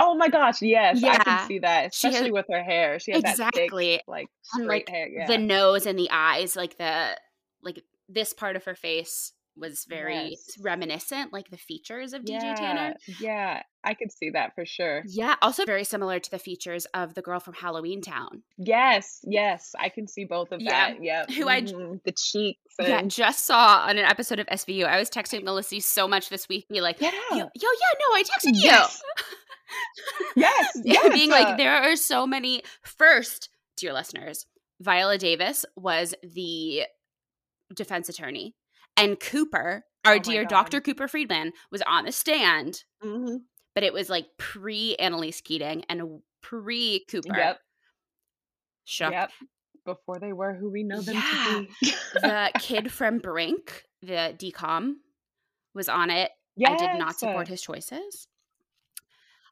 Oh 0.00 0.14
my 0.14 0.28
gosh, 0.28 0.62
yes, 0.62 1.02
I 1.02 1.18
can 1.18 1.46
see 1.48 1.58
that, 1.60 1.94
she 1.94 2.06
has 2.08 2.14
especially 2.14 2.32
with 2.32 2.46
her 2.50 2.62
hair. 2.62 2.98
She 2.98 3.12
has 3.12 3.22
that 3.22 3.36
thick, 3.36 3.46
exactly 3.46 4.00
like 4.06 4.28
straight 4.42 4.66
like 4.66 4.88
hair. 4.88 5.26
the 5.26 5.38
nose 5.38 5.86
and 5.86 5.98
the 5.98 6.08
eyes, 6.10 6.56
like 6.56 6.78
the 6.78 7.16
like 7.62 7.82
this 8.08 8.32
part 8.32 8.56
of 8.56 8.64
her 8.64 8.74
face 8.74 9.32
was 9.60 9.84
very 9.88 10.30
Yes. 10.30 10.56
reminiscent, 10.60 11.32
like 11.32 11.50
the 11.50 11.56
features 11.56 12.12
of 12.12 12.22
DJ 12.24 12.42
Yeah, 12.42 12.54
Tanner. 12.54 12.94
yeah, 13.20 13.62
I 13.84 13.94
could 13.94 14.10
see 14.10 14.30
that 14.30 14.54
for 14.54 14.64
sure. 14.66 15.02
Yeah, 15.06 15.36
also 15.42 15.64
very 15.64 15.84
similar 15.84 16.18
to 16.18 16.30
the 16.30 16.38
features 16.38 16.86
of 16.94 17.14
the 17.14 17.22
girl 17.22 17.38
from 17.40 17.54
Halloweentown. 17.54 18.42
Yes, 18.58 19.20
yes, 19.24 19.74
I 19.78 19.88
can 19.88 20.06
see 20.08 20.24
both 20.24 20.52
of 20.52 20.60
Yeah, 20.60 20.70
that. 20.94 21.02
Yeah, 21.04 21.26
who 21.26 21.48
I 21.48 21.62
mhm, 21.62 22.02
the 22.04 22.12
cheeks 22.12 22.60
Yeah, 22.80 23.02
just 23.02 23.46
saw 23.46 23.84
on 23.86 23.98
an 23.98 24.04
episode 24.04 24.38
of 24.40 24.46
SVU. 24.46 24.86
I 24.86 24.98
was 24.98 25.10
texting 25.10 25.44
Melissa 25.44 25.80
so 25.80 26.08
much 26.08 26.28
this 26.28 26.48
week, 26.48 26.66
be 26.68 26.80
like, 26.80 27.00
yeah. 27.00 27.10
yo, 27.30 27.36
yo, 27.36 27.44
yeah, 27.54 27.98
no, 28.00 28.14
I 28.14 28.22
texted 28.22 28.54
you. 28.54 28.62
Yes. 28.64 29.02
Yes, 30.36 30.72
yes. 30.84 31.12
being 31.12 31.30
uh, 31.32 31.34
like, 31.36 31.56
there 31.56 31.74
are 31.74 31.96
so 31.96 32.26
many. 32.26 32.62
First, 32.82 33.50
dear 33.76 33.92
listeners, 33.92 34.46
Viola 34.80 35.18
Davis 35.18 35.64
was 35.76 36.14
the 36.22 36.82
defense 37.74 38.08
attorney, 38.08 38.54
and 38.96 39.18
Cooper, 39.18 39.84
our 40.04 40.14
Oh 40.14 40.18
dear 40.18 40.42
God. 40.42 40.48
Dr. 40.50 40.80
Cooper 40.80 41.08
Freedman, 41.08 41.52
was 41.70 41.82
on 41.86 42.04
the 42.04 42.12
stand, 42.12 42.84
mhm, 43.02 43.38
but 43.74 43.84
it 43.84 43.92
was 43.92 44.08
like 44.08 44.26
pre 44.38 44.96
Annalise 44.96 45.40
Keating 45.40 45.84
and 45.88 46.20
pre 46.42 47.04
Cooper. 47.10 47.36
Yep, 47.36 47.58
Shook. 48.84 49.12
yep. 49.12 49.30
Before 49.84 50.18
they 50.18 50.32
were 50.32 50.52
who 50.54 50.70
we 50.70 50.82
know 50.84 51.00
them 51.00 51.14
Yeah. 51.14 51.62
to 51.62 51.66
be. 51.80 51.92
The 52.14 52.50
kid 52.60 52.92
from 52.92 53.18
Brink, 53.18 53.82
the 54.02 54.34
DCOM, 54.38 54.94
was 55.74 55.88
on 55.88 56.10
it. 56.10 56.30
I 56.66 56.76
did 56.76 56.98
not 56.98 57.18
support 57.18 57.48
his 57.48 57.62
choices. 57.62 58.28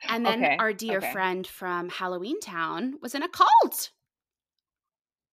And 0.06 0.24
then 0.26 0.44
Okay, 0.44 0.56
our 0.58 0.72
dear 0.72 0.98
okay. 0.98 1.10
friend 1.12 1.46
from 1.46 1.88
Halloweentown 1.90 2.92
was 3.00 3.14
in 3.14 3.22
a 3.22 3.28
cult. 3.28 3.90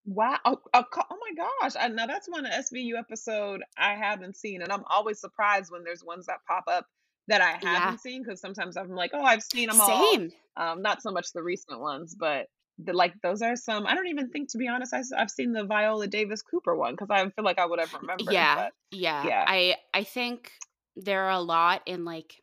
Wow. 0.05 0.37
Oh, 0.45 0.59
oh 0.73 0.83
co- 0.91 1.03
oh 1.09 1.17
my 1.19 1.45
gosh. 1.61 1.73
I, 1.79 1.87
now 1.87 2.05
that's 2.07 2.27
one 2.29 2.45
SVU 2.45 2.97
episode 2.97 3.61
I 3.77 3.95
haven't 3.95 4.35
seen. 4.37 4.61
And 4.61 4.71
I'm 4.71 4.83
always 4.89 5.19
surprised 5.19 5.71
when 5.71 5.83
there's 5.83 6.03
ones 6.03 6.27
that 6.27 6.37
pop 6.47 6.65
up 6.67 6.85
that 7.27 7.41
I 7.41 7.57
Yeah. 7.61 7.79
haven't 7.79 8.01
seen 8.01 8.23
because 8.23 8.39
sometimes 8.39 8.77
I'm 8.77 8.89
like, 8.89 9.11
oh, 9.13 9.23
I've 9.23 9.43
seen 9.43 9.69
them 9.69 9.81
all. 9.81 10.11
Same. 10.13 10.31
Um, 10.57 10.81
not 10.81 11.01
so 11.01 11.11
much 11.11 11.33
the 11.33 11.41
recent 11.43 11.79
ones, 11.79 12.15
but 12.17 12.47
the, 12.77 12.93
like 12.93 13.13
those 13.23 13.41
are 13.41 13.55
some. 13.55 13.87
I 13.87 13.95
don't 13.95 14.07
even 14.07 14.29
think, 14.29 14.51
to 14.51 14.57
be 14.57 14.67
honest, 14.67 14.93
I, 14.93 15.01
have 15.17 15.31
seen 15.31 15.53
the 15.53 15.63
Viola 15.65 16.07
Davis 16.07 16.41
Cooper 16.41 16.75
one 16.75 16.93
because 16.93 17.09
I 17.09 17.27
feel 17.29 17.43
like 17.45 17.57
I 17.59 17.65
would 17.65 17.79
have 17.79 17.93
remembered. 17.93 18.31
Yeah. 18.31 18.55
But 18.55 18.73
Yeah. 18.91 19.25
Yeah. 19.25 19.45
I 19.47 19.75
I 19.93 20.03
think 20.03 20.51
there 20.95 21.23
are 21.23 21.31
a 21.31 21.39
lot 21.41 21.81
in 21.85 22.05
like 22.05 22.41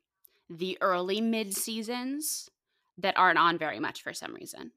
the 0.50 0.78
early 0.80 1.20
mid 1.20 1.54
seasons 1.54 2.48
that 2.98 3.16
aren't 3.16 3.38
on 3.38 3.56
very 3.56 3.78
much 3.78 4.02
for 4.02 4.12
some 4.12 4.34
reason. 4.34 4.72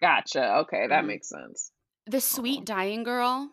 Gotcha. 0.00 0.56
Okay, 0.60 0.86
that 0.88 1.04
Mhm. 1.04 1.08
makes 1.08 1.28
sense. 1.28 1.72
The 2.06 2.20
sweet 2.20 2.60
Aw. 2.62 2.64
dying 2.64 3.02
girl, 3.02 3.50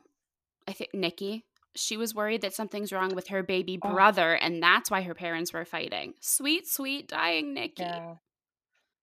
I 0.67 0.73
think 0.73 0.93
Nikki, 0.93 1.45
she 1.75 1.97
was 1.97 2.15
worried 2.15 2.41
that 2.41 2.53
something's 2.53 2.93
wrong 2.93 3.13
with 3.15 3.27
her 3.27 3.43
baby 3.43 3.77
Oh. 3.83 3.91
brother, 3.91 4.33
and 4.33 4.61
that's 4.63 4.89
why 4.89 5.01
her 5.01 5.13
parents 5.13 5.51
were 5.53 5.65
fighting. 5.65 6.13
Sweet, 6.21 6.67
sweet 6.67 7.07
dying 7.07 7.53
Nikki. 7.53 7.83
Yeah. 7.83 8.15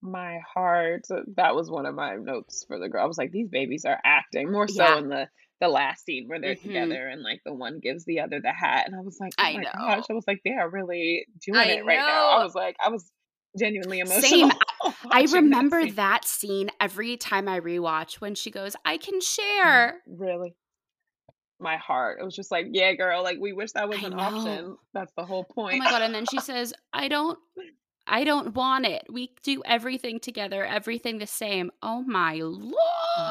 My 0.05 0.41
heart. 0.53 1.03
That 1.37 1.55
was 1.55 1.71
one 1.71 1.87
of 1.87 1.95
my 1.95 2.17
notes 2.17 2.65
for 2.67 2.79
the 2.79 2.89
girl. 2.89 3.05
I 3.05 3.07
was 3.07 3.19
like, 3.19 3.31
these 3.31 3.49
babies 3.51 3.85
are 3.85 4.01
acting 4.05 4.51
more 4.51 4.67
so 4.67 4.83
Yeah. 4.83 4.99
in 4.99 5.09
the 5.09 5.29
the 5.61 5.69
last 5.69 6.05
scene 6.05 6.27
where 6.27 6.41
they're 6.41 6.57
Mhm. 6.57 6.63
together 6.63 7.07
and 7.07 7.23
like 7.23 7.41
the 7.45 7.55
one 7.55 7.79
gives 7.79 8.05
the 8.05 8.19
other 8.19 8.41
the 8.41 8.53
hat, 8.53 8.85
and 8.89 8.97
I 8.97 9.01
was 9.01 9.21
like, 9.21 9.33
oh 9.39 9.43
I 9.45 9.53
my 9.53 9.63
know. 9.63 9.71
gosh! 9.73 10.05
I 10.11 10.13
was 10.13 10.25
like, 10.27 10.41
they 10.45 10.55
are 10.55 10.69
really 10.69 11.25
doing 11.39 11.57
I 11.57 11.65
it 11.67 11.85
right 11.85 12.01
now. 12.01 12.31
I 12.31 12.43
was 12.43 12.53
like, 12.57 12.75
I 12.85 12.89
was 12.89 13.09
genuinely 13.59 14.01
emotional. 14.01 14.51
Same. 14.51 14.53
I 15.11 15.23
that 15.25 15.25
remember 15.25 15.87
scene. 15.87 15.95
that 15.95 16.25
scene 16.25 16.71
every 16.81 17.17
time 17.17 17.49
I 17.49 17.61
rewatch 17.61 18.15
when 18.21 18.35
she 18.35 18.51
goes, 18.51 18.75
I 18.85 18.97
can 18.99 19.21
Mm, 19.65 19.91
share. 19.91 20.03
Really. 20.07 20.57
My 21.59 21.77
heart. 21.77 22.19
It 22.21 22.25
was 22.25 22.35
just 22.35 22.51
like, 22.51 22.67
yeah, 22.71 22.93
girl, 22.95 23.23
like 23.23 23.39
we 23.39 23.53
wish 23.53 23.73
that 23.73 23.89
was 23.89 24.03
I 24.03 24.03
an 24.03 24.15
know. 24.15 24.19
option. 24.19 24.77
That's 24.95 25.13
the 25.17 25.25
whole 25.25 25.45
point. 25.45 25.73
Oh 25.73 25.77
my 25.77 25.89
god! 25.89 26.03
And 26.03 26.15
then 26.15 26.27
she 26.27 26.39
says, 26.41 26.75
"I 26.93 27.09
don't, 27.09 27.39
I 28.07 28.25
don't 28.25 28.55
want 28.55 28.87
it. 28.87 29.07
We 29.11 29.35
do 29.43 29.63
everything 29.65 30.21
together, 30.21 30.65
everything 30.65 31.19
the 31.19 31.27
same." 31.27 31.71
Oh 31.83 32.03
my 32.03 32.35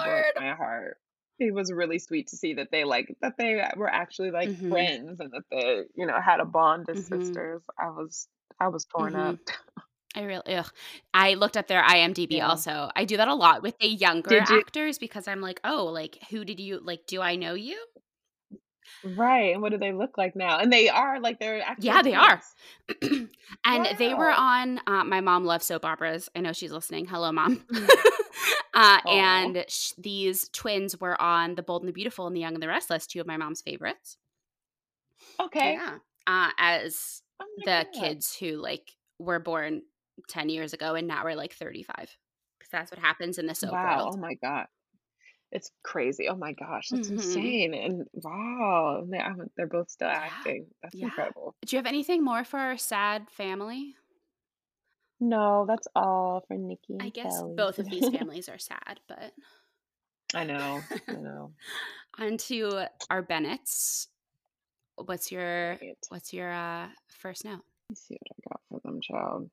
broke 0.03 0.27
lord! 0.27 0.33
my 0.35 0.53
heart. 0.55 0.97
It 1.39 1.53
was 1.53 1.71
really 1.71 1.97
sweet 1.99 2.27
to 2.27 2.37
see 2.37 2.53
that 2.55 2.69
they 2.71 2.83
like 2.83 3.15
that 3.21 3.37
they 3.37 3.63
were 3.75 3.89
actually 3.89 4.31
like 4.31 4.51
Mhm. 4.51 4.69
friends 4.69 5.19
and 5.19 5.31
that 5.31 5.43
they, 5.51 5.83
you 5.95 6.05
know, 6.05 6.19
had 6.21 6.39
a 6.39 6.45
bond 6.45 6.89
as 6.89 6.99
Mhm. 6.99 7.05
sisters. 7.05 7.63
I 7.79 7.89
was 7.89 8.27
I 8.59 8.67
was 8.67 8.85
torn 8.85 9.15
Mhm. 9.15 9.15
up. 9.15 9.39
I 10.15 10.23
really, 10.23 10.55
ugh. 10.55 10.69
I 11.13 11.35
looked 11.35 11.55
up 11.55 11.67
their 11.67 11.81
IMDb 11.83 12.33
Yeah. 12.37 12.49
also. 12.49 12.89
I 12.95 13.05
do 13.05 13.17
that 13.17 13.27
a 13.29 13.33
lot 13.33 13.61
with 13.63 13.77
the 13.79 13.87
younger 13.87 14.35
you? 14.35 14.59
actors 14.59 14.97
because 14.97 15.27
I'm 15.27 15.39
like, 15.41 15.59
oh, 15.63 15.85
like 15.85 16.17
who 16.29 16.43
did 16.43 16.59
you 16.59 16.79
like? 16.83 17.07
Do 17.07 17.21
I 17.21 17.35
know 17.37 17.53
you? 17.53 17.77
Right. 19.03 19.53
And 19.53 19.61
what 19.61 19.71
do 19.71 19.77
they 19.77 19.93
look 19.93 20.17
like 20.17 20.35
now? 20.35 20.59
And 20.59 20.71
they 20.71 20.89
are 20.89 21.19
like 21.19 21.39
they're 21.39 21.61
actually 21.61 21.87
Yeah, 21.87 22.01
they 22.01 22.13
are. 22.13 22.41
and 23.65 23.87
they 23.97 24.13
were 24.13 24.31
on. 24.31 24.79
Uh, 24.85 25.03
my 25.05 25.21
mom 25.21 25.45
loves 25.45 25.65
soap 25.65 25.85
operas. 25.85 26.29
I 26.35 26.41
know 26.41 26.51
she's 26.53 26.71
listening. 26.71 27.05
Hello, 27.05 27.31
mom. 27.31 27.57
Mm. 27.73 27.89
uh, 28.73 28.99
and 29.09 29.65
sh- 29.69 29.93
these 29.97 30.49
twins 30.49 30.99
were 30.99 31.19
on 31.21 31.55
The 31.55 31.63
Bold 31.63 31.83
and 31.83 31.89
the 31.89 31.93
Beautiful 31.93 32.27
and 32.27 32.35
The 32.35 32.41
Young 32.41 32.53
and 32.53 32.61
the 32.61 32.67
Restless, 32.67 33.07
two 33.07 33.21
of 33.21 33.27
my 33.27 33.37
mom's 33.37 33.61
favorites. 33.61 34.17
Okay. 35.39 35.73
Yeah. 35.73 35.97
Uh, 36.27 36.49
as 36.57 37.21
Oh 37.41 37.45
the 37.65 37.87
God. 37.91 37.99
kids 37.99 38.35
who 38.35 38.57
like 38.57 38.91
were 39.17 39.39
born 39.39 39.81
10 40.27 40.49
years 40.49 40.73
ago 40.73 40.95
and 40.95 41.07
now 41.07 41.23
we're 41.23 41.35
like 41.35 41.53
35 41.53 41.95
because 42.59 42.71
that's 42.71 42.91
what 42.91 42.99
happens 42.99 43.37
in 43.37 43.45
the 43.45 43.55
soap 43.55 43.73
Wow. 43.73 43.97
world 43.97 44.13
Oh 44.15 44.17
my 44.17 44.35
God. 44.35 44.67
It's 45.51 45.69
crazy. 45.83 46.29
Oh 46.29 46.35
my 46.35 46.53
gosh. 46.53 46.89
That's 46.89 47.09
Mhm. 47.09 47.13
insane. 47.13 47.73
And 47.73 48.07
wow. 48.13 49.03
They're 49.57 49.67
both 49.67 49.89
still 49.89 50.07
Yeah. 50.07 50.19
acting. 50.23 50.67
That's 50.81 50.95
Yeah. 50.95 51.05
incredible. 51.05 51.55
do 51.65 51.75
you 51.75 51.77
have 51.77 51.85
anything 51.87 52.23
more 52.23 52.43
for 52.43 52.57
our 52.59 52.77
sad 52.77 53.29
family 53.29 53.95
No, 55.19 55.65
that's 55.67 55.87
all 55.95 56.43
for 56.47 56.57
Nikki 56.57 56.97
i 56.99 57.09
guess 57.09 57.37
Kelly. 57.41 57.53
both 57.55 57.77
of 57.79 57.89
these 57.89 58.07
families 58.17 58.49
are 58.49 58.57
sad 58.57 58.99
but 59.07 59.33
I 60.33 60.43
know. 60.45 60.83
I 61.09 61.13
know. 61.21 61.53
on 62.17 62.37
to 62.37 62.83
our 63.09 63.21
bennetts 63.21 64.07
what's 64.95 65.31
your 65.31 65.77
what's 66.09 66.33
your 66.33 66.51
uh 66.51 66.87
first 67.09 67.45
note 67.45 67.61
Let's 67.89 68.07
see 68.07 68.15
what 68.21 68.31
I 68.37 68.49
got 68.49 68.61
for 68.69 68.79
them, 68.87 69.01
child. 69.01 69.49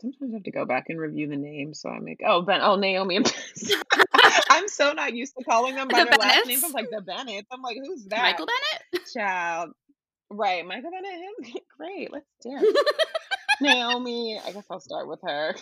Sometimes 0.00 0.32
I 0.32 0.36
have 0.36 0.42
to 0.44 0.50
go 0.50 0.64
back 0.66 0.86
and 0.88 0.98
review 1.00 1.28
the 1.28 1.36
names 1.36 1.80
so 1.80 1.88
I 1.88 1.98
make 2.00 2.20
oh 2.26 2.42
Ben 2.42 2.60
oh 2.62 2.76
Naomi 2.76 3.16
and 3.16 3.34
I'm 4.50 4.68
so 4.68 4.92
not 4.92 5.14
used 5.14 5.34
to 5.38 5.44
calling 5.44 5.74
them 5.76 5.88
by 5.88 6.00
The 6.04 6.10
their 6.10 6.18
last 6.18 6.46
names. 6.46 6.60
Bennetts? 6.60 6.64
I'm 6.64 6.72
like 6.72 6.90
the 6.90 7.00
Bennett. 7.00 7.46
I'm 7.50 7.62
like, 7.62 7.76
who's 7.84 8.04
that? 8.06 8.22
michael 8.22 8.46
bennett 8.46 9.06
Child. 9.12 9.70
Right, 10.30 10.66
Michael 10.66 10.90
Bennett, 10.90 11.20
him 11.20 11.54
great. 11.78 12.12
Let's 12.12 12.26
dance. 12.42 12.66
Naomi, 13.60 14.40
I 14.44 14.50
guess 14.52 14.64
I'll 14.70 14.80
start 14.80 15.06
with 15.08 15.20
her. 15.22 15.54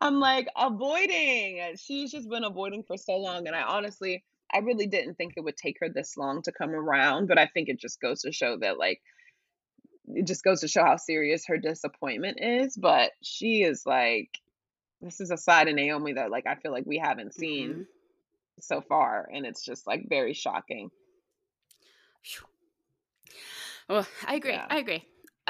I'm 0.00 0.20
like 0.20 0.48
avoiding. 0.56 1.74
She's 1.76 2.10
just 2.12 2.28
been 2.28 2.44
avoiding 2.44 2.84
for 2.84 2.96
so 2.96 3.16
long. 3.16 3.46
And 3.46 3.56
I 3.56 3.62
honestly, 3.62 4.24
I 4.52 4.58
really 4.58 4.86
didn't 4.86 5.16
think 5.16 5.34
it 5.36 5.44
would 5.44 5.56
take 5.56 5.76
her 5.80 5.88
this 5.88 6.16
long 6.16 6.42
to 6.42 6.52
come 6.52 6.70
around. 6.70 7.26
But 7.28 7.38
I 7.38 7.46
think 7.46 7.68
it 7.68 7.80
just 7.80 8.00
goes 8.00 8.22
to 8.22 8.32
show 8.32 8.56
that, 8.58 8.78
like, 8.78 9.00
it 10.08 10.26
just 10.26 10.44
goes 10.44 10.60
to 10.60 10.68
show 10.68 10.84
how 10.84 10.96
serious 10.96 11.46
her 11.46 11.58
disappointment 11.58 12.38
is. 12.40 12.76
But 12.76 13.12
she 13.22 13.62
is 13.62 13.84
like, 13.86 14.30
this 15.00 15.20
is 15.20 15.30
a 15.30 15.36
side 15.36 15.68
of 15.68 15.74
Naomi 15.74 16.14
that, 16.14 16.30
like, 16.30 16.46
I 16.46 16.54
feel 16.56 16.72
like 16.72 16.86
we 16.86 16.98
haven't 16.98 17.34
seen 17.34 17.70
Mhm. 17.70 17.86
so 18.60 18.80
far. 18.80 19.28
And 19.32 19.44
it's 19.46 19.64
just, 19.64 19.86
like, 19.86 20.08
very 20.08 20.32
shocking. 20.32 20.90
Oh, 23.88 24.06
I 24.26 24.34
agree. 24.34 24.52
Yeah. 24.52 24.66
I 24.68 24.78
agree. 24.78 25.04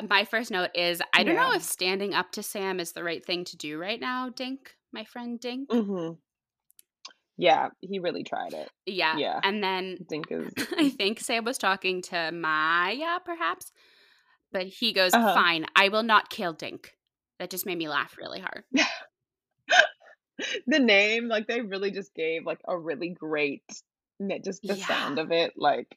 My 0.08 0.24
first 0.24 0.50
note 0.50 0.70
is 0.74 1.00
I 1.14 1.24
don't 1.24 1.36
know 1.36 1.54
if 1.54 1.62
standing 1.62 2.12
up 2.12 2.30
to 2.32 2.42
Sam 2.42 2.80
is 2.80 2.92
the 2.92 3.02
right 3.02 3.24
thing 3.24 3.44
to 3.44 3.56
do 3.56 3.78
right 3.78 3.98
now, 3.98 4.28
Dink, 4.28 4.76
my 4.92 5.04
friend 5.04 5.40
Dink. 5.40 5.72
hmm 5.72 6.10
Yeah, 7.38 7.70
he 7.80 7.98
really 7.98 8.22
tried 8.22 8.52
it. 8.52 8.70
Yeah. 8.84 9.16
Yeah. 9.16 9.40
And 9.42 9.64
then 9.64 9.96
I 10.02 10.04
think 10.04 10.30
is 10.30 10.52
I 10.76 10.90
think 10.90 11.20
Sam 11.20 11.44
was 11.44 11.56
talking 11.56 12.02
to 12.02 12.30
Maya, 12.30 13.20
perhaps, 13.24 13.72
but 14.56 14.68
he 14.68 14.94
goes, 14.94 15.12
Uh-huh. 15.12 15.34
Fine, 15.34 15.66
I 15.76 15.90
will 15.90 16.02
not 16.02 16.30
kill 16.30 16.54
Dink. 16.54 16.96
That 17.38 17.50
just 17.50 17.66
made 17.66 17.76
me 17.76 17.90
laugh 17.90 18.16
really 18.16 18.40
hard. 18.40 18.64
the 20.66 20.78
name, 20.78 21.28
like 21.28 21.46
they 21.46 21.60
really 21.60 21.90
just 21.90 22.14
gave 22.14 22.46
like 22.46 22.60
a 22.66 22.74
really 22.74 23.10
great, 23.10 23.64
just 24.42 24.62
the 24.62 24.76
Yeah. 24.76 24.86
sound 24.86 25.18
of 25.18 25.30
it, 25.30 25.52
like, 25.58 25.94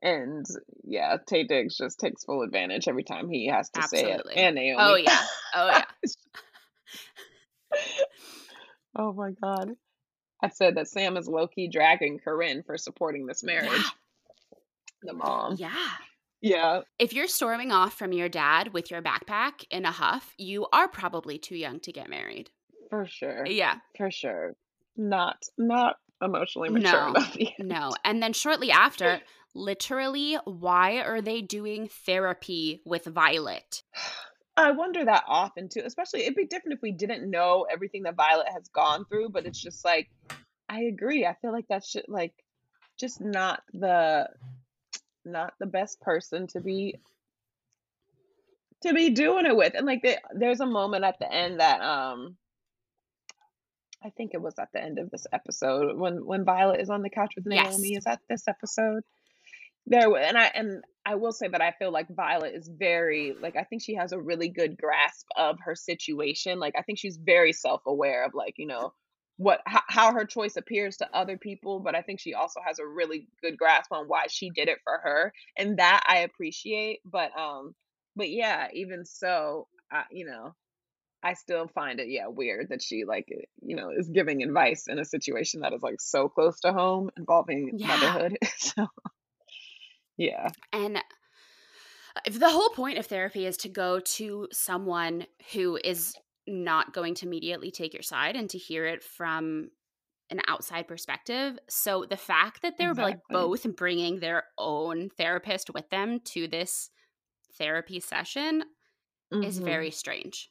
and 0.00 0.46
yeah, 0.84 1.16
Taye 1.28 1.48
Diggs 1.48 1.76
just 1.76 1.98
takes 1.98 2.22
full 2.22 2.42
advantage 2.42 2.86
every 2.86 3.02
time 3.02 3.28
he 3.28 3.48
has 3.48 3.68
to 3.70 3.80
Absolutely. 3.82 4.34
say 4.36 4.40
it. 4.40 4.44
And 4.46 4.54
Naomi. 4.54 4.76
Oh, 4.78 4.94
yeah. 4.94 5.26
Oh, 5.56 5.66
yeah. 5.66 5.84
oh 8.96 9.12
my 9.12 9.32
god. 9.42 9.72
I 10.40 10.50
said 10.50 10.76
that 10.76 10.86
Sam 10.86 11.16
is 11.16 11.26
low 11.26 11.48
key 11.48 11.66
dragging 11.68 12.20
Corinne 12.20 12.62
for 12.62 12.78
supporting 12.78 13.26
this 13.26 13.42
marriage. 13.42 13.72
Yeah. 13.72 13.82
The 15.02 15.12
mom. 15.14 15.56
Yeah. 15.58 15.74
Yeah. 16.40 16.80
If 16.98 17.12
you're 17.12 17.26
storming 17.28 17.70
off 17.72 17.94
from 17.94 18.12
your 18.12 18.28
dad 18.28 18.72
with 18.72 18.90
your 18.90 19.02
backpack 19.02 19.64
in 19.70 19.84
a 19.84 19.90
huff, 19.90 20.34
you 20.38 20.66
are 20.72 20.88
probably 20.88 21.38
too 21.38 21.56
young 21.56 21.80
to 21.80 21.92
get 21.92 22.08
married. 22.08 22.50
For 22.88 23.06
sure. 23.06 23.46
Yeah. 23.46 23.76
For 23.96 24.10
sure. 24.10 24.54
Not 24.96 25.36
not 25.58 25.96
emotionally 26.22 26.70
mature 26.70 26.92
No. 26.92 27.08
enough. 27.10 27.36
yet. 27.38 27.52
No. 27.58 27.92
And 28.04 28.22
then 28.22 28.32
shortly 28.32 28.70
after, 28.70 29.20
literally, 29.54 30.36
why 30.44 30.96
are 31.00 31.20
they 31.20 31.40
doing 31.42 31.88
therapy 32.06 32.80
with 32.84 33.04
Violet? 33.04 33.82
I 34.56 34.72
wonder 34.72 35.04
that 35.04 35.24
often 35.26 35.68
too. 35.68 35.82
Especially, 35.84 36.22
it'd 36.22 36.34
be 36.34 36.46
different 36.46 36.74
if 36.76 36.82
we 36.82 36.92
didn't 36.92 37.30
know 37.30 37.66
everything 37.70 38.02
that 38.04 38.16
Violet 38.16 38.48
has 38.52 38.68
gone 38.68 39.04
through. 39.06 39.28
But 39.30 39.46
it's 39.46 39.60
just 39.60 39.84
like, 39.84 40.08
I 40.68 40.80
agree. 40.82 41.24
I 41.26 41.36
feel 41.40 41.52
like 41.52 41.68
that 41.68 41.84
should 41.84 42.04
like 42.08 42.34
just 42.98 43.20
not 43.20 43.62
the 43.72 44.28
not 45.24 45.54
the 45.58 45.66
best 45.66 46.00
person 46.00 46.46
to 46.48 46.60
be 46.60 46.96
to 48.82 48.94
be 48.94 49.10
doing 49.10 49.46
it 49.46 49.56
with. 49.56 49.74
And 49.74 49.86
like, 49.86 50.02
the, 50.02 50.18
there's 50.34 50.60
a 50.60 50.66
moment 50.66 51.04
at 51.04 51.18
the 51.18 51.30
end 51.30 51.60
that 51.60 51.80
um 51.82 52.36
I 54.02 54.10
think 54.10 54.30
it 54.32 54.40
was 54.40 54.54
at 54.58 54.68
the 54.72 54.82
end 54.82 54.98
of 54.98 55.10
this 55.10 55.26
episode 55.32 55.96
when 55.98 56.24
when 56.24 56.44
Violet 56.44 56.80
is 56.80 56.90
on 56.90 57.02
the 57.02 57.10
couch 57.10 57.34
with 57.36 57.46
Yes. 57.48 57.72
Naomi. 57.72 57.96
Is 57.96 58.04
that 58.04 58.20
this 58.28 58.48
episode? 58.48 59.02
There 59.86 60.14
and 60.16 60.38
I 60.38 60.44
and 60.54 60.84
I 61.04 61.16
will 61.16 61.32
say 61.32 61.48
that 61.48 61.60
I 61.60 61.72
feel 61.72 61.90
like 61.90 62.08
Violet 62.08 62.54
is 62.54 62.68
very 62.68 63.34
like 63.40 63.56
I 63.56 63.64
think 63.64 63.82
she 63.82 63.94
has 63.94 64.12
a 64.12 64.20
really 64.20 64.48
good 64.48 64.76
grasp 64.78 65.26
of 65.36 65.58
her 65.64 65.74
situation. 65.74 66.58
Like 66.58 66.74
I 66.78 66.82
think 66.82 66.98
she's 66.98 67.16
very 67.16 67.52
self-aware 67.52 68.24
of 68.24 68.34
like, 68.34 68.54
you 68.56 68.66
know, 68.66 68.92
what 69.40 69.62
how, 69.64 69.80
how 69.88 70.12
her 70.12 70.26
choice 70.26 70.56
appears 70.56 70.98
to 70.98 71.08
other 71.16 71.38
people, 71.38 71.80
but 71.80 71.94
I 71.94 72.02
think 72.02 72.20
she 72.20 72.34
also 72.34 72.60
has 72.64 72.78
a 72.78 72.86
really 72.86 73.26
good 73.40 73.56
grasp 73.56 73.90
on 73.90 74.06
why 74.06 74.26
she 74.28 74.50
did 74.50 74.68
it 74.68 74.80
for 74.84 74.98
her. 75.02 75.32
And 75.56 75.78
that 75.78 76.02
I 76.06 76.18
appreciate, 76.18 77.00
but 77.06 77.34
um 77.38 77.74
but 78.16 78.28
yeah, 78.28 78.68
even 78.74 79.06
so, 79.06 79.66
I, 79.90 80.02
you 80.10 80.26
know, 80.26 80.54
I 81.22 81.32
still 81.34 81.68
find 81.68 82.00
it, 82.00 82.08
yeah, 82.10 82.26
weird 82.26 82.68
that 82.68 82.82
she 82.82 83.04
like, 83.06 83.28
eh, 83.32 83.44
you 83.62 83.76
know, 83.76 83.88
is 83.96 84.10
giving 84.10 84.42
advice 84.42 84.88
in 84.88 84.98
a 84.98 85.06
situation 85.06 85.60
that 85.60 85.72
is 85.72 85.80
like 85.82 86.02
so 86.02 86.28
close 86.28 86.60
to 86.60 86.74
home 86.74 87.08
involving 87.16 87.72
Yeah. 87.78 87.86
motherhood. 87.86 88.36
so, 88.58 88.88
yeah. 90.18 90.50
And 90.70 91.02
if 92.26 92.38
the 92.38 92.50
whole 92.50 92.68
point 92.70 92.98
of 92.98 93.06
therapy 93.06 93.46
is 93.46 93.56
to 93.58 93.70
go 93.70 94.00
to 94.00 94.48
someone 94.52 95.24
who 95.54 95.78
is 95.82 96.14
not 96.46 96.92
going 96.94 97.14
to 97.16 97.26
immediately 97.26 97.70
take 97.70 97.92
your 97.94 98.02
side 98.02 98.36
and 98.36 98.50
to 98.50 98.58
hear 98.58 98.86
it 98.86 99.02
from 99.02 99.70
an 100.30 100.40
outside 100.46 100.86
perspective. 100.88 101.58
So 101.68 102.04
the 102.08 102.16
fact 102.16 102.62
that 102.62 102.78
they're 102.78 102.94
like 102.94 103.18
both 103.30 103.64
bringing 103.76 104.20
their 104.20 104.44
own 104.58 105.10
therapist 105.10 105.70
with 105.74 105.88
them 105.90 106.20
to 106.26 106.46
this 106.48 106.90
therapy 107.58 108.00
session 108.00 108.64
is 109.32 109.60
Mhm. 109.60 109.64
very 109.64 109.90
strange. 109.90 110.50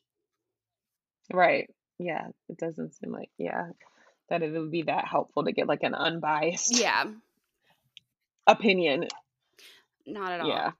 right. 1.34 1.69
Yeah, 1.97 2.30
it 2.47 2.58
doesn't 2.58 2.95
seem 2.95 3.12
like 3.12 3.30
yeah 3.38 3.71
that 4.30 4.41
it 4.43 4.52
would 4.52 4.71
be 4.71 4.84
that 4.84 5.06
helpful 5.08 5.43
to 5.43 5.52
get 5.52 5.67
like 5.67 5.84
an 5.84 5.93
unbiased 5.95 6.80
Yeah, 6.80 7.12
opinion. 8.47 9.08
not 10.06 10.32
at 10.32 10.41
all. 10.41 10.47
Yeah. 10.47 10.71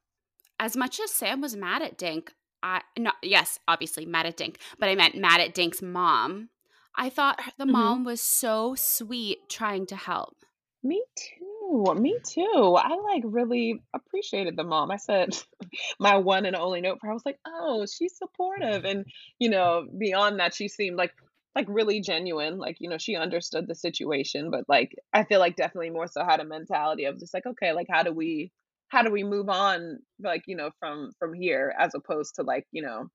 As 0.60 0.76
much 0.76 1.00
as 1.00 1.12
Sam 1.12 1.42
was 1.42 1.56
mad 1.56 1.82
at 1.82 1.98
Dink, 1.98 2.34
I 2.64 2.82
not 2.98 3.16
yes, 3.24 3.60
obviously 3.68 4.06
mad 4.06 4.26
at 4.26 4.38
Dink, 4.38 4.60
but 4.80 4.90
I 4.90 4.96
meant 4.96 5.16
mad 5.16 5.42
at 5.42 5.54
Dink's 5.54 5.82
mom. 5.82 6.50
I 6.96 7.10
thought 7.10 7.40
the 7.58 7.66
Mhm. 7.68 7.94
mom 7.94 8.04
was 8.04 8.22
so 8.22 8.76
sweet 8.76 9.50
trying 9.50 9.86
to 9.88 9.96
help. 9.96 10.44
Me 10.82 11.04
too. 11.16 11.94
Me 11.98 12.20
too. 12.26 12.76
I 12.78 12.96
like 12.96 13.24
really 13.26 13.84
appreciated 13.94 14.56
the 14.56 14.64
mom. 14.64 14.92
I 14.92 14.96
said 14.98 15.38
my 16.00 16.18
one 16.18 16.46
and 16.46 16.56
only 16.56 16.82
note 16.82 17.00
for 17.00 17.08
her 17.08 17.12
I 17.12 17.14
was 17.14 17.26
like, 17.26 17.40
"Oh, 17.46 17.86
she's 17.86 18.18
supportive." 18.18 18.86
And, 18.86 19.06
you 19.40 19.50
know, 19.50 19.88
beyond 19.98 20.40
that, 20.40 20.54
she 20.56 20.68
seemed 20.70 20.96
like 20.98 21.14
like 21.56 21.66
really 21.68 22.00
genuine. 22.02 22.58
Like, 22.58 22.78
you 22.80 22.90
know, 22.90 22.98
she 22.98 23.16
understood 23.16 23.68
the 23.68 23.76
situation, 23.76 24.52
but 24.52 24.66
like 24.70 24.96
I 25.14 25.26
feel 25.26 25.40
like 25.40 25.56
definitely 25.58 25.90
more 25.90 26.08
so 26.08 26.24
had 26.24 26.40
a 26.40 26.46
mentality 26.46 27.06
of 27.06 27.20
just 27.20 27.34
like, 27.34 27.46
okay, 27.46 27.74
like 27.74 27.88
how 27.90 28.04
do 28.04 28.14
we 28.14 28.52
how 28.90 29.04
do 29.04 29.12
we 29.12 29.24
move 29.24 29.50
on 29.50 30.00
like, 30.22 30.44
you 30.48 30.56
know, 30.56 30.72
from 30.80 31.12
from 31.20 31.34
here 31.34 31.74
as 31.78 31.94
opposed 31.96 32.36
to 32.36 32.44
like, 32.44 32.66
you 32.72 32.82
know, 32.82 33.08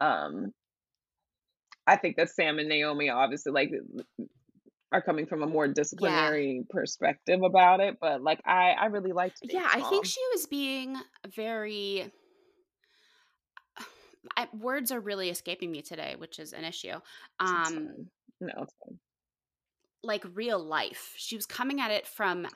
um 0.00 0.52
I 1.86 1.96
think 1.96 2.16
that 2.16 2.30
Sam 2.30 2.58
and 2.58 2.68
Naomi 2.68 3.10
obviously 3.10 3.52
like 3.52 3.70
are 4.92 5.02
coming 5.02 5.26
from 5.26 5.42
a 5.42 5.46
more 5.46 5.68
disciplinary 5.68 6.64
perspective 6.70 7.42
about 7.42 7.80
it, 7.80 7.98
but 8.00 8.22
like 8.22 8.40
I 8.46 8.70
I 8.70 8.86
really 8.86 9.12
liked 9.12 9.38
Yeah, 9.42 9.68
I 9.72 9.80
think 9.82 10.06
she 10.06 10.20
was 10.32 10.46
being 10.46 10.96
very 11.34 12.10
I, 14.36 14.48
words 14.52 14.92
are 14.92 15.00
really 15.00 15.30
escaping 15.30 15.70
me 15.70 15.82
today, 15.82 16.14
which 16.18 16.38
is 16.38 16.52
an 16.52 16.64
issue. 16.64 17.00
Um. 17.38 18.08
No, 18.40 18.52
it's 18.62 18.74
fine. 18.84 18.98
like 20.02 20.24
real 20.34 20.58
life. 20.58 21.12
She 21.16 21.36
was 21.36 21.46
coming 21.46 21.80
at 21.80 21.90
it 21.90 22.06
from 22.06 22.46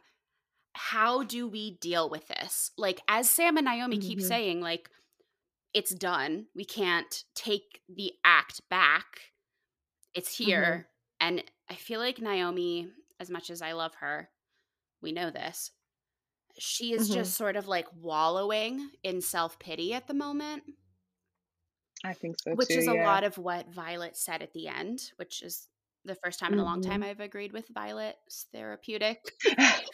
how 0.74 1.22
do 1.22 1.48
we 1.48 1.72
deal 1.78 2.08
with 2.10 2.28
this? 2.28 2.72
Like 2.76 3.00
as 3.08 3.30
Sam 3.30 3.56
and 3.56 3.64
Naomi 3.66 3.98
keep 3.98 4.20
Mhm. 4.20 4.22
saying 4.22 4.60
like 4.60 4.90
it's 5.74 5.94
done. 5.94 6.48
We 6.54 6.64
can't 6.66 7.24
take 7.34 7.82
the 7.88 8.14
act 8.24 8.68
back. 8.70 9.32
It's 10.14 10.36
Mhm. 10.40 10.84
here. 10.84 10.90
And 11.20 11.44
I 11.68 11.74
feel 11.76 12.00
like 12.00 12.20
Naomi 12.20 12.92
as 13.20 13.30
much 13.30 13.50
as 13.50 13.62
I 13.62 13.72
love 13.72 13.96
her, 13.96 14.30
we 15.02 15.12
know 15.12 15.30
this. 15.30 15.72
She 16.58 16.92
is 16.94 17.08
Mhm. 17.08 17.10
just 17.10 17.34
sort 17.36 17.56
of 17.56 17.68
like 17.68 17.88
wallowing 17.94 18.90
in 19.04 19.22
self-pity 19.22 19.94
at 19.94 20.08
the 20.08 20.14
moment, 20.14 20.64
I 22.04 22.14
think 22.14 22.36
so 22.40 22.54
which 22.54 22.68
too. 22.68 22.74
is 22.76 22.86
a 22.86 22.94
Yeah. 22.94 22.94
lot 22.94 23.24
of 23.24 23.38
what 23.38 23.68
Violet 23.68 24.16
said 24.16 24.42
at 24.42 24.52
the 24.52 24.68
end, 24.68 25.12
which 25.16 25.42
is 25.42 25.68
the 26.04 26.14
first 26.14 26.38
time 26.38 26.52
in 26.52 26.58
a 26.58 26.64
long 26.64 26.80
time 26.80 27.02
Mhm. 27.02 27.04
I've 27.04 27.20
agreed 27.20 27.52
with 27.52 27.68
Violet's 27.68 28.46
therapeutic. 28.52 29.22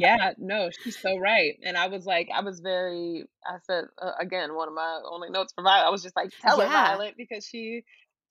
yeah. 0.00 0.32
No, 0.38 0.70
she's 0.82 0.98
so 1.00 1.16
right. 1.18 1.54
And 1.62 1.76
I 1.76 1.88
was 1.88 2.06
like, 2.06 2.28
I 2.34 2.40
was 2.42 2.60
very. 2.60 3.24
I 3.46 3.58
said 3.66 3.84
uh, 4.00 4.12
again, 4.20 4.54
one 4.54 4.68
of 4.68 4.74
my 4.74 5.00
only 5.10 5.30
notes 5.30 5.52
for 5.54 5.62
Violet. 5.62 5.86
I 5.86 5.90
was 5.90 6.02
just 6.02 6.16
like, 6.16 6.30
tell 6.42 6.58
her 6.58 6.66
Yeah. 6.66 6.88
Violet 6.96 7.14
because 7.16 7.46
she. 7.46 7.82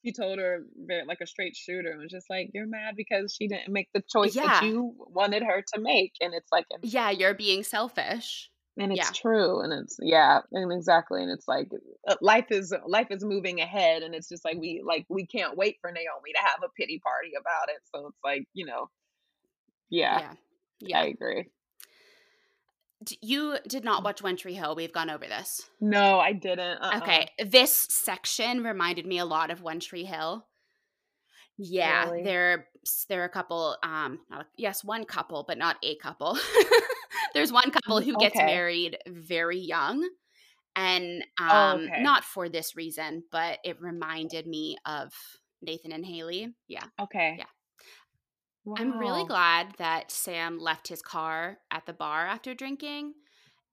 She 0.06 0.14
told 0.14 0.40
her 0.40 0.60
very 0.78 1.04
like 1.06 1.18
a 1.22 1.28
straight 1.28 1.58
shooter 1.58 1.92
and 1.92 2.02
was 2.02 2.10
just 2.10 2.30
like, 2.30 2.52
You're 2.54 2.68
mad 2.68 2.94
because 2.96 3.36
she 3.38 3.50
didn't 3.50 3.68
make 3.74 3.90
the 3.94 4.02
choice 4.10 4.34
Yeah. 4.34 4.48
that 4.48 4.64
you 4.66 4.96
wanted 4.98 5.44
her 5.44 5.62
to 5.74 5.82
make. 5.82 6.14
And 6.22 6.34
it's 6.34 6.50
like 6.54 6.68
Yeah, 6.82 7.10
you're 7.10 7.34
being 7.34 7.64
selfish. 7.64 8.50
and 8.78 8.94
it's 8.94 8.98
Yeah. 9.10 9.12
true 9.14 9.60
and 9.60 9.74
it's 9.74 9.98
yeah 10.02 10.40
and 10.54 10.72
exactly 10.72 11.22
and 11.22 11.30
it's 11.30 11.50
like 11.50 11.68
uh, 12.08 12.16
life 12.22 12.46
is 12.50 12.74
life 12.88 13.08
is 13.10 13.26
moving 13.26 13.60
ahead 13.60 14.02
and 14.04 14.16
it's 14.16 14.30
just 14.30 14.46
like 14.46 14.56
we 14.58 14.82
like 14.88 15.06
we 15.10 15.28
can't 15.28 15.58
wait 15.58 15.76
for 15.82 15.92
naomi 15.92 16.32
to 16.34 16.42
have 16.42 16.62
a 16.64 16.70
pity 16.80 17.02
party 17.04 17.32
about 17.38 17.68
it 17.68 17.82
so 17.94 18.08
it's 18.08 18.20
like 18.24 18.46
you 18.54 18.66
know 18.66 18.90
yeah, 19.90 20.20
Yeah. 20.20 20.34
Yeah. 20.80 21.00
i 21.02 21.06
agree 21.08 21.50
you 23.22 23.58
did 23.68 23.84
not 23.84 24.04
watch 24.04 24.22
One 24.22 24.36
Tree 24.36 24.54
Hill. 24.54 24.76
We've 24.76 24.92
gone 24.94 25.10
over 25.10 25.26
this. 25.26 25.70
no 25.80 26.20
i 26.20 26.34
didn't 26.34 26.78
uh-uh. 26.82 26.98
Okay. 26.98 27.30
This 27.46 27.88
section 27.90 28.64
reminded 28.64 29.06
me 29.06 29.20
a 29.20 29.26
lot 29.26 29.52
of 29.52 29.62
One 29.62 29.80
Tree 29.80 30.04
Hill. 30.04 30.46
Yeah, 31.58 32.06
Really? 32.06 32.24
there 32.24 32.68
there 33.10 33.22
are 33.22 33.26
a 33.26 33.30
couple 33.30 33.76
um 33.84 34.20
not 34.30 34.42
a, 34.42 34.46
yes, 34.58 34.84
one 34.84 35.06
couple, 35.06 35.44
but 35.48 35.58
not 35.58 35.78
a 35.84 35.96
couple. 35.98 36.38
There's 37.34 37.52
one 37.52 37.70
couple 37.72 38.00
Mm, 38.00 38.04
who 38.06 38.18
gets 38.18 38.36
okay. 38.36 38.46
married 38.46 38.98
very 39.08 39.60
young 39.60 40.08
and 40.76 41.24
Oh, 41.40 41.74
um 41.74 41.82
okay. 41.86 42.04
not 42.04 42.24
for 42.24 42.50
this 42.50 42.76
reason, 42.76 43.24
but 43.32 43.60
it 43.64 43.80
reminded 43.82 44.48
me 44.48 44.78
of 44.86 45.14
Nathan 45.62 45.92
and 45.92 46.06
Haley. 46.06 46.54
Yeah. 46.68 46.86
okay 47.00 47.36
Yeah. 47.38 47.46
I'm 48.76 48.98
really 48.98 49.24
glad 49.24 49.76
that 49.78 50.12
Sam 50.12 50.60
left 50.60 50.88
his 50.88 51.02
car 51.02 51.60
at 51.72 51.86
the 51.86 51.94
bar 51.94 52.26
after 52.28 52.54
drinking 52.54 53.16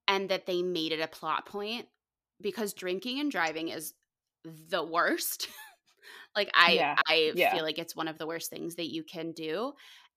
and 0.08 0.28
that 0.30 0.46
they 0.46 0.62
made 0.62 0.92
it 0.92 1.00
a 1.00 1.08
plot 1.08 1.46
point 1.46 1.88
because 2.40 2.74
drinking 2.74 3.20
and 3.20 3.30
driving 3.30 3.68
is 3.68 3.94
the 4.44 4.84
worst. 4.84 5.48
like 6.36 6.50
I 6.54 6.84
Yeah, 6.84 6.98
I 7.08 7.32
yeah. 7.32 7.50
feel 7.50 7.64
like 7.64 7.78
it's 7.78 7.96
one 7.96 8.08
of 8.08 8.18
the 8.18 8.26
worst 8.26 8.50
things 8.50 8.76
that 8.76 8.92
you 8.92 9.04
can 9.04 9.32
do 9.32 9.74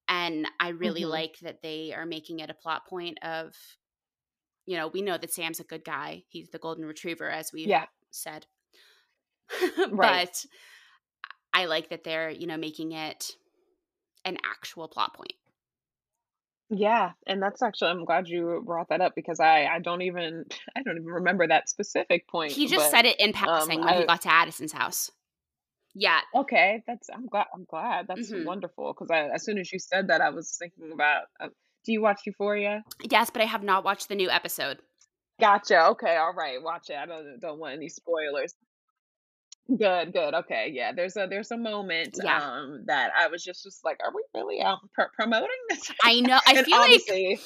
and 0.10 0.48
I 0.60 0.70
really 0.70 1.06
Mhm. 1.06 1.06
like 1.06 1.40
that 1.42 1.62
they 1.64 1.94
are 1.94 2.06
making 2.06 2.40
it 2.40 2.50
a 2.52 2.56
plot 2.56 2.88
point 2.88 3.20
of 3.24 3.56
you 4.66 4.78
know, 4.78 4.88
we 4.88 5.02
know 5.02 5.18
that 5.18 5.32
Sam's 5.34 5.60
a 5.60 5.64
good 5.64 5.84
guy. 5.84 6.24
He's 6.30 6.50
the 6.50 6.60
golden 6.60 6.86
retriever 6.86 7.30
as 7.30 7.52
we've 7.52 7.74
yeah 7.74 7.86
said. 8.12 8.46
Right. 9.92 10.24
but 10.28 10.46
I 11.54 11.66
like 11.66 11.90
that 11.90 12.04
they're, 12.04 12.30
you 12.30 12.48
know, 12.48 12.58
making 12.58 12.92
it 12.92 13.32
an 14.26 14.38
actual 14.44 14.88
plot 14.88 15.14
point. 15.14 15.34
yeah 16.70 17.12
and 17.26 17.42
that's 17.42 17.62
actually 17.64 17.90
i'm 17.90 18.06
glad 18.06 18.28
you 18.28 18.62
brought 18.66 18.90
that 18.90 19.02
up 19.02 19.14
because 19.16 19.40
i 19.40 19.66
i 19.66 19.80
don't 19.80 20.02
even 20.04 20.46
i 20.76 20.84
don't 20.84 20.98
even 20.98 21.08
remember 21.08 21.48
that 21.48 21.68
specific 21.70 22.28
point 22.28 22.52
He 22.52 22.68
just 22.68 22.76
but 22.86 22.92
said 22.92 23.06
it 23.06 23.20
in 23.20 23.34
passing 23.34 23.84
when 23.84 23.98
he 23.98 24.06
got 24.06 24.22
to 24.22 24.30
Addison's 24.32 24.72
house. 24.74 25.10
Yeah, 25.96 26.20
Okay, 26.36 26.84
that's 26.86 27.10
I'm 27.10 27.26
glad 27.26 27.48
I'm 27.54 27.66
glad. 27.66 28.06
That's 28.08 28.32
Mhm. 28.32 28.46
wonderful 28.46 28.94
because 28.94 29.10
I 29.10 29.28
as 29.34 29.44
soon 29.44 29.58
as 29.58 29.74
you 29.74 29.80
said 29.80 30.08
that 30.10 30.22
I 30.22 30.30
was 30.30 30.56
thinking 30.60 30.92
about 30.94 31.24
uh, 31.40 31.48
do 31.84 31.92
you 31.92 32.02
watch 32.02 32.22
Euphoria? 32.28 32.84
yes, 33.10 33.32
but 33.32 33.42
I 33.42 33.46
have 33.46 33.64
not 33.64 33.84
watched 33.84 34.08
the 34.08 34.16
new 34.16 34.30
episode. 34.30 34.78
Gotcha. 35.40 35.88
Okay, 35.88 36.16
all 36.18 36.34
right. 36.34 36.62
Watch 36.62 36.92
it. 36.92 36.96
I 36.98 37.08
don't 37.08 37.40
don't 37.40 37.58
want 37.60 37.74
any 37.74 37.90
spoilers. 37.90 38.54
Good, 39.78 40.14
good. 40.14 40.34
Okay, 40.34 40.72
yeah. 40.74 40.94
There's 40.94 41.16
a 41.16 41.28
there's 41.30 41.52
a 41.52 41.58
moment 41.58 42.18
Yeah. 42.24 42.42
um 42.42 42.84
that 42.88 43.12
I 43.18 43.28
was 43.28 43.44
just 43.44 43.64
just 43.64 43.86
like, 43.86 44.00
are 44.04 44.12
we 44.16 44.24
really 44.34 44.62
out 44.62 44.80
pr- 44.94 45.12
promoting 45.14 45.48
this? 45.70 45.92
I 46.04 46.22
know. 46.22 46.40
I 46.48 46.54
and 46.56 46.66
feel 46.66 46.78
like 46.78 46.86
obviously, 46.90 47.40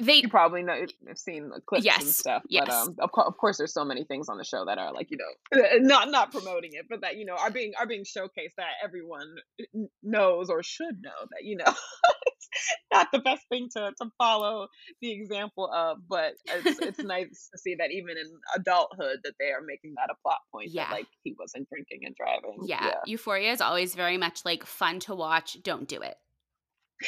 they 0.00 0.14
you 0.16 0.28
probably 0.28 0.62
know 0.62 0.86
have 1.08 1.18
seen 1.18 1.48
the 1.48 1.60
clips 1.60 1.84
and 1.86 2.04
Yes, 2.04 2.16
stuff, 2.16 2.42
but 2.42 2.50
yes. 2.52 2.70
um, 2.70 2.94
of, 3.00 3.10
cour- 3.12 3.26
of 3.26 3.36
course, 3.36 3.56
there's 3.58 3.72
so 3.72 3.84
many 3.84 4.04
things 4.04 4.28
on 4.28 4.36
the 4.38 4.44
show 4.44 4.64
that 4.66 4.78
are 4.78 4.92
like 4.92 5.10
you 5.10 5.16
know 5.16 5.62
not 5.78 6.10
not 6.10 6.30
promoting 6.32 6.70
it, 6.74 6.86
but 6.88 7.00
that 7.00 7.16
you 7.16 7.24
know 7.24 7.34
are 7.34 7.50
being 7.50 7.72
are 7.80 7.86
being 7.86 8.04
showcased 8.04 8.54
that 8.58 8.72
everyone 8.84 9.34
n- 9.74 9.88
knows 10.02 10.50
or 10.50 10.62
should 10.62 11.02
know 11.02 11.26
that 11.30 11.42
you 11.44 11.56
know 11.56 11.64
not 12.92 13.08
the 13.12 13.18
best 13.20 13.42
thing 13.48 13.68
to 13.76 13.92
to 14.00 14.10
follow 14.18 14.68
the 15.00 15.12
example 15.12 15.70
of, 15.72 15.98
but 16.08 16.34
it's 16.46 16.78
it's 16.80 16.98
nice 17.04 17.48
to 17.52 17.58
see 17.58 17.74
that 17.76 17.90
even 17.90 18.16
in 18.16 18.26
adulthood 18.54 19.18
that 19.24 19.34
they 19.38 19.46
are 19.46 19.62
making 19.66 19.94
that 19.96 20.10
a 20.10 20.16
plot 20.22 20.38
point 20.52 20.70
Yeah. 20.70 20.84
that 20.88 20.92
like 20.92 21.06
he 21.24 21.34
wasn't 21.38 21.68
drinking 21.68 22.00
and 22.04 22.14
driving. 22.14 22.58
yeah, 22.64 22.92
Euphoria 23.06 23.52
is 23.52 23.60
always 23.60 23.94
very 23.94 24.18
much 24.18 24.44
like 24.44 24.64
fun 24.64 25.00
to 25.00 25.14
watch. 25.14 25.56
Don't 25.62 25.88
do 25.88 26.00
it. 26.02 26.16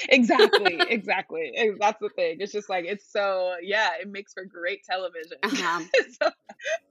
Exactly, 0.09 0.81
exactly. 0.89 1.53
Eh, 1.55 1.71
That's 1.79 2.01
the 2.01 2.09
thing. 2.11 2.39
It's 2.41 2.53
just 2.53 2.69
like 2.69 2.85
it's 2.87 3.11
so 3.11 3.55
yeah, 3.63 3.91
it 4.01 4.09
makes 4.09 4.33
for 4.33 4.45
great 4.45 4.85
television. 4.85 5.39
Uh-huh. 5.43 5.85
so 6.23 6.31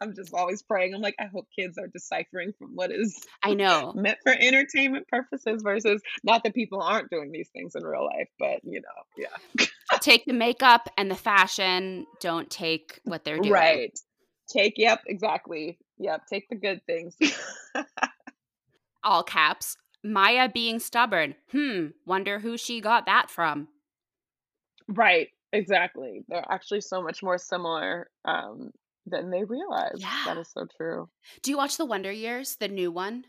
I'm 0.02 0.16
just 0.16 0.34
always 0.34 0.62
praying. 0.62 0.94
I'm 0.94 1.02
like, 1.02 1.16
I 1.20 1.26
hope 1.26 1.48
kids 1.58 1.78
are 1.78 1.88
deciphering 1.88 2.54
from 2.58 2.76
what 2.76 2.92
is 2.92 3.26
I 3.44 3.54
know. 3.54 3.94
meant 3.96 4.18
for 4.24 4.34
entertainment 4.34 5.08
purposes 5.08 5.62
versus 5.64 6.02
not 6.24 6.44
that 6.44 6.54
people 6.54 6.82
aren't 6.82 7.10
doing 7.10 7.32
these 7.32 7.50
things 7.50 7.76
in 7.76 7.84
real 7.84 8.06
life, 8.06 8.30
but 8.40 8.60
you 8.64 8.82
know, 8.82 9.26
yeah. 9.58 9.66
take 10.02 10.26
the 10.26 10.34
makeup 10.34 10.90
and 10.98 11.10
the 11.12 11.16
fashion. 11.16 12.06
Don't 12.20 12.50
take 12.50 13.00
what 13.04 13.24
they're 13.24 13.38
doing. 13.38 13.52
Right. 13.52 14.00
Take 14.50 14.76
yep, 14.78 15.02
exactly. 15.08 15.78
Yep, 16.00 16.22
take 16.28 16.48
the 16.50 16.56
good 16.56 16.82
things. 16.86 17.18
All 19.04 19.24
caps. 19.24 19.78
Maya 20.14 20.50
being 20.50 20.80
stubborn. 20.80 21.36
Hmm. 21.52 21.88
Wonder 22.06 22.40
who 22.40 22.58
she 22.58 22.82
got 22.82 23.06
that 23.06 23.30
from. 23.30 23.68
right, 24.88 25.30
exactly. 25.54 26.24
They're 26.28 26.46
actually 26.50 26.82
so 26.82 27.02
much 27.02 27.24
more 27.24 27.38
similar 27.38 28.10
um 28.26 28.72
than 29.06 29.30
they 29.30 29.44
realize. 29.44 30.02
Yeah. 30.02 30.24
That 30.26 30.38
is 30.38 30.50
so 30.50 30.66
true. 30.76 31.10
Do 31.42 31.52
you 31.52 31.58
watch 31.58 31.78
The 31.78 31.86
Wonder 31.86 32.12
Years, 32.12 32.58
the 32.58 32.68
new 32.68 32.92
one? 32.92 33.26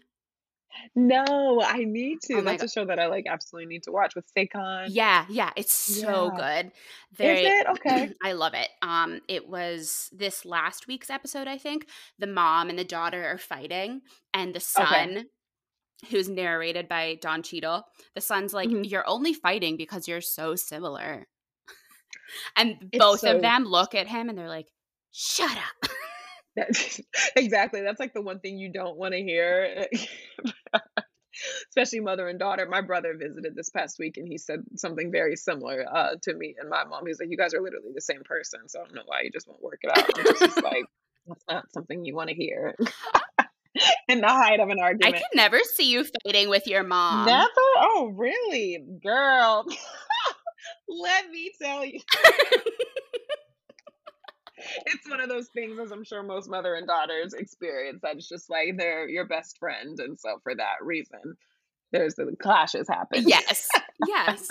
No, 0.94 1.62
I 1.62 1.84
need 1.84 2.20
to. 2.24 2.34
Oh 2.34 2.42
That's 2.42 2.62
a 2.62 2.68
show 2.68 2.84
that 2.84 2.98
I 2.98 3.06
like 3.06 3.24
absolutely 3.28 3.66
need 3.66 3.82
to 3.84 3.92
watch 3.92 4.14
with 4.14 4.26
Saquon. 4.36 4.88
Yeah, 4.90 5.24
yeah, 5.28 5.50
it's 5.56 5.72
so 5.72 6.30
Yeah. 6.36 6.36
good. 6.36 6.72
Is 7.18 7.42
it? 7.42 7.66
Okay. 7.66 8.10
I 8.22 8.32
love 8.32 8.54
it. 8.54 8.68
Um, 8.82 9.20
it 9.28 9.48
was 9.48 10.10
this 10.12 10.44
last 10.44 10.86
week's 10.86 11.10
episode, 11.10 11.48
I 11.48 11.58
think. 11.58 11.88
The 12.18 12.26
mom 12.26 12.68
and 12.70 12.78
the 12.78 12.84
daughter 12.84 13.24
are 13.24 13.38
fighting, 13.38 14.02
and 14.34 14.54
the 14.54 14.60
son, 14.60 15.26
who's 16.10 16.28
narrated 16.28 16.88
by 16.88 17.18
Don 17.20 17.42
Cheadle, 17.42 17.84
the 18.14 18.20
son's 18.20 18.52
like, 18.54 18.68
Mhm. 18.68 18.88
"You're 18.88 19.08
only 19.08 19.34
fighting 19.34 19.76
because 19.76 20.06
you're 20.08 20.20
so 20.20 20.54
similar." 20.56 21.26
and 22.56 22.76
It's 22.92 22.98
both 23.02 23.20
so- 23.20 23.36
of 23.36 23.42
them 23.42 23.64
look 23.64 23.94
at 23.94 24.06
him 24.06 24.28
and 24.28 24.38
they're 24.38 24.48
like, 24.48 24.68
"Shut 25.12 25.50
up." 25.56 25.90
That- 26.56 27.00
exactly. 27.36 27.82
That's 27.82 28.00
like 28.00 28.14
the 28.14 28.22
one 28.22 28.40
thing 28.40 28.58
you 28.58 28.72
don't 28.72 28.96
want 28.96 29.12
to 29.14 29.20
hear. 29.22 29.86
Especially 31.70 32.00
mother 32.00 32.26
and 32.26 32.38
daughter. 32.38 32.66
My 32.66 32.80
brother 32.80 33.14
visited 33.16 33.54
this 33.54 33.70
past 33.70 33.98
week 34.00 34.16
and 34.16 34.26
he 34.26 34.38
said 34.38 34.60
something 34.74 35.12
very 35.12 35.36
similar 35.36 35.84
uh, 35.88 36.16
to 36.22 36.34
me 36.34 36.56
and 36.58 36.68
my 36.68 36.84
mom. 36.84 37.06
He's 37.06 37.20
like, 37.20 37.30
You 37.30 37.36
guys 37.36 37.54
are 37.54 37.60
literally 37.62 37.92
the 37.94 38.00
same 38.00 38.22
person. 38.24 38.68
So 38.68 38.80
I 38.80 38.84
don't 38.84 38.94
know 38.96 39.02
why 39.06 39.20
you 39.22 39.30
just 39.30 39.46
won't 39.46 39.62
work 39.62 39.78
it 39.82 39.90
out. 39.96 40.18
I'm 40.18 40.24
just, 40.24 40.40
just 40.40 40.62
like, 40.64 40.84
That's 41.28 41.44
not 41.48 41.72
something 41.72 42.04
you 42.04 42.16
want 42.16 42.30
to 42.30 42.34
hear 42.34 42.74
in 44.08 44.20
the 44.20 44.28
height 44.28 44.60
of 44.60 44.68
an 44.68 44.78
argument. 44.80 45.16
I 45.16 45.18
could 45.18 45.26
never 45.34 45.58
see 45.60 45.90
you 45.90 46.04
fighting 46.24 46.48
with 46.48 46.66
your 46.66 46.82
mom. 46.82 47.26
Never? 47.26 47.48
Oh, 47.76 48.12
really? 48.14 48.84
Girl. 49.02 49.64
Let 50.88 51.30
me 51.30 51.52
tell 51.60 51.84
you. 51.84 52.00
it's 54.86 55.08
one 55.08 55.20
of 55.20 55.28
those 55.28 55.48
things, 55.48 55.78
as 55.78 55.90
I'm 55.92 56.04
sure 56.04 56.22
most 56.22 56.48
mother 56.48 56.74
and 56.74 56.86
daughters 56.86 57.34
experience, 57.34 58.00
that's 58.02 58.28
just 58.28 58.48
like 58.50 58.76
they're 58.76 59.08
your 59.08 59.26
best 59.26 59.58
friend. 59.58 59.98
And 59.98 60.18
so, 60.18 60.40
for 60.42 60.54
that 60.54 60.76
reason, 60.82 61.36
there's 61.92 62.14
the 62.14 62.34
clashes 62.40 62.88
happen. 62.88 63.28
Yes. 63.28 63.68
Yes. 64.06 64.48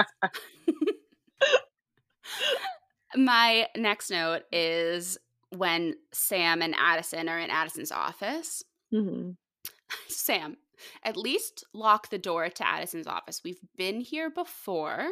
My 3.16 3.68
next 3.76 4.10
note 4.12 4.44
is 4.52 5.18
when 5.56 5.96
Sam 6.14 6.62
and 6.62 6.76
Addison 6.78 7.30
are 7.30 7.40
in 7.40 7.50
Addison's 7.50 7.92
office. 7.92 8.64
Hmm 8.92 9.32
Sam, 10.08 10.58
at 11.04 11.18
least 11.18 11.64
lock 11.74 12.10
the 12.10 12.18
door 12.18 12.50
to 12.50 12.68
Addison's 12.68 13.08
office. 13.08 13.42
We've 13.44 13.60
been 13.78 14.02
here 14.02 14.30
before. 14.30 15.08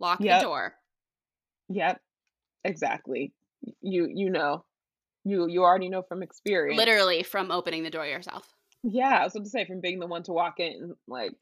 Lock 0.00 0.20
Yep. 0.20 0.40
the 0.40 0.44
door. 0.44 0.74
Yep. 1.68 2.00
Exactly. 2.64 3.32
You 3.80 4.08
you 4.12 4.30
know. 4.30 4.64
You 5.24 5.48
you 5.48 5.62
already 5.62 5.88
know 5.88 6.02
from 6.02 6.22
experience. 6.22 6.78
Literally 6.78 7.22
from 7.22 7.50
opening 7.50 7.82
the 7.82 7.90
door 7.90 8.06
yourself. 8.06 8.46
Yeah, 8.82 9.18
I 9.20 9.24
was 9.24 9.32
going 9.32 9.44
to 9.44 9.50
say 9.50 9.64
from 9.64 9.80
being 9.80 9.98
the 9.98 10.06
one 10.06 10.22
to 10.24 10.32
walk 10.32 10.60
in, 10.60 10.94
like, 11.08 11.32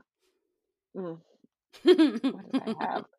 mm, 0.96 1.18
what 1.83 2.52
did 2.52 2.61
I 2.61 2.85
have? 2.87 3.05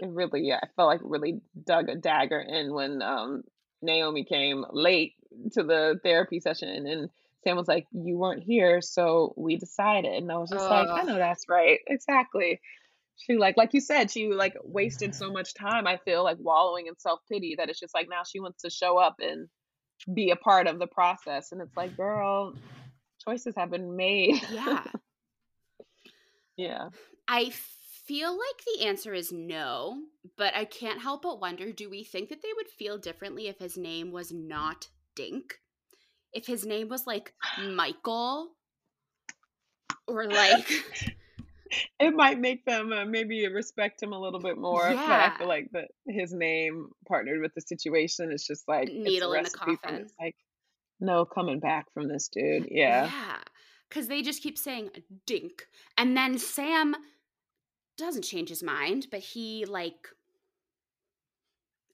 It 0.00 0.08
really, 0.08 0.40
yeah, 0.42 0.58
I 0.60 0.66
felt 0.74 0.88
like 0.88 1.00
really 1.04 1.40
dug 1.64 1.88
a 1.88 1.94
dagger 1.94 2.40
in 2.40 2.74
when 2.74 3.00
um 3.00 3.44
Naomi 3.80 4.24
came 4.24 4.64
late 4.72 5.14
to 5.52 5.62
the 5.62 6.00
therapy 6.02 6.40
session 6.40 6.68
and 6.68 7.08
Sam 7.44 7.56
was 7.56 7.68
like, 7.68 7.86
You 7.92 8.16
weren't 8.16 8.42
here, 8.42 8.80
so 8.80 9.34
we 9.36 9.56
decided. 9.56 10.14
And 10.14 10.32
I 10.32 10.38
was 10.38 10.50
just 10.50 10.68
like, 10.68 10.88
I 10.88 11.02
know 11.02 11.16
that's 11.16 11.44
right. 11.48 11.78
Exactly. 11.86 12.60
She 13.16 13.36
like 13.36 13.56
like 13.56 13.72
you 13.72 13.80
said, 13.80 14.10
she 14.10 14.32
like 14.32 14.54
wasted 14.64 15.14
so 15.14 15.30
much 15.30 15.54
time, 15.54 15.86
I 15.86 15.98
feel 15.98 16.24
like 16.24 16.38
wallowing 16.40 16.88
in 16.88 16.98
self-pity 16.98 17.56
that 17.58 17.70
it's 17.70 17.78
just 17.78 17.94
like 17.94 18.08
now 18.10 18.22
she 18.24 18.40
wants 18.40 18.62
to 18.62 18.70
show 18.70 18.98
up 18.98 19.16
and 19.20 19.48
be 20.12 20.30
a 20.30 20.36
part 20.36 20.66
of 20.66 20.78
the 20.78 20.86
process. 20.88 21.52
And 21.52 21.60
it's 21.60 21.76
like, 21.76 21.96
girl, 21.96 22.54
choices 23.26 23.54
have 23.56 23.70
been 23.70 23.96
made. 23.96 24.42
yeah. 24.50 24.84
yeah. 26.56 26.88
I 27.28 27.52
feel 28.06 28.32
like 28.32 28.64
the 28.66 28.86
answer 28.86 29.14
is 29.14 29.32
no, 29.32 29.98
but 30.36 30.54
I 30.54 30.64
can't 30.64 31.00
help 31.00 31.22
but 31.22 31.40
wonder 31.40 31.72
do 31.72 31.88
we 31.88 32.04
think 32.04 32.28
that 32.28 32.42
they 32.42 32.52
would 32.54 32.68
feel 32.68 32.98
differently 32.98 33.48
if 33.48 33.58
his 33.58 33.76
name 33.76 34.12
was 34.12 34.32
not 34.32 34.88
Dink? 35.14 35.60
If 36.34 36.46
his 36.46 36.66
name 36.66 36.88
was 36.88 37.06
like 37.06 37.32
Michael 37.60 38.50
or 40.06 40.26
like 40.30 40.68
it 41.98 42.14
might 42.14 42.38
make 42.40 42.64
them 42.64 42.92
uh, 42.92 43.04
maybe 43.04 43.46
respect 43.48 44.02
him 44.02 44.12
a 44.12 44.18
little 44.20 44.40
bit 44.40 44.58
more. 44.58 44.82
But 44.88 44.98
I 44.98 45.24
Yeah. 45.26 45.38
feel 45.38 45.48
like 45.48 45.70
that 45.72 45.88
his 46.06 46.32
name 46.32 46.90
partnered 47.08 47.40
with 47.40 47.54
the 47.54 47.60
situation 47.60 48.30
is 48.32 48.46
just 48.46 48.68
like 48.68 48.88
Needle 48.88 49.32
in 49.34 49.44
the 49.44 49.50
coffin. 49.50 50.08
Like 50.20 50.36
no 51.00 51.24
coming 51.24 51.60
back 51.60 51.86
from 51.92 52.08
this 52.08 52.28
dude. 52.28 52.68
Yeah. 52.70 53.06
Yeah. 53.06 53.36
Because 53.88 54.08
they 54.08 54.22
just 54.22 54.42
keep 54.42 54.58
saying 54.58 54.90
dink. 55.26 55.66
And 55.96 56.16
then 56.16 56.38
Sam 56.38 56.94
doesn't 57.96 58.22
change 58.22 58.48
his 58.48 58.62
mind, 58.62 59.06
but 59.10 59.20
he, 59.20 59.64
like, 59.66 60.08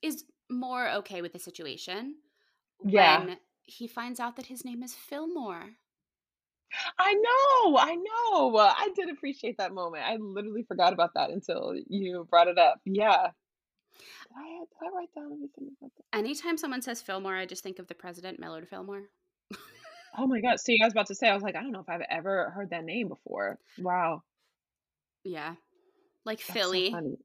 is 0.00 0.24
more 0.48 0.88
okay 0.90 1.20
with 1.20 1.33
the 1.35 1.38
situation 1.38 2.14
Yeah. 2.85 3.24
when 3.24 3.37
he 3.70 3.87
finds 3.87 4.20
out 4.20 4.37
that 4.37 4.46
his 4.46 4.64
name 4.64 4.83
is 4.83 4.94
Fillmore. 4.94 5.70
I 6.98 7.14
know. 7.14 7.78
I 7.78 7.96
know. 7.96 8.56
I 8.56 8.90
did 8.94 9.09
appreciate 9.11 9.56
that 9.59 9.72
moment. 9.72 10.04
I 10.04 10.16
literally 10.16 10.62
forgot 10.62 10.92
about 10.92 11.14
that 11.14 11.30
until 11.30 11.74
you 11.88 12.26
brought 12.30 12.48
it 12.48 12.59
up. 12.59 12.80
Yeah. 12.85 13.28
Did 13.92 14.37
I, 14.37 14.59
did 14.59 14.88
I 14.88 14.96
write 14.96 15.14
down 15.14 15.33
anything 15.33 15.70
about 15.80 15.90
that? 15.96 16.18
Anytime 16.18 16.56
someone 16.56 16.83
says 16.83 17.02
Fillmore, 17.02 17.35
I 17.37 17.46
just 17.46 17.62
think 17.62 17.78
of 17.78 17.88
the 17.88 17.94
president, 17.94 18.38
Millard 18.38 18.68
Fillmore. 18.68 19.02
Oh 20.16 20.26
my 20.26 20.40
god. 20.40 20.59
See, 20.61 20.78
I 20.83 20.85
was 20.87 20.92
about 20.92 21.06
to 21.06 21.14
say, 21.14 21.28
I 21.28 21.35
was 21.35 21.42
like, 21.42 21.56
I 21.56 21.62
don't 21.62 21.72
know 21.72 21.80
if 21.80 21.88
I've 21.88 22.06
ever 22.11 22.50
heard 22.50 22.70
that 22.70 22.85
name 22.85 23.09
before. 23.09 23.59
Wow. 23.78 24.22
Yeah. 25.24 25.54
Like 26.24 26.38
That's 26.38 26.48
so 26.48 26.52
Philly, 26.54 26.90
funny. 26.92 27.16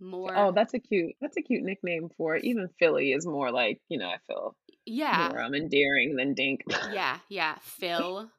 more. 0.00 0.32
Oh, 0.36 0.52
that's 0.52 0.74
a 0.74 0.78
cute 0.78 1.12
that's 1.20 1.36
a 1.36 1.42
cute 1.42 1.62
nickname 1.62 2.08
for 2.16 2.36
it. 2.36 2.44
Even 2.44 2.68
Philly 2.78 3.12
is 3.12 3.26
more 3.26 3.50
like, 3.50 3.80
you 3.88 3.98
know, 3.98 4.08
I 4.08 4.18
feel 4.26 4.56
yeah. 4.86 5.28
more 5.30 5.40
um 5.42 5.54
endearing 5.54 6.16
than 6.16 6.34
Dink. 6.34 6.62
Yeah, 6.92 7.18
yeah. 7.28 7.56
Phil. 7.62 8.30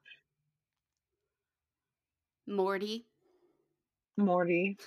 Morty. 2.47 3.05
Morty. 4.17 4.77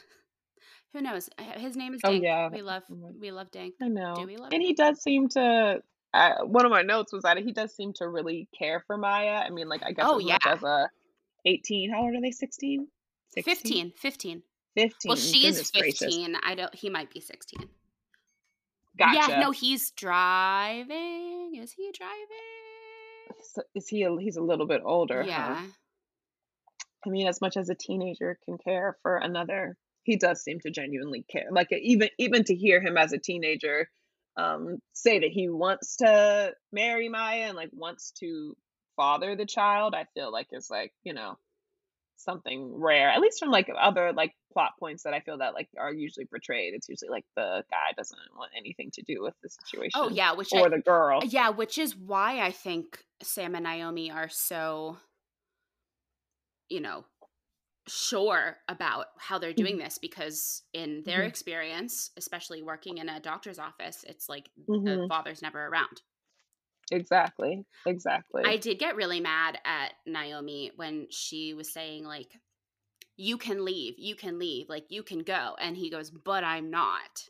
Who 0.93 1.03
knows? 1.03 1.29
His 1.57 1.77
name 1.77 1.95
is 1.95 2.01
Dink. 2.03 2.09
Oh, 2.09 2.13
Dink. 2.13 2.25
yeah, 2.25 2.49
We 2.49 2.63
love 2.63 2.83
we 3.21 3.31
love 3.31 3.51
Dink. 3.51 3.75
I 3.83 3.89
know. 3.89 4.15
Do 4.17 4.27
we 4.27 4.37
love 4.37 4.53
And 4.53 4.63
he 4.63 4.75
does 4.75 5.03
seem 5.03 5.29
to 5.31 5.83
uh, 6.15 6.35
one 6.45 6.65
of 6.65 6.71
my 6.71 6.83
notes 6.83 7.13
was 7.13 7.25
that 7.25 7.37
he 7.39 7.53
does 7.53 7.75
seem 7.75 7.93
to 7.95 8.09
really 8.09 8.49
care 8.59 8.83
for 8.87 8.97
Maya. 8.97 9.43
I 9.45 9.51
mean, 9.51 9.69
like 9.69 9.83
I 9.85 9.93
guess 9.93 10.07
Oh, 10.09 10.19
as 10.19 10.25
yeah. 10.25 10.39
as 10.47 10.63
a 10.63 10.89
18. 11.45 11.91
How 11.93 12.03
old 12.03 12.15
are 12.15 12.21
they? 12.21 12.31
16? 12.31 12.87
15, 13.45 13.93
15. 13.97 14.43
15. 14.75 15.09
Well, 15.09 15.17
she's 15.17 15.43
Goodness 15.43 15.71
gracious. 15.71 15.99
15. 15.99 16.37
I 16.43 16.55
don't 16.55 16.75
he 16.75 16.89
might 16.89 17.11
be 17.13 17.21
16. 17.21 17.69
Gotcha. 18.99 19.31
Yeah, 19.31 19.41
no, 19.41 19.51
he's 19.53 19.91
driving. 19.93 21.55
Is 21.55 21.73
he 21.73 21.93
driving? 21.97 23.39
s- 23.39 23.65
is 23.75 23.89
he? 23.89 24.03
A, 24.03 24.17
he's 24.19 24.37
a 24.37 24.43
little 24.43 24.67
bit 24.67 24.83
older, 24.85 25.23
huh? 25.23 25.29
Yeah. 25.29 25.63
I 27.07 27.11
mean, 27.11 27.29
as 27.29 27.41
much 27.41 27.57
as 27.57 27.69
a 27.69 27.75
teenager 27.75 28.39
can 28.45 28.59
care 28.59 28.97
for 29.03 29.17
another, 29.17 29.77
he 30.03 30.17
does 30.17 30.43
seem 30.43 30.59
to 30.61 30.71
genuinely 30.71 31.25
care. 31.31 31.47
Like 31.51 31.69
even 31.73 32.09
even 32.19 32.45
to 32.45 32.55
hear 32.55 32.81
him 32.81 32.97
as 32.97 33.13
a 33.13 33.19
teenager 33.19 33.89
um, 34.37 34.79
say 34.93 35.19
that 35.21 35.31
he 35.31 35.49
wants 35.49 35.97
to 35.97 36.53
marry 36.73 37.09
Maya 37.09 37.47
and 37.49 37.57
like 37.57 37.71
wants 37.73 38.13
to 38.21 38.57
father 38.97 39.37
the 39.37 39.47
child, 39.47 39.95
I 39.95 40.07
feel 40.15 40.33
like 40.33 40.49
is 40.53 40.69
like 40.71 40.93
you 41.05 41.13
know 41.13 41.39
something 42.17 42.73
rare. 42.75 43.09
At 43.11 43.21
least 43.21 43.39
from 43.39 43.51
like 43.51 43.71
other 43.81 44.13
like 44.13 44.33
plot 44.59 44.73
points 44.81 45.05
that 45.05 45.15
I 45.15 45.21
feel 45.21 45.39
that 45.39 45.55
like 45.55 45.69
are 45.79 45.95
usually 45.95 46.27
portrayed. 46.27 46.75
It's 46.75 46.89
usually 46.89 47.11
like 47.11 47.25
the 47.37 47.63
guy 47.71 47.93
doesn't 47.97 48.19
want 48.37 48.51
anything 48.59 48.91
to 48.95 49.03
do 49.03 49.23
with 49.23 49.35
the 49.41 49.49
situation. 49.49 49.93
Oh 49.95 50.09
yeah, 50.09 50.33
which 50.33 50.53
or 50.53 50.67
I, 50.67 50.69
the 50.69 50.81
girl. 50.81 51.21
yeah, 51.25 51.51
which 51.51 51.79
is 51.79 51.95
why 51.95 52.41
I 52.41 52.51
think 52.51 53.05
Sam 53.23 53.55
and 53.55 53.63
Naomi 53.63 54.11
are 54.11 54.29
so 54.29 54.97
you 56.69 56.81
know 56.81 57.05
sure 57.87 58.57
about 58.69 59.07
how 59.19 59.39
they're 59.39 59.53
doing 59.53 59.79
this 59.79 59.99
because 59.99 60.63
in 60.73 61.05
their 61.05 61.21
Mhm. 61.21 61.29
experience, 61.29 62.11
especially 62.17 62.61
working 62.63 62.99
in 62.99 63.09
a 63.09 63.21
doctor's 63.21 63.61
office, 63.61 64.05
it's 64.09 64.29
like 64.29 64.51
the 64.57 64.73
Mhm. 64.73 65.09
father's 65.09 65.41
never 65.41 65.67
around. 65.67 66.03
Exactly. 66.91 67.65
Exactly. 67.87 68.43
I 68.45 68.57
did 68.57 68.81
get 68.81 68.97
really 68.97 69.21
mad 69.21 69.61
at 69.65 69.93
Naomi 70.05 70.73
when 70.75 71.07
she 71.11 71.55
was 71.55 71.73
saying 71.73 72.05
like 72.05 72.37
you 73.19 73.37
can 73.37 73.65
leave, 73.65 73.95
you 73.99 74.15
can 74.15 74.39
leave, 74.39 74.69
like 74.71 74.87
you 74.89 75.03
can 75.03 75.19
go 75.19 75.57
and 75.61 75.77
he 75.77 75.91
goes, 75.91 76.11
"But 76.11 76.45
I'm 76.45 76.71
not." 76.71 77.29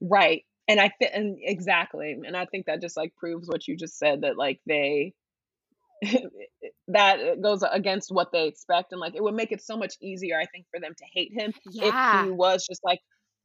Right. 0.00 0.44
And 0.68 0.80
I 0.80 0.90
fit 0.98 1.10
and 1.14 1.38
exactly. 1.40 2.12
And 2.26 2.36
I 2.36 2.46
think 2.46 2.66
that 2.66 2.80
just 2.80 2.96
like 2.96 3.14
proves 3.16 3.48
what 3.48 3.66
you 3.66 3.76
just 3.76 3.98
said 3.98 4.22
that 4.22 4.36
like 4.38 4.60
they 4.66 5.14
that 6.88 7.42
goes 7.42 7.64
against 7.70 8.12
what 8.12 8.30
they 8.32 8.46
expect 8.46 8.92
and 8.92 9.00
like 9.00 9.16
it 9.16 9.22
would 9.22 9.34
make 9.34 9.50
it 9.52 9.62
so 9.62 9.76
much 9.76 9.94
easier 10.00 10.38
I 10.38 10.46
think 10.46 10.66
for 10.70 10.78
them 10.80 10.94
to 10.96 11.04
hate 11.12 11.32
him 11.32 11.52
if 11.66 11.94
he 12.22 12.30
was 12.30 12.64
just 12.64 12.84
like 12.84 13.00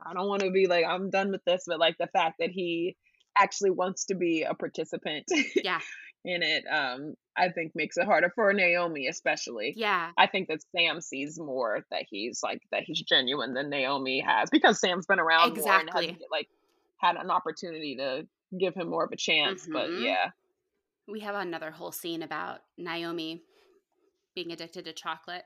I 0.06 0.14
don't 0.14 0.28
want 0.28 0.44
to 0.44 0.52
be 0.52 0.68
like 0.68 0.86
I'm 0.86 1.10
done 1.10 1.32
with 1.32 1.44
this 1.46 1.64
but 1.66 1.80
like 1.80 1.98
the 2.00 2.08
fact 2.08 2.36
that 2.40 2.52
he 2.52 2.96
actually 3.40 3.72
wants 3.72 4.06
to 4.06 4.16
be 4.16 4.44
a 4.44 4.54
participant 4.54 5.26
Yeah. 5.56 5.80
in 6.26 6.44
it 6.44 6.66
um 6.72 7.16
I 7.36 7.50
think 7.50 7.72
makes 7.76 7.98
it 7.98 8.06
harder 8.06 8.32
for 8.36 8.54
Naomi 8.54 9.08
especially. 9.08 9.74
Yeah. 9.76 10.12
I 10.18 10.28
think 10.28 10.48
that 10.50 10.60
Sam 10.76 11.02
sees 11.02 11.40
more 11.40 11.84
that 11.92 12.06
he's 12.10 12.42
like 12.44 12.62
that 12.72 12.84
he's 12.84 13.02
genuine 13.02 13.54
than 13.54 13.70
Naomi 13.70 14.20
has 14.20 14.50
because 14.52 14.80
Sam's 14.80 15.06
been 15.08 15.20
around 15.20 15.58
more 15.58 15.74
and 15.80 15.90
has 15.90 16.06
like 16.32 16.48
had 16.98 17.16
an 17.16 17.32
opportunity 17.32 17.96
to 17.98 18.28
give 18.60 18.76
him 18.76 18.90
more 18.90 19.04
of 19.04 19.12
a 19.12 19.18
chance. 19.18 19.68
But 19.72 19.90
Mhm. 19.90 20.04
yeah, 20.06 20.30
We 21.08 21.20
have 21.22 21.36
another 21.36 21.72
whole 21.72 21.92
scene 21.92 22.22
about 22.24 22.62
Naomi 22.78 23.44
being 24.36 24.52
addicted 24.52 24.86
to 24.86 24.94
chocolate. 24.94 25.44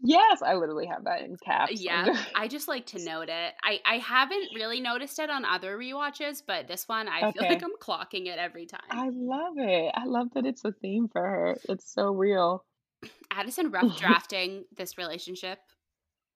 Yes, 0.00 0.42
I 0.42 0.54
literally 0.54 0.86
have 0.86 1.04
that 1.04 1.22
in 1.22 1.36
caps. 1.44 1.80
Yeah, 1.80 2.04
under- 2.06 2.20
I 2.34 2.48
just 2.48 2.68
like 2.68 2.86
to 2.86 3.04
note 3.04 3.28
it. 3.28 3.54
I 3.62 3.80
I 3.84 3.98
haven't 3.98 4.48
really 4.54 4.80
noticed 4.80 5.18
it 5.18 5.30
on 5.30 5.44
other 5.44 5.76
rewatches, 5.76 6.42
but 6.46 6.68
this 6.68 6.88
one 6.88 7.08
I 7.08 7.32
feel 7.32 7.42
like 7.48 7.62
I'm 7.62 7.76
clocking 7.80 8.26
it 8.26 8.38
every 8.38 8.66
time. 8.66 8.80
I 8.90 9.10
love 9.12 9.54
it. 9.56 9.92
I 9.94 10.04
love 10.06 10.28
that 10.34 10.46
it's 10.46 10.64
a 10.64 10.72
theme 10.72 11.08
for 11.08 11.22
her. 11.22 11.56
It's 11.68 11.92
so 11.92 12.12
real. 12.12 12.64
Addison 13.30 13.70
rough 13.70 13.96
drafting 14.00 14.64
this 14.76 14.98
relationship 14.98 15.58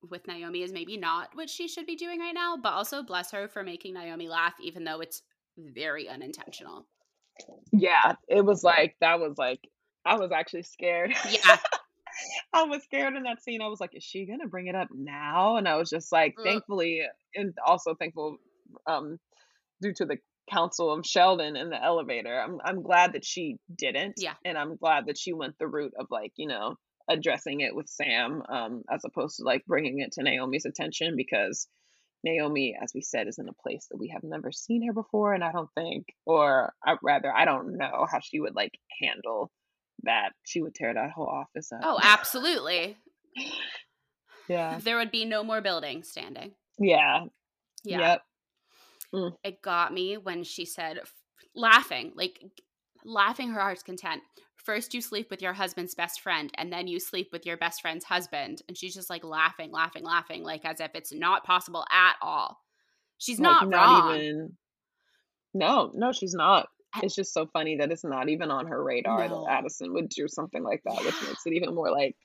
with 0.08 0.26
Naomi 0.26 0.62
is 0.62 0.72
maybe 0.72 0.96
not 0.96 1.28
what 1.34 1.50
she 1.50 1.68
should 1.68 1.86
be 1.86 1.96
doing 1.96 2.20
right 2.20 2.34
now, 2.34 2.56
but 2.56 2.72
also 2.72 3.02
bless 3.02 3.30
her 3.32 3.48
for 3.48 3.62
making 3.62 3.94
Naomi 3.94 4.28
laugh, 4.28 4.54
even 4.62 4.84
though 4.84 5.00
it's 5.00 5.22
very 5.58 6.08
unintentional. 6.08 6.86
Yeah, 7.72 8.14
it 8.28 8.44
was 8.44 8.64
like 8.64 8.96
that 9.00 9.20
was 9.20 9.36
like 9.38 9.60
I 10.04 10.16
was 10.16 10.32
actually 10.32 10.62
scared. 10.62 11.14
Yeah. 11.28 11.58
I 12.52 12.64
was 12.64 12.82
scared 12.84 13.14
in 13.14 13.24
that 13.24 13.42
scene. 13.42 13.62
I 13.62 13.68
was 13.68 13.80
like, 13.80 13.94
is 13.94 14.04
she 14.04 14.26
gonna 14.26 14.48
bring 14.48 14.66
it 14.66 14.74
up 14.74 14.88
now? 14.92 15.56
And 15.56 15.68
I 15.68 15.76
was 15.76 15.90
just 15.90 16.12
like, 16.12 16.34
Ugh. 16.38 16.44
thankfully, 16.44 17.02
and 17.34 17.54
also 17.66 17.94
thankful, 17.94 18.38
um, 18.86 19.18
due 19.80 19.92
to 19.94 20.04
the 20.04 20.18
counsel 20.50 20.92
of 20.92 21.06
Sheldon 21.06 21.56
in 21.56 21.70
the 21.70 21.82
elevator. 21.82 22.38
I'm 22.40 22.58
I'm 22.64 22.82
glad 22.82 23.12
that 23.12 23.24
she 23.24 23.56
didn't. 23.74 24.14
Yeah. 24.18 24.34
And 24.44 24.58
I'm 24.58 24.76
glad 24.76 25.06
that 25.06 25.18
she 25.18 25.32
went 25.32 25.58
the 25.58 25.68
route 25.68 25.94
of 25.98 26.06
like, 26.10 26.32
you 26.36 26.48
know, 26.48 26.76
addressing 27.08 27.60
it 27.60 27.74
with 27.74 27.88
Sam, 27.88 28.42
um, 28.48 28.82
as 28.90 29.04
opposed 29.04 29.36
to 29.36 29.44
like 29.44 29.64
bringing 29.66 30.00
it 30.00 30.12
to 30.12 30.22
Naomi's 30.22 30.64
attention 30.64 31.14
because 31.16 31.68
Naomi, 32.24 32.76
as 32.80 32.92
we 32.94 33.00
said, 33.00 33.28
is 33.28 33.38
in 33.38 33.48
a 33.48 33.62
place 33.62 33.86
that 33.90 33.96
we 33.96 34.08
have 34.08 34.22
never 34.22 34.52
seen 34.52 34.86
her 34.86 34.92
before, 34.92 35.32
and 35.32 35.42
I 35.42 35.52
don't 35.52 35.70
think, 35.74 36.06
or 36.26 36.72
I, 36.84 36.96
rather, 37.02 37.34
I 37.34 37.46
don't 37.46 37.78
know 37.78 38.06
how 38.10 38.20
she 38.20 38.40
would 38.40 38.54
like 38.54 38.78
handle 39.00 39.50
that. 40.04 40.30
She 40.44 40.60
would 40.62 40.74
tear 40.74 40.94
that 40.94 41.10
whole 41.10 41.26
office 41.26 41.72
up. 41.72 41.80
Oh, 41.82 41.98
absolutely. 42.02 42.96
yeah. 44.48 44.78
There 44.82 44.96
would 44.96 45.10
be 45.10 45.24
no 45.24 45.42
more 45.44 45.60
building 45.60 46.02
standing. 46.02 46.52
Yeah. 46.78 47.24
Yeah. 47.84 47.98
Yep. 47.98 48.22
Mm. 49.14 49.32
It 49.44 49.62
got 49.62 49.92
me 49.92 50.16
when 50.16 50.44
she 50.44 50.64
said, 50.64 51.00
laughing, 51.54 52.12
like 52.14 52.40
laughing 53.04 53.50
her 53.50 53.60
heart's 53.60 53.82
content. 53.82 54.22
First, 54.56 54.92
you 54.94 55.00
sleep 55.00 55.30
with 55.30 55.40
your 55.40 55.54
husband's 55.54 55.94
best 55.94 56.20
friend, 56.20 56.50
and 56.54 56.70
then 56.70 56.86
you 56.86 57.00
sleep 57.00 57.30
with 57.32 57.46
your 57.46 57.56
best 57.56 57.80
friend's 57.80 58.04
husband. 58.04 58.60
And 58.68 58.76
she's 58.76 58.94
just 58.94 59.08
like 59.08 59.24
laughing, 59.24 59.72
laughing, 59.72 60.04
laughing, 60.04 60.42
like 60.44 60.64
as 60.66 60.80
if 60.80 60.90
it's 60.94 61.12
not 61.12 61.44
possible 61.44 61.84
at 61.90 62.16
all. 62.20 62.58
She's 63.16 63.40
Like, 63.40 63.66
not, 63.66 63.74
wrong. 63.74 64.14
even. 64.16 64.56
No, 65.54 65.90
no, 65.94 66.12
she's 66.12 66.34
not. 66.34 66.68
It's 67.02 67.14
just 67.14 67.32
so 67.32 67.46
funny 67.46 67.76
that 67.76 67.90
it's 67.90 68.04
not 68.04 68.28
even 68.28 68.50
on 68.50 68.66
her 68.66 68.82
radar 68.82 69.28
No. 69.28 69.44
that 69.44 69.52
Addison 69.58 69.92
would 69.92 70.08
do 70.08 70.26
something 70.28 70.62
like 70.62 70.82
that, 70.84 71.04
which 71.04 71.14
makes 71.26 71.46
it 71.46 71.52
even 71.54 71.74
more 71.74 71.90
like, 71.90 72.16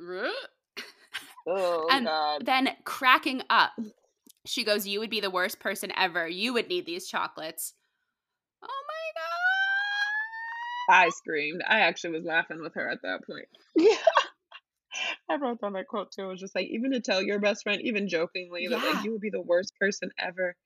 oh 1.48 1.88
And 1.90 2.06
god. 2.06 2.46
Then 2.46 2.70
cracking 2.84 3.42
up, 3.50 3.72
she 4.44 4.64
goes, 4.64 4.86
You 4.86 5.00
would 5.00 5.10
be 5.10 5.20
the 5.20 5.30
worst 5.30 5.60
person 5.60 5.92
ever. 5.96 6.26
You 6.28 6.52
would 6.54 6.68
need 6.68 6.86
these 6.86 7.06
chocolates. 7.06 7.74
Oh 8.62 8.66
my 10.88 10.96
God. 10.96 11.06
I 11.06 11.08
screamed. 11.10 11.62
I 11.66 11.80
actually 11.80 12.14
was 12.14 12.24
laughing 12.24 12.60
with 12.60 12.74
her 12.74 12.90
at 12.90 13.02
that 13.02 13.26
point. 13.26 13.46
Yeah. 13.76 13.96
I 15.30 15.36
wrote 15.36 15.60
down 15.60 15.72
that 15.74 15.88
quote 15.88 16.12
too. 16.12 16.24
It 16.24 16.28
was 16.28 16.40
just 16.40 16.54
like, 16.54 16.68
even 16.68 16.92
to 16.92 17.00
tell 17.00 17.22
your 17.22 17.38
best 17.38 17.62
friend, 17.62 17.80
even 17.82 18.08
jokingly, 18.08 18.68
that 18.68 18.82
like 18.82 19.04
you 19.04 19.12
would 19.12 19.20
be 19.20 19.30
the 19.30 19.40
worst 19.40 19.74
person 19.78 20.10
ever. 20.18 20.56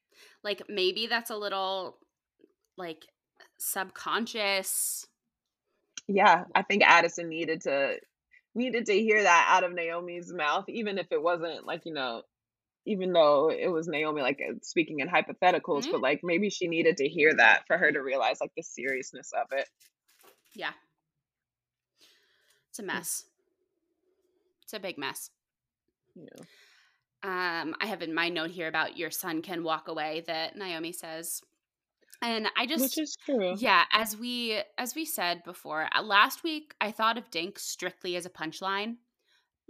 Like 0.43 0.63
maybe 0.69 1.07
that's 1.07 1.31
a 1.31 1.37
little 1.37 1.99
like 2.79 3.05
subconscious. 3.59 5.07
Yeah, 6.07 6.45
I 6.55 6.63
think 6.63 6.83
Addison 6.87 7.29
needed 7.29 7.63
to 7.63 7.97
needed 8.55 8.87
to 8.87 8.93
hear 8.93 9.23
that 9.23 9.49
out 9.51 9.65
of 9.65 9.75
Naomi's 9.75 10.33
mouth, 10.33 10.65
even 10.69 10.99
if 10.99 11.07
it 11.13 11.23
wasn't 11.23 11.67
like, 11.67 11.83
you 11.85 11.93
know, 11.93 12.23
even 12.87 13.13
though 13.13 13.51
it 13.51 13.69
was 13.69 13.87
Naomi 13.87 14.23
like 14.23 14.41
uh, 14.41 14.55
speaking 14.63 15.01
in 15.01 15.09
hypotheticals, 15.09 15.85
Mhm. 15.85 15.93
but 15.93 16.01
like 16.01 16.21
maybe 16.23 16.49
she 16.51 16.67
needed 16.67 16.97
to 16.99 17.09
hear 17.09 17.35
that 17.35 17.67
for 17.67 17.77
her 17.77 17.93
to 17.93 18.01
realize 18.03 18.41
like 18.41 18.53
the 18.57 18.63
seriousness 18.63 19.33
of 19.33 19.47
it. 19.53 19.69
Yeah. 20.55 20.73
It's 22.71 22.79
a 22.79 22.83
mess. 22.83 23.25
It's 24.63 24.73
a 24.73 24.81
big 24.81 24.99
mess. 24.99 25.31
Yeah. 26.15 26.45
Um, 27.23 27.75
I 27.81 27.87
have 27.87 28.03
in 28.03 28.15
my 28.15 28.29
note 28.29 28.51
here 28.51 28.69
about 28.69 28.97
your 28.97 29.11
son 29.11 29.43
can 29.43 29.65
walk 29.65 29.89
away 29.89 30.25
that 30.27 30.57
Naomi 30.57 30.93
says. 30.93 31.43
And 32.21 32.49
I 32.57 32.67
just 32.67 32.91
Which 32.91 32.99
is 32.99 33.17
true. 33.27 33.61
Yeah, 33.61 33.85
as 33.93 34.17
we 34.17 34.63
as 34.79 34.95
we 34.95 35.05
said 35.05 35.43
before, 35.45 35.89
uh, 35.95 36.03
last 36.03 36.45
week 36.45 36.75
I 36.81 36.93
thought 36.93 37.19
of 37.19 37.31
Dink 37.31 37.59
strictly 37.59 38.17
as 38.17 38.27
a 38.27 38.31
punchline. 38.31 38.99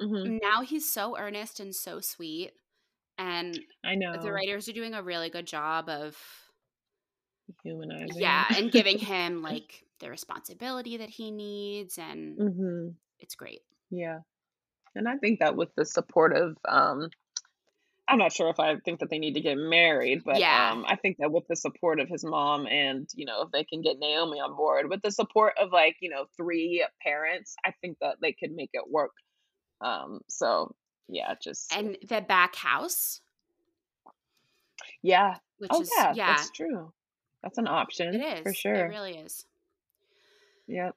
hmm 0.00 0.38
Now 0.42 0.62
he's 0.62 0.90
so 0.92 1.16
earnest 1.18 1.60
and 1.60 1.74
so 1.74 2.00
sweet, 2.00 2.52
and 3.18 3.60
I 3.84 3.94
know. 3.96 4.22
the 4.22 4.32
writers 4.32 4.68
are 4.68 4.72
doing 4.74 4.94
a 4.94 5.02
really 5.02 5.30
good 5.30 5.46
job 5.46 5.88
of 5.88 6.18
Humanizing. 7.62 8.16
yeah, 8.20 8.48
and 8.54 8.72
giving 8.72 8.98
him 8.98 9.42
like 9.42 9.84
the 10.00 10.10
responsibility 10.10 10.96
that 10.98 11.10
he 11.10 11.30
needs, 11.30 11.98
and 11.98 12.38
hmm 12.38 12.98
it's 13.18 13.34
great. 13.34 13.62
Yeah. 13.90 14.20
And 14.94 15.08
I 15.08 15.16
think 15.18 15.40
that 15.40 15.56
with 15.56 15.74
the 15.76 15.84
supportive, 15.86 16.56
um, 16.68 17.10
I'm 18.08 18.18
not 18.18 18.32
sure 18.32 18.48
if 18.48 18.58
I 18.58 18.76
think 18.76 19.00
that 19.00 19.10
they 19.10 19.18
need 19.18 19.34
to 19.34 19.40
get 19.42 19.56
married, 19.56 20.22
but 20.24 20.38
Yeah. 20.40 20.70
um, 20.72 20.84
I 20.88 20.96
think 20.96 21.18
that 21.18 21.30
with 21.30 21.46
the 21.46 21.56
support 21.56 22.00
of 22.00 22.08
his 22.08 22.24
mom 22.24 22.66
and, 22.66 23.06
you 23.14 23.26
know, 23.26 23.42
if 23.42 23.50
they 23.52 23.64
can 23.64 23.82
get 23.82 23.98
Naomi 23.98 24.40
on 24.40 24.56
board, 24.56 24.88
with 24.88 25.02
the 25.02 25.10
support 25.10 25.54
of 25.60 25.72
like, 25.72 25.96
you 26.00 26.08
know, 26.08 26.24
three 26.36 26.84
parents, 27.02 27.54
I 27.64 27.72
think 27.82 27.98
that 28.00 28.16
they 28.22 28.32
could 28.32 28.52
make 28.52 28.70
it 28.72 28.84
work. 28.90 29.12
Um, 29.82 30.20
so 30.28 30.74
yeah, 31.08 31.34
just 31.42 31.72
And 31.76 31.98
the 32.08 32.20
back 32.22 32.56
house, 32.56 33.20
yeah. 35.02 35.36
which 35.58 35.70
Oh 35.72 35.82
is 35.82 35.90
yeah, 35.96 36.12
yeah, 36.14 36.36
that's 36.36 36.50
true. 36.50 36.92
That's 37.42 37.58
an 37.58 37.68
option 37.68 38.14
it 38.14 38.38
is 38.38 38.42
for 38.42 38.54
sure. 38.54 38.74
It 38.74 38.88
really 38.88 39.16
is. 39.18 39.44
Yep. 40.66 40.94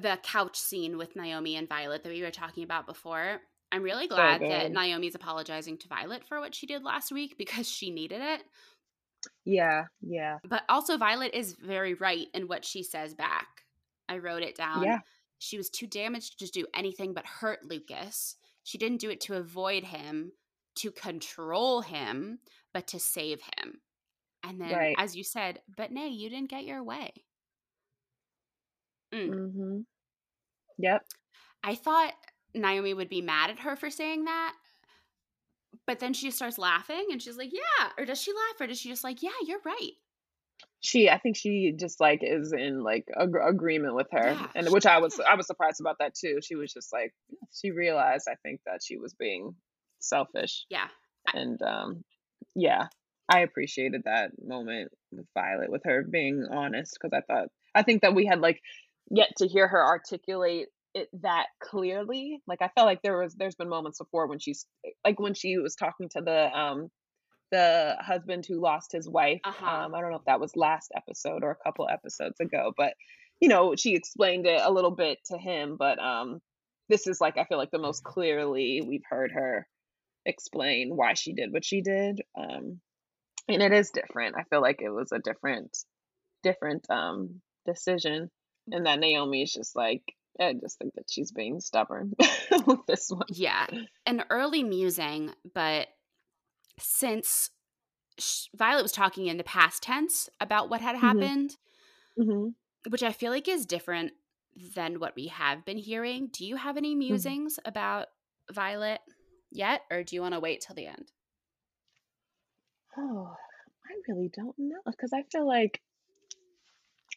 the 0.00 0.18
couch 0.22 0.58
scene 0.58 0.98
with 0.98 1.14
Naomi 1.16 1.56
and 1.56 1.68
Violet 1.68 2.02
that 2.02 2.12
we 2.12 2.22
were 2.22 2.30
talking 2.30 2.64
about 2.64 2.86
before. 2.86 3.40
I'm 3.74 3.82
really 3.82 4.06
So 4.08 4.14
glad 4.14 4.40
that. 4.40 4.70
Naomi's 4.70 5.16
apologizing 5.16 5.78
to 5.78 5.88
Violet 5.88 6.22
for 6.28 6.38
what 6.38 6.54
she 6.54 6.64
did 6.66 6.84
last 6.84 7.10
week 7.10 7.36
because 7.36 7.68
she 7.68 7.90
needed 7.90 8.20
it. 8.22 8.42
Yeah, 9.44 9.86
yeah. 10.00 10.38
But 10.48 10.62
also, 10.68 10.96
Violet 10.96 11.34
is 11.34 11.54
very 11.54 11.94
right 11.94 12.28
in 12.34 12.46
what 12.46 12.64
she 12.64 12.84
says 12.84 13.14
back. 13.14 13.48
I 14.08 14.18
wrote 14.18 14.42
it 14.42 14.56
down. 14.56 14.84
Yeah. 14.84 14.98
She 15.40 15.56
was 15.56 15.70
too 15.70 15.88
damaged 15.88 16.32
to 16.32 16.38
just 16.38 16.54
do 16.54 16.66
anything 16.72 17.14
but 17.14 17.26
hurt 17.26 17.64
Lucas. 17.64 18.36
She 18.62 18.78
didn't 18.78 19.00
do 19.00 19.10
it 19.10 19.20
to 19.22 19.34
avoid 19.34 19.82
him, 19.82 20.30
to 20.76 20.92
control 20.92 21.80
him, 21.80 22.38
but 22.72 22.86
to 22.88 23.00
save 23.00 23.40
him. 23.58 23.80
And 24.44 24.60
then, 24.60 24.72
Right. 24.72 24.94
as 24.98 25.16
you 25.16 25.24
said, 25.24 25.62
but 25.76 25.90
nay, 25.90 26.08
you 26.08 26.30
didn't 26.30 26.50
get 26.50 26.64
your 26.64 26.84
way. 26.84 27.12
Mm. 29.12 29.30
Mm-hmm. 29.30 29.78
Yep. 30.78 31.06
I 31.64 31.74
thought 31.74 32.14
Naomi 32.54 32.94
would 32.94 33.08
be 33.08 33.22
mad 33.22 33.50
at 33.50 33.60
her 33.60 33.76
for 33.76 33.90
saying 33.90 34.24
that. 34.24 34.54
But 35.86 35.98
then 35.98 36.14
she 36.14 36.30
starts 36.30 36.56
laughing 36.58 37.06
and 37.10 37.20
she's 37.20 37.36
like, 37.36 37.52
Yeah. 37.52 37.90
Or 37.98 38.04
does 38.04 38.20
she 38.20 38.32
laugh 38.32 38.60
or 38.60 38.66
does 38.66 38.78
she 38.80 38.88
just 38.88 39.04
like, 39.04 39.22
Yeah, 39.22 39.30
you're 39.46 39.60
right? 39.64 39.92
She, 40.80 41.08
I 41.08 41.18
think 41.18 41.36
she 41.36 41.72
just 41.78 42.00
like 42.00 42.20
is 42.22 42.52
in 42.52 42.82
like 42.82 43.06
ag- 43.18 43.32
agreement 43.42 43.94
with 43.94 44.06
her, 44.12 44.32
Yeah, 44.32 44.46
and 44.54 44.68
which 44.70 44.86
I 44.86 44.98
was, 44.98 45.18
I 45.28 45.34
was 45.34 45.46
surprised 45.46 45.80
about 45.80 45.96
that 45.98 46.14
too. 46.14 46.38
She 46.42 46.54
was 46.54 46.72
just 46.72 46.92
like, 46.92 47.12
she 47.52 47.70
realized, 47.70 48.28
I 48.30 48.36
think 48.42 48.60
that 48.66 48.82
she 48.84 48.98
was 48.98 49.14
being 49.14 49.54
selfish, 49.98 50.66
Yeah. 50.68 50.88
and 51.32 51.60
um, 51.62 52.04
yeah, 52.54 52.88
I 53.28 53.40
appreciated 53.40 54.02
that 54.04 54.32
moment 54.42 54.92
with 55.10 55.26
Violet, 55.34 55.70
with 55.70 55.82
her 55.84 56.02
being 56.08 56.46
honest, 56.52 56.98
because 57.00 57.16
I 57.16 57.22
thought, 57.32 57.48
I 57.74 57.82
think 57.82 58.02
that 58.02 58.14
we 58.14 58.26
had 58.26 58.40
like 58.40 58.60
yet 59.10 59.30
to 59.38 59.48
hear 59.48 59.66
her 59.66 59.82
articulate 59.84 60.68
it 60.94 61.08
that 61.22 61.46
clearly. 61.60 62.40
Like 62.46 62.62
I 62.62 62.70
felt 62.74 62.86
like 62.86 63.02
there 63.02 63.18
was, 63.18 63.34
there's 63.34 63.56
been 63.56 63.68
moments 63.68 63.98
before 63.98 64.26
when 64.26 64.38
she's 64.38 64.66
like 65.04 65.20
when 65.20 65.34
she 65.34 65.58
was 65.58 65.74
talking 65.74 66.08
to 66.10 66.20
the 66.20 66.58
um 66.58 66.90
the 67.50 67.96
husband 68.00 68.44
who 68.46 68.60
lost 68.60 68.92
his 68.92 69.08
wife. 69.08 69.40
Uh-huh. 69.44 69.84
Um, 69.84 69.94
I 69.94 70.00
don't 70.00 70.10
know 70.10 70.16
if 70.16 70.24
that 70.26 70.40
was 70.40 70.56
last 70.56 70.90
episode 70.96 71.44
or 71.44 71.50
a 71.50 71.64
couple 71.64 71.88
episodes 71.88 72.40
ago, 72.40 72.72
but 72.76 72.94
you 73.40 73.48
know, 73.48 73.74
she 73.76 73.94
explained 73.94 74.46
it 74.46 74.60
a 74.62 74.72
little 74.72 74.90
bit 74.90 75.18
to 75.26 75.38
him. 75.38 75.76
But 75.78 75.98
um, 75.98 76.40
this 76.88 77.06
is 77.06 77.20
like 77.20 77.36
I 77.38 77.44
feel 77.44 77.58
like 77.58 77.70
the 77.70 77.78
most 77.78 78.02
clearly 78.02 78.82
we've 78.86 79.04
heard 79.08 79.32
her 79.32 79.66
explain 80.26 80.96
why 80.96 81.14
she 81.14 81.32
did 81.34 81.52
what 81.52 81.64
she 81.64 81.82
did. 81.82 82.22
Um, 82.38 82.80
and 83.48 83.62
it 83.62 83.72
is 83.72 83.90
different. 83.90 84.36
I 84.38 84.44
feel 84.44 84.62
like 84.62 84.80
it 84.80 84.90
was 84.90 85.12
a 85.12 85.18
different, 85.18 85.76
different 86.42 86.88
um 86.90 87.40
decision, 87.66 88.30
and 88.70 88.86
that 88.86 88.98
Naomi 88.98 89.42
is 89.42 89.52
just 89.52 89.76
like 89.76 90.02
I 90.40 90.52
just 90.54 90.78
think 90.78 90.94
that 90.94 91.10
she's 91.10 91.32
being 91.32 91.60
stubborn 91.60 92.12
with 92.66 92.86
this 92.86 93.08
one. 93.10 93.26
Yeah. 93.28 93.66
An 94.06 94.24
early 94.30 94.62
musing, 94.62 95.30
but 95.54 95.88
since 96.78 97.50
Violet 98.56 98.82
was 98.82 98.92
talking 98.92 99.26
in 99.26 99.36
the 99.38 99.44
past 99.44 99.82
tense 99.82 100.28
about 100.40 100.70
what 100.70 100.80
had 100.80 100.96
Mhm. 100.96 101.00
happened, 101.00 101.56
hmm 102.16 102.48
which 102.90 103.02
I 103.02 103.12
feel 103.12 103.32
like 103.32 103.48
is 103.48 103.66
different 103.66 104.12
than 104.74 105.00
what 105.00 105.16
we 105.16 105.28
have 105.28 105.64
been 105.64 105.78
hearing. 105.78 106.28
Do 106.28 106.44
you 106.44 106.56
have 106.56 106.76
any 106.76 106.94
musings 106.94 107.58
about 107.64 108.08
Violet 108.52 109.00
yet, 109.50 109.82
or 109.90 110.02
do 110.04 110.14
you 110.14 110.22
want 110.22 110.34
to 110.34 110.40
wait 110.40 110.60
till 110.60 110.76
the 110.76 110.86
end? 110.86 111.10
Oh, 112.96 113.34
I 113.86 114.12
really 114.12 114.30
don't 114.34 114.58
know 114.58 114.80
because 114.86 115.12
I 115.12 115.22
feel 115.32 115.46
like 115.46 115.80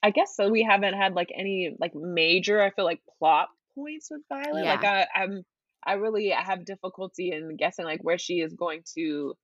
I 0.03 0.11
guess 0.11 0.35
so. 0.35 0.49
We 0.49 0.63
haven't 0.63 0.93
had 0.93 1.13
like 1.13 1.31
any 1.35 1.75
like 1.79 1.93
major. 1.95 2.61
I 2.61 2.69
feel 2.71 2.85
like 2.85 3.01
plot 3.19 3.49
points 3.75 4.09
with 4.11 4.21
Violet. 4.29 4.65
Like 4.65 4.83
I, 4.83 5.07
I'm, 5.15 5.43
I 5.85 5.93
really 5.93 6.29
have 6.29 6.65
difficulty 6.65 7.31
in 7.31 7.55
guessing 7.57 7.85
like 7.85 8.03
where 8.03 8.17
she 8.17 8.35
is 8.41 8.53
going 8.53 8.83
to 8.95 9.35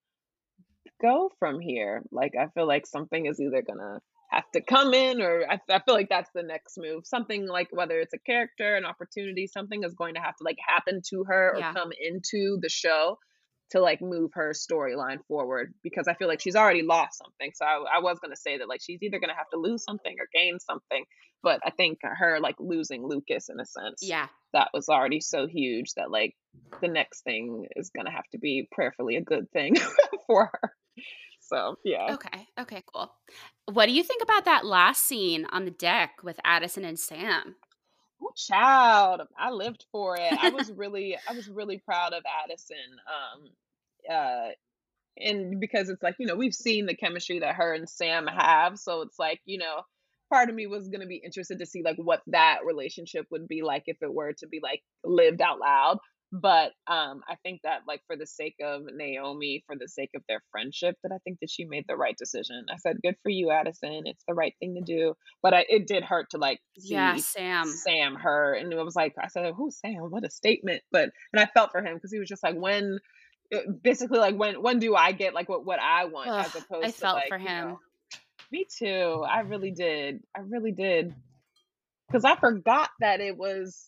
go 1.01 1.31
from 1.39 1.59
here. 1.59 2.03
Like 2.11 2.33
I 2.39 2.47
feel 2.47 2.67
like 2.67 2.85
something 2.85 3.25
is 3.25 3.39
either 3.39 3.61
gonna 3.61 3.99
have 4.31 4.49
to 4.53 4.61
come 4.61 4.93
in, 4.93 5.21
or 5.21 5.45
I, 5.49 5.59
I 5.69 5.79
feel 5.79 5.93
like 5.93 6.09
that's 6.09 6.29
the 6.33 6.43
next 6.43 6.77
move. 6.77 7.05
Something 7.05 7.47
like 7.47 7.67
whether 7.71 7.99
it's 7.99 8.13
a 8.13 8.19
character, 8.19 8.75
an 8.75 8.85
opportunity, 8.85 9.47
something 9.47 9.83
is 9.83 9.93
going 9.93 10.15
to 10.15 10.21
have 10.21 10.35
to 10.37 10.43
like 10.43 10.57
happen 10.67 11.01
to 11.09 11.23
her 11.25 11.53
or 11.55 11.59
Yeah. 11.59 11.73
come 11.73 11.91
into 11.99 12.57
the 12.61 12.69
show 12.69 13.17
to 13.71 13.79
like 13.81 14.01
move 14.01 14.31
her 14.33 14.53
storyline 14.53 15.17
forward 15.27 15.73
because 15.83 16.07
I 16.07 16.13
feel 16.13 16.27
like 16.27 16.39
she's 16.41 16.55
already 16.55 16.83
lost 16.83 17.17
something. 17.17 17.51
So 17.55 17.65
I, 17.65 17.97
I 17.97 17.99
was 18.01 18.19
gonna 18.19 18.35
say 18.35 18.57
that 18.57 18.67
like 18.69 18.81
she's 18.81 19.01
either 19.01 19.19
gonna 19.19 19.35
have 19.35 19.49
to 19.53 19.59
lose 19.59 19.83
something 19.83 20.15
or 20.19 20.27
gain 20.33 20.59
something. 20.59 21.05
But 21.41 21.59
I 21.65 21.71
think 21.71 21.99
her 22.03 22.39
like 22.39 22.55
losing 22.59 23.05
Lucas 23.05 23.49
in 23.49 23.59
a 23.59 23.65
sense 23.65 23.99
Yeah. 24.01 24.27
that 24.53 24.69
was 24.73 24.87
already 24.89 25.19
so 25.21 25.47
huge 25.47 25.93
that 25.95 26.09
like 26.11 26.35
the 26.81 26.87
next 26.87 27.23
thing 27.23 27.65
is 27.75 27.89
gonna 27.95 28.11
have 28.11 28.27
to 28.31 28.37
be 28.37 28.67
prayerfully 28.71 29.15
a 29.17 29.21
good 29.21 29.49
thing 29.51 29.75
for 30.27 30.49
her. 30.53 30.71
So 31.41 31.75
yeah. 31.83 32.13
Okay. 32.13 32.47
Okay, 32.59 32.83
cool. 32.93 33.11
What 33.71 33.87
do 33.87 33.91
you 33.91 34.03
think 34.03 34.21
about 34.23 34.45
that 34.45 34.65
last 34.65 35.05
scene 35.05 35.45
on 35.51 35.65
the 35.65 35.71
deck 35.71 36.11
with 36.23 36.39
Addison 36.45 36.85
and 36.85 36.97
Sam? 36.99 37.55
Child, 38.35 39.21
I 39.37 39.51
lived 39.51 39.85
for 39.91 40.15
it. 40.17 40.33
I 40.41 40.49
was 40.49 40.71
really, 40.71 41.17
I 41.29 41.33
was 41.33 41.47
really 41.47 41.77
proud 41.79 42.13
of 42.13 42.23
Addison. 42.43 42.77
Um, 43.07 43.49
uh, 44.13 44.49
and 45.17 45.59
because 45.59 45.89
it's 45.89 46.01
like 46.01 46.15
you 46.19 46.25
know 46.25 46.35
we've 46.35 46.55
seen 46.55 46.85
the 46.85 46.95
chemistry 46.95 47.39
that 47.39 47.55
her 47.55 47.73
and 47.73 47.89
Sam 47.89 48.27
have, 48.27 48.79
so 48.79 49.01
it's 49.01 49.19
like 49.19 49.41
you 49.45 49.57
know 49.57 49.81
part 50.29 50.49
of 50.49 50.55
me 50.55 50.65
was 50.67 50.89
gonna 50.89 51.05
be 51.05 51.21
interested 51.23 51.59
to 51.59 51.65
see 51.65 51.83
like 51.83 51.97
what 51.97 52.21
that 52.27 52.59
relationship 52.65 53.27
would 53.29 53.47
be 53.47 53.61
like 53.61 53.83
if 53.87 53.97
it 54.01 54.13
were 54.13 54.33
to 54.33 54.47
be 54.47 54.59
like 54.61 54.81
lived 55.03 55.41
out 55.41 55.59
loud. 55.59 55.99
But 56.35 56.71
um, 56.87 57.21
I 57.29 57.35
think 57.43 57.61
that 57.63 57.81
like 57.87 58.01
for 58.07 58.17
the 58.17 58.25
sake 58.25 58.55
of 58.59 58.81
Naomi, 58.91 59.63
for 59.67 59.75
the 59.79 59.87
sake 59.87 60.09
of 60.15 60.23
their 60.27 60.41
friendship, 60.51 60.95
that 61.03 61.11
I 61.13 61.19
think 61.23 61.37
that 61.41 61.49
she 61.51 61.63
made 61.63 61.85
the 61.87 61.95
right 61.95 62.17
decision. 62.17 62.65
I 62.73 62.77
said, 62.77 62.97
"Good 63.03 63.17
for 63.21 63.29
you, 63.29 63.51
Addison. 63.51 64.01
It's 64.05 64.23
the 64.27 64.33
right 64.33 64.55
thing 64.59 64.73
to 64.73 64.81
do." 64.81 65.13
But 65.43 65.53
I, 65.53 65.65
it 65.69 65.85
did 65.85 66.03
hurt 66.03 66.31
to 66.31 66.39
like 66.39 66.59
see 66.79 66.95
Yeah, 66.95 67.17
Sam. 67.17 67.67
Sam 67.67 68.15
her, 68.15 68.55
and 68.55 68.73
it 68.73 68.83
was 68.83 68.95
like 68.95 69.13
I 69.21 69.27
said, 69.27 69.53
"Who's 69.55 69.77
Sam? 69.79 70.09
What 70.09 70.25
a 70.25 70.31
statement!" 70.31 70.81
But 70.91 71.11
and 71.33 71.39
I 71.39 71.45
felt 71.53 71.71
for 71.71 71.81
him 71.85 71.93
because 71.93 72.11
he 72.11 72.17
was 72.19 72.29
just 72.29 72.43
like, 72.43 72.55
"When." 72.55 72.97
uh, 73.53 73.59
Basically, 73.83 74.17
like 74.17 74.35
when 74.35 74.59
when 74.63 74.79
do 74.79 74.95
I 74.95 75.11
get 75.11 75.35
like 75.35 75.47
what 75.47 75.63
what 75.67 75.79
I 75.79 76.05
want 76.05 76.31
Ugh, 76.31 76.45
as 76.47 76.55
opposed 76.55 76.85
I 76.87 76.91
to 76.91 76.97
felt 76.97 77.15
like, 77.15 77.27
for 77.29 77.37
you 77.37 77.47
him. 77.47 77.67
know, 77.69 77.79
me 78.51 78.65
too. 78.75 79.23
I 79.29 79.41
really 79.41 79.71
did. 79.71 80.23
I 80.35 80.39
really 80.39 80.71
did. 80.71 81.13
Because 82.07 82.25
I 82.25 82.35
forgot 82.37 82.89
that 83.01 83.21
it 83.21 83.37
was 83.37 83.87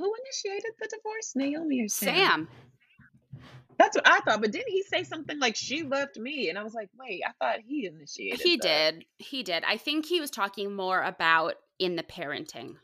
who 0.00 0.14
initiated 0.24 0.72
the 0.80 0.88
divorce, 0.88 1.32
Naomi 1.36 1.82
or 1.82 1.88
Sam? 1.88 2.14
Sam. 2.14 2.48
That's 3.78 3.96
what 3.96 4.06
I 4.06 4.20
thought. 4.20 4.40
But 4.42 4.52
didn't 4.52 4.70
he 4.70 4.82
say 4.82 5.04
something 5.04 5.38
like 5.38 5.56
she 5.56 5.82
left 5.82 6.18
me? 6.18 6.50
And 6.50 6.58
I 6.58 6.62
was 6.62 6.74
like, 6.74 6.90
wait, 6.98 7.22
I 7.26 7.32
thought 7.42 7.60
he 7.66 7.86
initiated. 7.86 8.40
It. 8.40 8.42
He 8.42 8.56
the- 8.56 8.62
did. 8.62 9.04
He 9.18 9.42
did. 9.42 9.64
I 9.66 9.76
think 9.76 10.06
he 10.06 10.20
was 10.20 10.30
talking 10.30 10.74
more 10.74 11.02
about 11.02 11.54
in 11.78 11.96
the 11.96 12.02
parenting. 12.02 12.76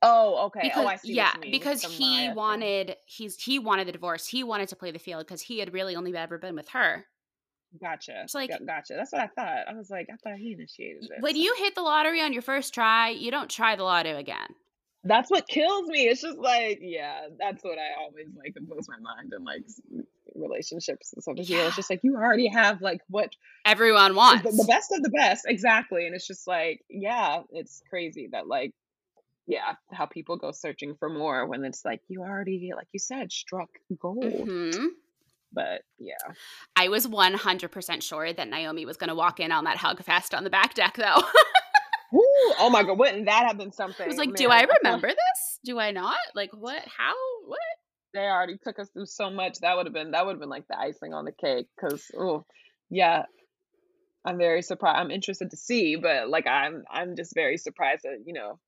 Oh, 0.00 0.46
okay. 0.46 0.60
Oh, 0.60 0.62
because 0.62 0.84
oh, 0.84 0.88
I 0.88 0.96
see. 0.96 1.12
yeah, 1.14 1.24
what 1.26 1.34
you 1.34 1.40
mean. 1.40 1.50
because 1.50 1.82
he 1.82 2.16
Maya 2.16 2.26
thing. 2.28 2.36
wanted 2.36 2.96
he's 3.06 3.36
he 3.42 3.58
wanted 3.58 3.88
the 3.88 3.92
divorce. 3.92 4.26
He 4.26 4.44
wanted 4.44 4.68
to 4.68 4.76
play 4.76 4.92
the 4.92 4.98
field 4.98 5.26
because 5.26 5.42
he 5.42 5.58
had 5.58 5.72
really 5.72 5.96
only 5.96 6.16
ever 6.16 6.38
been 6.38 6.54
with 6.54 6.68
her. 6.68 7.04
Gotcha. 7.80 8.22
It's 8.22 8.34
like- 8.34 8.48
Got- 8.50 8.64
gotcha. 8.64 8.94
That's 8.94 9.12
what 9.12 9.20
I 9.20 9.26
thought. 9.26 9.68
I 9.68 9.74
was 9.74 9.90
like, 9.90 10.08
I 10.10 10.16
thought 10.16 10.38
he 10.38 10.52
initiated 10.52 11.04
it. 11.04 11.20
When 11.20 11.36
you 11.36 11.54
hit 11.58 11.74
the 11.74 11.82
lottery 11.82 12.22
on 12.22 12.32
your 12.32 12.42
first 12.42 12.72
try, 12.72 13.10
you 13.10 13.30
don't 13.30 13.50
try 13.50 13.76
the 13.76 13.82
lotto 13.82 14.16
again. 14.16 14.54
That's 15.04 15.30
what 15.30 15.46
kills 15.48 15.86
me. 15.88 16.08
It's 16.08 16.22
just 16.22 16.38
like, 16.38 16.80
yeah, 16.82 17.28
that's 17.38 17.62
what 17.62 17.78
I 17.78 18.02
always 18.02 18.26
like. 18.36 18.54
Blows 18.60 18.86
my 18.88 18.98
mind 18.98 19.32
in 19.36 19.44
like 19.44 19.62
relationships 20.34 21.12
and 21.14 21.22
stuff. 21.22 21.36
Yeah. 21.38 21.66
It's 21.68 21.76
just 21.76 21.90
like 21.90 22.00
you 22.02 22.16
already 22.16 22.48
have 22.48 22.80
like 22.80 23.00
what 23.08 23.30
Everyone 23.64 24.14
wants. 24.14 24.42
the 24.44 24.64
best 24.64 24.92
of 24.92 25.02
the 25.02 25.10
best, 25.10 25.44
exactly. 25.46 26.06
And 26.06 26.14
it's 26.14 26.26
just 26.26 26.46
like, 26.46 26.80
yeah, 26.90 27.42
it's 27.50 27.82
crazy 27.90 28.28
that 28.32 28.46
like, 28.48 28.72
yeah, 29.46 29.74
how 29.92 30.06
people 30.06 30.36
go 30.36 30.50
searching 30.52 30.94
for 30.98 31.08
more 31.08 31.46
when 31.46 31.64
it's 31.64 31.84
like 31.84 32.02
you 32.08 32.20
already, 32.22 32.72
like 32.76 32.88
you 32.92 32.98
said, 33.00 33.32
struck 33.32 33.70
gold. 33.98 34.24
hmm 34.24 34.86
But 35.52 35.82
yeah, 35.98 36.16
I 36.76 36.88
was 36.88 37.06
100% 37.06 38.02
sure 38.02 38.32
that 38.32 38.48
Naomi 38.48 38.84
was 38.84 38.96
going 38.98 39.08
to 39.08 39.14
walk 39.14 39.40
in 39.40 39.50
on 39.52 39.64
that 39.64 39.78
hug 39.78 40.02
fest 40.02 40.34
on 40.34 40.44
the 40.44 40.50
back 40.50 40.74
deck, 40.74 40.96
though. 40.96 41.22
Oh 42.58 42.70
my 42.70 42.82
god, 42.82 42.98
wouldn't 42.98 43.26
that 43.26 43.46
have 43.46 43.58
been 43.58 43.72
something? 43.72 44.04
I 44.04 44.08
was 44.08 44.16
like, 44.18 44.34
do 44.34 44.48
I 44.48 44.62
remember 44.82 45.08
this? 45.08 45.58
Do 45.64 45.78
I 45.78 45.90
not? 45.90 46.18
Like, 46.34 46.50
what? 46.52 46.82
How? 46.96 47.14
What? 47.46 47.58
they 48.14 48.20
already 48.20 48.56
took 48.58 48.78
us 48.78 48.88
through 48.90 49.06
so 49.06 49.30
much 49.30 49.58
that 49.60 49.76
would 49.76 49.86
have 49.86 49.92
been 49.92 50.12
that 50.12 50.24
would 50.24 50.32
have 50.32 50.40
been 50.40 50.48
like 50.48 50.66
the 50.68 50.78
icing 50.78 51.12
on 51.12 51.24
the 51.24 51.32
cake 51.32 51.66
because 51.76 52.10
oh 52.18 52.44
yeah 52.90 53.22
i'm 54.24 54.38
very 54.38 54.62
surprised 54.62 54.98
i'm 54.98 55.10
interested 55.10 55.50
to 55.50 55.56
see 55.56 55.96
but 55.96 56.28
like 56.28 56.46
i'm 56.46 56.84
i'm 56.90 57.16
just 57.16 57.34
very 57.34 57.56
surprised 57.56 58.02
that 58.04 58.18
you 58.24 58.32
know 58.32 58.58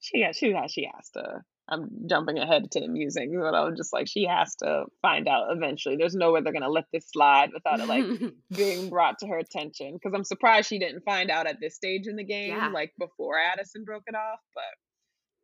she 0.00 0.22
has 0.22 0.36
she 0.36 0.52
has 0.52 0.70
she 0.70 0.88
has 0.94 1.08
to 1.10 1.42
i'm 1.70 1.88
jumping 2.06 2.38
ahead 2.38 2.70
to 2.70 2.80
the 2.80 2.88
musings 2.88 3.34
but 3.38 3.54
i'm 3.54 3.76
just 3.76 3.92
like 3.92 4.08
she 4.08 4.24
has 4.24 4.54
to 4.56 4.84
find 5.02 5.28
out 5.28 5.48
eventually 5.50 5.96
there's 5.96 6.14
no 6.14 6.32
way 6.32 6.40
they're 6.40 6.52
gonna 6.52 6.68
let 6.68 6.84
this 6.92 7.06
slide 7.10 7.50
without 7.54 7.80
it 7.80 7.86
like 7.86 8.04
being 8.56 8.90
brought 8.90 9.18
to 9.18 9.26
her 9.26 9.38
attention 9.38 9.94
because 9.94 10.12
i'm 10.14 10.24
surprised 10.24 10.68
she 10.68 10.78
didn't 10.78 11.02
find 11.04 11.30
out 11.30 11.46
at 11.46 11.60
this 11.60 11.74
stage 11.74 12.06
in 12.06 12.16
the 12.16 12.24
game 12.24 12.50
Yeah. 12.50 12.68
like 12.68 12.92
before 12.98 13.34
addison 13.38 13.84
broke 13.84 14.04
it 14.06 14.14
off 14.14 14.40
but 14.54 14.64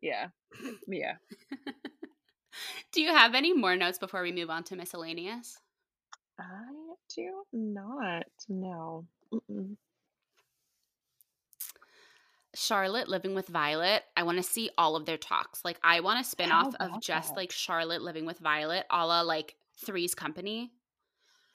yeah 0.00 0.28
yeah 0.88 1.14
Do 2.92 3.02
you 3.02 3.10
have 3.10 3.34
any 3.34 3.52
more 3.52 3.76
notes 3.76 3.98
before 3.98 4.22
we 4.22 4.32
move 4.32 4.48
on 4.48 4.64
to 4.64 4.76
miscellaneous? 4.76 5.58
I 6.40 6.62
do 7.14 7.42
not 7.52 8.24
know. 8.48 9.04
Mm-mm. 9.32 9.76
Charlotte 12.56 13.08
living 13.08 13.34
with 13.34 13.48
Violet. 13.48 14.02
I 14.16 14.22
want 14.22 14.38
to 14.38 14.42
see 14.42 14.70
all 14.78 14.96
of 14.96 15.04
their 15.04 15.18
talks. 15.18 15.64
Like 15.64 15.78
I 15.82 16.00
want 16.00 16.20
a 16.20 16.24
spin 16.24 16.50
off 16.50 16.74
of 16.80 17.00
just 17.02 17.30
that? 17.30 17.36
like 17.36 17.52
Charlotte 17.52 18.02
living 18.02 18.26
with 18.26 18.38
Violet, 18.38 18.86
a 18.90 19.06
la 19.06 19.20
like 19.20 19.54
Three's 19.84 20.14
Company. 20.14 20.72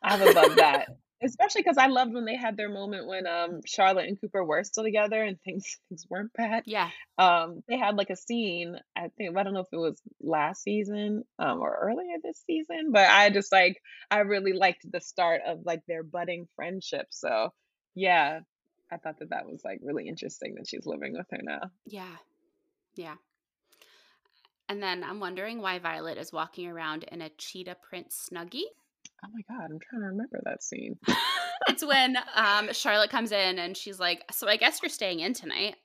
I 0.04 0.24
would 0.24 0.36
love 0.36 0.56
that. 0.56 0.88
Especially 1.24 1.62
because 1.62 1.78
I 1.78 1.86
loved 1.86 2.16
when 2.16 2.26
they 2.26 2.36
had 2.36 2.58
their 2.58 2.70
moment 2.70 3.06
when 3.08 3.28
um 3.28 3.62
Charlotte 3.66 4.08
and 4.08 4.20
Cooper 4.20 4.44
were 4.44 4.64
still 4.64 4.84
together 4.84 5.24
and 5.24 5.40
things 5.42 5.78
things 5.90 6.06
weren't 6.10 6.34
bad. 6.34 6.64
Yeah. 6.66 6.90
Um, 7.18 7.62
they 7.68 7.78
had 7.78 7.96
like 7.96 8.10
a 8.10 8.16
scene, 8.16 8.76
I 8.96 9.10
think 9.18 9.38
I 9.38 9.44
don't 9.44 9.54
know 9.54 9.62
if 9.62 9.68
it 9.72 9.78
was 9.78 10.02
last 10.22 10.64
season 10.64 11.24
um 11.40 11.60
or 11.60 11.78
earlier 11.82 12.18
this 12.24 12.44
season, 12.48 12.92
but 12.92 13.08
I 13.10 13.30
just 13.30 13.52
like 13.52 13.82
I 14.10 14.20
really 14.20 14.54
liked 14.54 14.86
the 14.92 15.02
start 15.02 15.42
of 15.46 15.60
like 15.66 15.82
their 15.88 16.04
budding 16.04 16.48
friendship. 16.56 17.08
So 17.10 17.54
yeah, 17.96 18.40
I 18.92 18.98
thought 18.98 19.20
that 19.20 19.30
that 19.30 19.48
was 19.48 19.62
like 19.64 19.80
really 19.82 20.08
interesting 20.08 20.56
that 20.56 20.68
she's 20.68 20.86
living 20.86 21.14
with 21.14 21.28
her 21.32 21.40
now. 21.42 21.72
Yeah. 21.86 22.16
Yeah. 22.96 23.16
And 24.68 24.82
then 24.82 25.04
I'm 25.04 25.20
wondering 25.20 25.62
why 25.62 25.80
Violet 25.80 26.18
is 26.18 26.32
walking 26.32 26.68
around 26.68 27.04
in 27.06 27.22
a 27.22 27.30
cheetah 27.30 27.78
print 27.88 28.10
snuggie. 28.10 28.64
Oh 29.24 29.30
my 29.34 29.42
God, 29.56 29.66
I'm 29.72 29.80
trying 29.80 30.02
to 30.02 30.08
remember 30.08 30.40
that 30.44 30.64
scene. 30.64 30.98
it's 31.68 31.86
when 31.86 32.18
um, 32.36 32.72
Charlotte 32.72 33.10
comes 33.10 33.32
in 33.32 33.60
and 33.60 33.76
she's 33.76 34.00
like, 34.00 34.24
So 34.32 34.48
I 34.48 34.58
guess 34.58 34.82
you're 34.82 34.90
staying 34.90 35.20
in 35.20 35.34
tonight. 35.34 35.76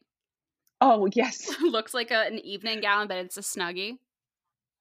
Oh 0.80 1.08
yes, 1.14 1.50
Looks 1.60 1.94
like 1.94 2.10
a, 2.10 2.26
an 2.26 2.38
evening 2.40 2.80
gown, 2.80 3.08
but 3.08 3.18
it's 3.18 3.36
a 3.36 3.40
snuggie. 3.40 3.98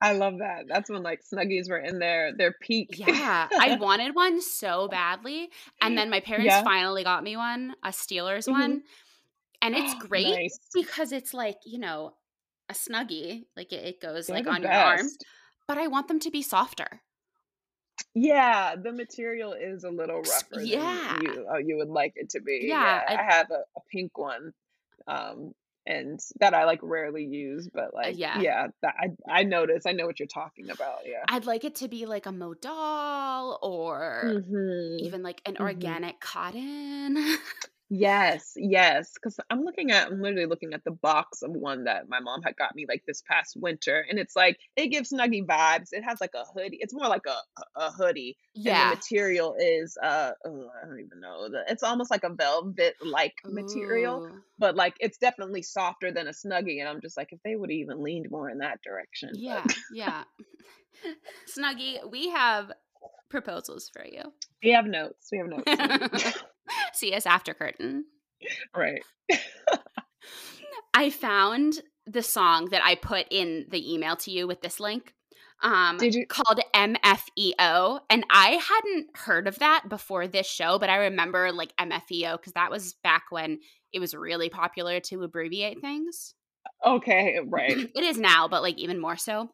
I 0.01 0.11
love 0.13 0.39
that. 0.39 0.65
That's 0.67 0.89
when 0.89 1.03
like 1.03 1.21
Snuggies 1.23 1.69
were 1.69 1.77
in 1.79 1.99
their 1.99 2.33
their 2.35 2.53
peak. 2.61 2.95
Yeah. 2.97 3.47
I 3.51 3.75
wanted 3.79 4.13
one 4.15 4.41
so 4.41 4.87
badly. 4.87 5.49
And 5.81 5.97
then 5.97 6.09
my 6.09 6.19
parents 6.19 6.47
Yeah. 6.47 6.63
finally 6.63 7.03
got 7.03 7.23
me 7.23 7.37
one, 7.37 7.75
a 7.83 7.89
Steelers 7.89 8.47
Mhm. 8.47 8.51
one. 8.51 8.83
And 9.61 9.75
it's 9.75 9.93
great 10.07 10.27
Nice. 10.35 10.59
because 10.73 11.11
it's 11.11 11.33
like, 11.33 11.57
you 11.65 11.79
know, 11.79 12.13
a 12.69 12.73
snuggie. 12.73 13.45
Like 13.55 13.71
it, 13.71 13.85
it 13.85 14.01
goes 14.01 14.27
They're 14.27 14.37
like 14.37 14.47
on 14.47 14.61
your 14.61 14.71
arm. 14.71 15.07
But 15.67 15.77
I 15.77 15.87
want 15.87 16.07
them 16.07 16.19
to 16.19 16.29
be 16.29 16.41
softer. 16.41 17.01
Yeah, 18.13 18.75
the 18.75 18.91
material 18.91 19.53
is 19.53 19.83
a 19.85 19.89
little 19.89 20.17
rougher 20.21 20.55
than 20.57 20.67
yeah. 20.67 21.17
you 21.21 21.47
uh, 21.51 21.57
you 21.57 21.77
would 21.77 21.87
like 21.89 22.13
it 22.15 22.29
to 22.31 22.41
be. 22.41 22.59
Yeah, 22.63 23.01
Yeah, 23.07 23.15
I- 23.17 23.21
I 23.21 23.33
have 23.33 23.49
a, 23.51 23.63
a 23.77 23.81
pink 23.91 24.17
one, 24.17 24.51
um, 25.07 25.53
and 25.85 26.19
that 26.39 26.53
I 26.53 26.65
like 26.65 26.79
rarely 26.81 27.23
use, 27.25 27.69
but 27.73 27.93
like, 27.93 28.07
Uh, 28.07 28.09
yeah. 28.17 28.37
yeah, 28.37 28.67
that 28.81 28.95
I 28.99 29.09
I 29.29 29.43
notice. 29.43 29.85
I 29.85 29.91
know 29.93 30.05
what 30.05 30.19
you're 30.19 30.27
talking 30.27 30.69
about. 30.69 30.99
Yeah. 31.05 31.23
I'd 31.27 31.45
like 31.45 31.63
it 31.63 31.75
to 31.75 31.87
be 31.87 32.05
like 32.05 32.25
a 32.25 32.31
modal 32.31 33.59
or 33.61 34.23
Mhm. 34.23 34.99
even 34.99 35.23
like 35.23 35.41
an 35.45 35.55
Mhm. 35.55 35.61
organic 35.61 36.19
cotton. 36.19 37.17
Yes, 37.97 38.53
yes. 38.57 39.11
Because 39.13 39.39
I'm 39.49 39.63
looking 39.63 39.91
at, 39.91 40.07
I'm 40.07 40.21
literally 40.21 40.47
looking 40.47 40.73
at 40.73 40.83
the 40.83 40.91
box 40.91 41.41
of 41.43 41.51
one 41.51 41.85
that 41.85 42.09
my 42.09 42.19
mom 42.19 42.41
had 42.41 42.57
got 42.57 42.75
me 42.75 42.85
like 42.89 43.03
this 43.07 43.21
past 43.21 43.55
winter, 43.55 44.05
and 44.09 44.19
it's 44.19 44.35
like 44.35 44.59
it 44.75 44.87
gives 44.87 45.11
Snuggie 45.11 45.45
vibes. 45.45 45.89
It 45.93 46.03
has 46.03 46.19
like 46.19 46.33
a 46.35 46.43
hoodie. 46.43 46.79
It's 46.81 46.93
more 46.93 47.07
like 47.07 47.25
a 47.25 47.79
a 47.79 47.91
hoodie, 47.91 48.37
and 48.55 48.65
the 48.65 48.95
material 48.95 49.55
is 49.57 49.97
uh, 50.01 50.31
oh, 50.45 50.69
I 50.83 50.87
don't 50.87 50.99
even 50.99 51.21
know. 51.21 51.47
It's 51.69 51.83
almost 51.83 52.11
like 52.11 52.25
a 52.25 52.33
velvet 52.33 52.95
like 53.01 53.35
material, 53.45 54.29
but 54.59 54.75
like 54.75 54.95
it's 54.99 55.17
definitely 55.17 55.61
softer 55.61 56.11
than 56.11 56.27
a 56.27 56.31
Snuggie. 56.31 56.79
And 56.81 56.89
I'm 56.89 56.99
just 57.01 57.15
like, 57.15 57.31
if 57.31 57.39
they 57.43 57.55
would 57.55 57.69
have 57.69 57.77
even 57.77 58.03
leaned 58.03 58.29
more 58.29 58.49
in 58.49 58.57
that 58.57 58.79
direction. 58.83 59.29
Yeah, 59.35 59.63
yeah. 59.93 60.23
Snuggie, 61.57 62.09
we 62.11 62.29
have 62.29 62.71
proposals 63.29 63.89
for 63.93 64.05
you. 64.05 64.21
we 64.61 64.71
have 64.71 64.85
notes. 64.85 65.29
We 65.31 65.37
have 65.37 65.47
notes. 65.47 66.33
See 66.93 67.13
us 67.13 67.25
after 67.25 67.53
curtain. 67.53 68.05
right. 68.75 69.01
I 70.93 71.09
found 71.09 71.81
the 72.05 72.23
song 72.23 72.69
that 72.71 72.81
I 72.83 72.95
put 72.95 73.27
in 73.31 73.65
the 73.69 73.93
email 73.93 74.15
to 74.17 74.31
you 74.31 74.47
with 74.47 74.61
this 74.61 74.79
link. 74.79 75.13
Um, 75.63 75.97
Did 75.97 76.13
you? 76.13 76.25
called 76.27 76.59
MFEO, 76.75 77.99
and 78.09 78.25
I 78.29 78.49
hadn't 78.61 79.07
heard 79.15 79.47
of 79.47 79.59
that 79.59 79.85
before 79.89 80.27
this 80.27 80.47
show, 80.47 80.77
but 80.79 80.89
I 80.89 80.97
remember 80.97 81.51
like 81.51 81.73
MFEO 81.77 82.37
because 82.37 82.53
that 82.53 82.69
was 82.69 82.93
back 83.03 83.23
when 83.29 83.59
it 83.93 83.99
was 83.99 84.13
really 84.13 84.49
popular 84.49 84.99
to 84.99 85.23
abbreviate 85.23 85.79
things. 85.81 86.33
Okay. 86.85 87.39
Right. 87.47 87.77
it 87.95 88.03
is 88.03 88.17
now, 88.17 88.47
but 88.47 88.61
like 88.61 88.77
even 88.77 88.99
more 88.99 89.17
so. 89.17 89.49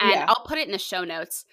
And 0.00 0.10
Yeah. 0.12 0.24
I'll 0.28 0.44
put 0.46 0.58
it 0.58 0.66
in 0.66 0.72
the 0.72 0.78
show 0.78 1.04
notes. 1.04 1.44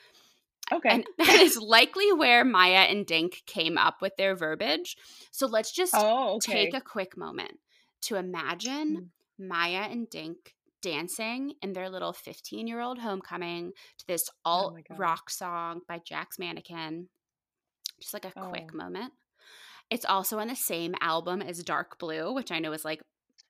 Okay. 0.73 0.89
And 0.89 1.05
that 1.17 1.39
is 1.39 1.57
likely 1.57 2.11
where 2.11 2.43
Maya 2.43 2.85
and 2.89 3.05
Dink 3.05 3.43
came 3.45 3.77
up 3.77 4.01
with 4.01 4.15
their 4.17 4.35
verbiage. 4.35 4.97
So 5.31 5.47
let's 5.47 5.71
just 5.71 5.93
oh, 5.95 6.35
okay. 6.35 6.65
take 6.65 6.73
a 6.73 6.81
quick 6.81 7.17
moment 7.17 7.59
to 8.03 8.15
imagine 8.15 9.11
mm. 9.39 9.47
Maya 9.47 9.87
and 9.89 10.09
Dink 10.09 10.53
dancing 10.81 11.53
in 11.61 11.73
their 11.73 11.89
little 11.89 12.13
15 12.13 12.67
year 12.67 12.79
old 12.79 12.99
homecoming 12.99 13.71
to 13.97 14.07
this 14.07 14.29
Oh 14.45 14.51
alt 14.51 14.77
God. 14.87 14.99
rock 14.99 15.29
song 15.29 15.81
by 15.87 15.99
Jack's 15.99 16.37
Mannequin. 16.37 17.09
Just 17.99 18.13
like 18.13 18.25
a 18.25 18.31
quick 18.31 18.69
Oh. 18.73 18.77
moment. 18.77 19.13
It's 19.89 20.05
also 20.05 20.39
on 20.39 20.49
the 20.49 20.55
same 20.55 20.95
album 20.99 21.41
as 21.41 21.63
Dark 21.63 21.97
Blue, 21.97 22.33
which 22.33 22.51
I 22.51 22.59
know 22.59 22.73
is 22.73 22.83
like, 22.83 23.01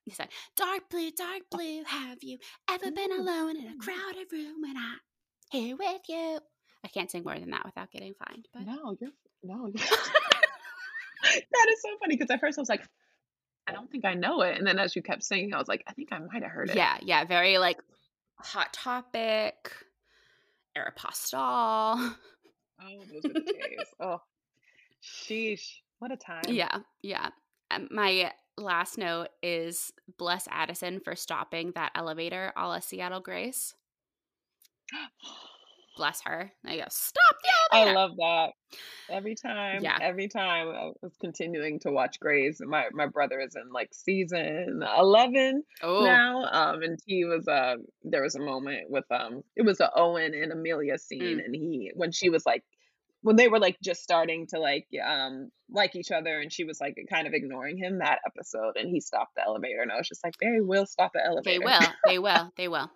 he 0.05 0.11
said, 0.11 0.30
Dark 0.55 0.89
Blue, 0.89 1.11
Dark 1.11 1.41
oh. 1.51 1.57
Blue, 1.57 1.84
have 1.84 2.20
you 2.22 2.38
ever 2.70 2.91
been 2.91 3.11
alone 3.11 3.57
in 3.57 3.68
a 3.68 3.78
crowded 3.78 4.32
room 4.32 4.61
when 4.61 4.78
I'm 4.78 4.99
here 5.51 5.76
with 5.76 6.01
you? 6.07 6.39
I 6.84 6.88
can't 6.89 7.09
sing 7.09 7.23
more 7.23 7.38
than 7.38 7.51
that 7.51 7.65
without 7.65 7.91
getting 7.91 8.13
fined, 8.13 8.47
but 8.53 8.63
No, 8.65 8.95
you're 8.99 9.11
no. 9.43 9.67
You're, 9.67 9.73
that 11.23 11.67
is 11.69 11.82
so 11.82 11.89
funny 11.99 12.15
because 12.15 12.30
at 12.30 12.39
first 12.39 12.57
I 12.57 12.61
was 12.61 12.69
like, 12.69 12.88
I 13.67 13.73
don't 13.73 13.91
think 13.91 14.05
I 14.05 14.13
know 14.13 14.41
it, 14.41 14.57
and 14.57 14.65
then 14.65 14.80
as 14.80 14.95
you 14.95 15.01
kept 15.01 15.23
singing, 15.23 15.53
I 15.53 15.57
was 15.57 15.67
like, 15.67 15.84
I 15.88 15.93
think 15.93 16.09
I 16.11 16.19
might 16.19 16.43
have 16.43 16.51
heard 16.51 16.69
it. 16.69 16.75
Yeah, 16.75 16.97
yeah, 17.01 17.25
very 17.25 17.57
like 17.57 17.78
hot 18.39 18.71
topic, 18.73 19.71
Aeropostale. 20.78 22.15
Oh, 22.80 23.03
those 23.11 23.23
were 23.23 23.34
the 23.34 23.41
days. 23.41 23.88
Oh, 23.99 24.21
sheesh, 25.03 25.80
what 25.99 26.11
a 26.11 26.17
time. 26.17 26.43
Yeah, 26.47 26.80
yeah. 27.01 27.30
Um, 27.71 27.89
my 27.91 28.32
last 28.57 28.97
note 28.97 29.30
is 29.43 29.91
bless 30.17 30.47
Addison 30.49 30.99
for 30.99 31.15
stopping 31.15 31.71
that 31.75 31.91
elevator 31.95 32.53
a 32.55 32.67
la 32.67 32.80
Seattle 32.80 33.19
Grace. 33.19 33.73
Bless 35.98 36.22
her. 36.26 36.52
I 36.66 36.78
go, 36.78 36.84
stop 36.89 37.36
the 37.41 37.78
I 37.78 37.91
love 37.93 38.12
that. 38.18 38.52
Every 39.10 39.36
time, 39.36 39.84
Yeah. 39.84 39.98
every 40.02 40.28
time 40.28 40.70
I 40.70 40.91
was 41.02 41.16
continuing 41.20 41.80
to 41.82 41.91
watch 41.91 42.20
Grey's. 42.20 42.62
My 42.66 42.86
my 42.93 43.08
brother 43.08 43.39
is 43.39 43.56
in 43.56 43.72
like 43.72 43.89
season 43.93 44.82
eleven 44.98 45.64
oh, 45.84 46.06
now. 46.06 46.43
Um, 46.45 46.82
and 46.84 47.00
he 47.06 47.26
was 47.26 47.48
uh 47.48 47.76
there 48.04 48.22
was 48.24 48.36
a 48.36 48.41
moment 48.41 48.89
with 48.89 49.06
um 49.12 49.41
it 49.56 49.66
was 49.66 49.80
a 49.80 49.91
Owen 49.95 50.34
and 50.34 50.52
Amelia 50.52 50.98
scene, 50.98 51.38
Mm. 51.39 51.45
and 51.45 51.56
he 51.56 51.91
when 51.95 52.12
she 52.12 52.30
was 52.30 52.45
like 52.45 52.64
when 53.22 53.36
they 53.36 53.48
were 53.48 53.60
like 53.60 53.78
just 53.84 54.04
starting 54.04 54.45
to 54.48 54.60
like 54.60 54.88
um 55.06 55.50
like 55.70 55.95
each 55.95 56.12
other, 56.12 56.39
and 56.39 56.52
she 56.54 56.64
was 56.64 56.80
like 56.80 56.95
kind 57.10 57.28
of 57.28 57.34
ignoring 57.34 57.78
him 57.78 58.00
that 58.00 58.20
episode, 58.26 58.78
and 58.78 58.89
he 58.89 59.02
stopped 59.02 59.36
the 59.36 59.43
elevator, 59.43 59.82
and 59.82 59.91
I 59.91 59.98
was 59.98 60.08
just 60.08 60.24
like, 60.24 60.36
they 60.39 60.62
will 60.62 60.86
stop 60.86 61.12
the 61.14 61.26
elevator. 61.26 61.60
they 61.60 61.66
will. 61.66 61.80
They 62.06 62.20
will. 62.20 62.54
They 62.58 62.68
will. 62.68 62.89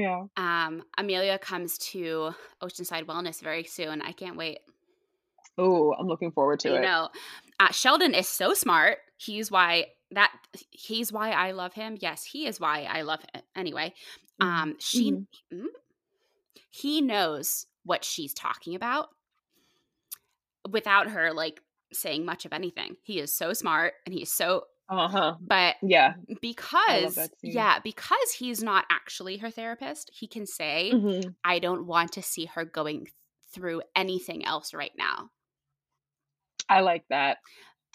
Yeah. 0.00 0.24
Um, 0.36 0.82
Amelia 0.98 1.38
comes 1.38 1.78
to 1.78 2.32
Oceanside 2.62 3.04
Wellness 3.04 3.40
very 3.42 3.64
soon. 3.64 4.00
I 4.02 4.12
can't 4.12 4.36
wait. 4.36 4.60
Oh, 5.58 5.92
I'm 5.98 6.06
looking 6.06 6.32
forward 6.32 6.60
to 6.60 6.70
you 6.70 6.76
it. 6.76 6.80
know, 6.80 7.08
uh, 7.58 7.70
Sheldon 7.72 8.14
is 8.14 8.28
so 8.28 8.54
smart. 8.54 8.98
He's 9.16 9.50
why 9.50 9.86
that 10.12 10.32
he's 10.70 11.12
why 11.12 11.30
I 11.32 11.52
love 11.52 11.74
him. 11.74 11.96
Yes, 12.00 12.24
he 12.24 12.46
is 12.46 12.58
why 12.58 12.84
I 12.90 13.02
love 13.02 13.20
him. 13.20 13.42
Anyway, 13.54 13.92
Mhm. 14.40 14.46
um, 14.46 14.76
she 14.78 15.12
Mhm. 15.12 15.26
mm, 15.52 15.66
he 16.70 17.00
knows 17.00 17.66
what 17.84 18.04
she's 18.04 18.32
talking 18.34 18.74
about 18.74 19.10
without 20.70 21.08
her 21.10 21.32
like 21.32 21.60
saying 21.92 22.24
much 22.24 22.44
of 22.44 22.52
anything. 22.52 22.96
He 23.02 23.18
is 23.20 23.32
so 23.34 23.52
smart 23.52 23.94
and 24.06 24.14
he's 24.14 24.32
so 24.32 24.66
Uh 24.90 25.08
huh. 25.08 25.36
but 25.40 25.76
Yeah. 25.82 26.14
because 26.42 27.30
yeah, 27.42 27.78
because 27.78 28.32
he's 28.32 28.60
not 28.62 28.86
actually 28.90 29.36
her 29.38 29.50
therapist, 29.50 30.10
he 30.12 30.26
can 30.26 30.46
say, 30.46 30.90
Mhm. 30.92 31.34
I 31.44 31.60
don't 31.60 31.86
want 31.86 32.12
to 32.12 32.22
see 32.22 32.46
her 32.46 32.64
going 32.64 33.06
through 33.52 33.82
anything 33.94 34.44
else 34.44 34.74
right 34.74 34.92
now. 34.96 35.30
I 36.68 36.80
like 36.80 37.04
that. 37.10 37.38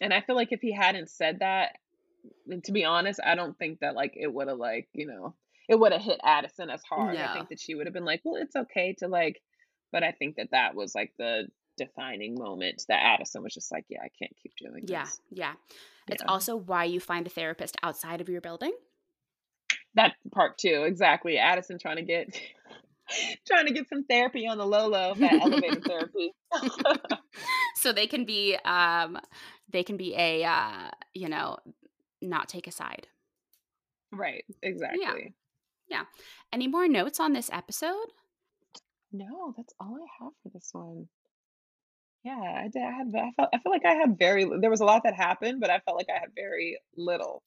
And 0.01 0.13
I 0.13 0.21
feel 0.21 0.35
like 0.35 0.51
if 0.51 0.61
he 0.61 0.73
hadn't 0.73 1.09
said 1.09 1.39
that, 1.39 1.77
to 2.63 2.71
be 2.71 2.85
honest, 2.85 3.19
I 3.23 3.35
don't 3.35 3.57
think 3.57 3.79
that 3.79 3.95
like 3.95 4.13
it 4.15 4.31
would 4.33 4.47
have 4.47 4.57
like, 4.57 4.89
you 4.93 5.07
know, 5.07 5.35
it 5.67 5.79
would 5.79 5.91
have 5.91 6.01
hit 6.01 6.19
Addison 6.23 6.69
as 6.69 6.83
hard. 6.83 7.17
I 7.17 7.33
think 7.33 7.49
that 7.49 7.59
she 7.59 7.75
would 7.75 7.87
have 7.87 7.93
been 7.93 8.05
like, 8.05 8.21
well, 8.23 8.41
it's 8.41 8.55
okay 8.55 8.93
to 8.99 9.07
like, 9.07 9.41
but 9.91 10.03
I 10.03 10.11
think 10.11 10.35
that 10.37 10.51
that 10.51 10.75
was 10.75 10.93
like 10.95 11.13
the 11.17 11.47
defining 11.77 12.35
moment 12.35 12.83
that 12.87 13.01
Addison 13.03 13.43
was 13.43 13.53
just 13.53 13.71
like, 13.71 13.85
yeah, 13.89 13.99
I 14.01 14.09
can't 14.19 14.35
keep 14.41 14.53
doing 14.57 14.83
Yeah, 14.87 15.03
this. 15.03 15.19
yeah. 15.31 15.53
Yeah. 16.07 16.13
It's 16.13 16.23
Yeah. 16.23 16.31
also 16.31 16.55
why 16.55 16.83
you 16.85 16.99
find 16.99 17.25
a 17.25 17.29
therapist 17.29 17.77
outside 17.83 18.21
of 18.21 18.29
your 18.29 18.41
building. 18.41 18.73
That 19.95 20.13
part 20.33 20.57
too, 20.57 20.83
exactly. 20.85 21.37
Addison 21.37 21.79
trying 21.79 21.97
to 21.97 22.03
get 22.03 22.27
trying 23.47 23.67
to 23.67 23.73
get 23.73 23.87
some 23.89 24.03
therapy 24.05 24.47
on 24.47 24.57
the 24.57 24.65
low 24.65 24.87
low, 24.87 25.13
that 25.15 25.41
elevator 25.41 25.79
therapy. 25.87 26.33
so 27.75 27.91
they 27.93 28.07
can 28.07 28.25
be 28.25 28.55
um 28.65 29.17
they 29.69 29.83
can 29.83 29.97
be 29.97 30.13
a 30.15 30.43
uh 30.43 30.89
you 31.13 31.27
know 31.29 31.57
not 32.21 32.47
take 32.49 32.67
a 32.67 32.71
side 32.71 33.07
Right. 34.11 34.45
Exactly. 34.63 35.33
Yeah. 35.89 36.03
Any 36.53 36.67
more 36.67 36.87
notes 36.87 37.19
on 37.19 37.33
this 37.33 37.49
episode 37.51 38.07
No, 39.11 39.53
that's 39.57 39.73
all 39.79 39.95
I 39.95 40.23
have 40.23 40.33
for 40.43 40.49
this 40.53 40.69
one. 40.71 41.07
Yeah, 42.25 42.61
I 42.63 42.67
did. 42.69 42.81
I 42.81 42.91
had. 42.91 43.13
I 43.15 43.31
felt. 43.37 43.49
I 43.53 43.59
feel 43.59 43.71
like 43.71 43.85
I 43.85 43.93
had 43.93 44.17
very. 44.17 44.45
There 44.59 44.71
was 44.71 44.81
a 44.81 44.85
lot 44.85 45.03
that 45.03 45.13
happened, 45.13 45.61
but 45.61 45.69
I 45.69 45.79
felt 45.79 45.95
like 45.95 46.09
I 46.09 46.19
had 46.19 46.29
very 46.35 46.79
little. 46.97 47.43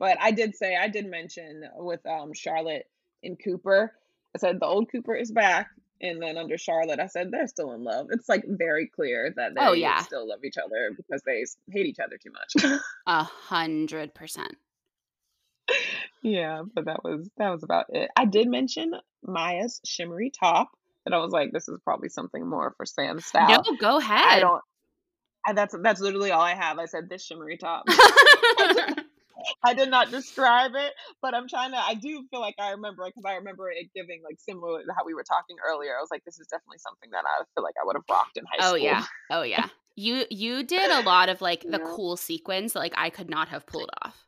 But 0.00 0.18
I 0.20 0.32
did 0.32 0.56
say 0.56 0.76
I 0.76 0.88
did 0.88 1.06
mention 1.06 1.62
with 1.76 2.04
um 2.04 2.32
Charlotte 2.34 2.88
and 3.22 3.38
Cooper. 3.42 3.92
I 4.34 4.38
said 4.38 4.58
the 4.60 4.66
old 4.66 4.90
Cooper 4.90 5.14
is 5.14 5.30
back, 5.30 5.68
and 6.00 6.20
then 6.20 6.36
under 6.36 6.58
Charlotte, 6.58 6.98
I 7.00 7.06
said 7.06 7.30
they're 7.30 7.46
still 7.46 7.72
in 7.74 7.84
love. 7.84 8.08
It's 8.10 8.28
like 8.28 8.42
very 8.46 8.88
clear 8.88 9.32
that 9.36 9.54
they 9.54 9.60
Oh, 9.64 9.72
yeah. 9.72 10.00
still 10.02 10.28
love 10.28 10.44
each 10.44 10.58
other 10.58 10.90
because 10.96 11.22
they 11.24 11.44
hate 11.72 11.86
each 11.86 12.00
other 12.00 12.18
too 12.18 12.32
much. 12.32 12.80
a 13.06 13.22
hundred 13.22 14.14
percent 14.14 14.56
yeah, 16.22 16.62
but 16.74 16.86
that 16.86 17.04
was 17.04 17.28
that 17.36 17.50
was 17.50 17.62
about 17.62 17.86
it. 17.90 18.10
I 18.16 18.24
did 18.24 18.48
mention 18.48 18.94
Maya's 19.22 19.80
shimmery 19.84 20.30
top, 20.30 20.70
and 21.08 21.14
I 21.14 21.18
was 21.24 21.32
like, 21.32 21.52
this 21.52 21.68
is 21.68 21.80
probably 21.82 22.10
something 22.10 22.46
more 22.46 22.74
for 22.76 22.84
Sam's 22.84 23.24
style. 23.24 23.64
no 23.66 23.76
go 23.76 23.96
ahead 23.96 24.26
I 24.30 24.40
don't. 24.40 24.62
I, 25.46 25.52
that's 25.54 25.74
that's 25.82 26.00
literally 26.00 26.30
all 26.30 26.42
I 26.42 26.54
have. 26.54 26.78
I 26.78 26.84
said 26.84 27.08
this 27.08 27.24
shimmery 27.24 27.56
top. 27.56 27.84
I 29.64 29.72
did 29.72 29.88
not 29.88 30.10
describe 30.10 30.72
it, 30.74 30.92
but 31.22 31.34
I'm 31.34 31.48
trying 31.48 31.70
to. 31.70 31.78
I 31.78 31.94
do 31.94 32.24
feel 32.30 32.40
like 32.40 32.56
I 32.58 32.72
remember 32.72 33.06
it 33.06 33.14
because 33.14 33.24
I 33.24 33.36
remember 33.36 33.70
it 33.70 33.88
giving 33.94 34.20
like 34.22 34.36
similar 34.38 34.82
to 34.82 34.92
how 34.96 35.04
we 35.06 35.14
were 35.14 35.24
talking 35.24 35.56
earlier. 35.66 35.96
I 35.96 36.00
was 36.00 36.10
like, 36.10 36.24
this 36.24 36.38
is 36.38 36.46
definitely 36.48 36.78
something 36.78 37.10
that 37.12 37.24
I 37.24 37.44
feel 37.54 37.64
like 37.64 37.74
I 37.80 37.86
would 37.86 37.96
have 37.96 38.04
rocked 38.10 38.36
in 38.36 38.44
high 38.44 38.58
oh 38.58 38.70
school. 38.70 38.72
Oh 38.72 38.76
yeah 38.76 39.04
oh 39.30 39.42
yeah 39.42 39.68
you 39.96 40.24
you 40.30 40.62
did 40.62 40.90
a 40.90 41.00
lot 41.06 41.28
of 41.28 41.40
like 41.40 41.62
the 41.62 41.78
Yeah. 41.78 41.92
cool 41.94 42.16
sequins 42.16 42.72
that 42.74 42.78
like 42.80 42.94
i 42.96 43.10
could 43.10 43.28
not 43.30 43.48
have 43.48 43.66
pulled 43.66 43.90
off 44.02 44.27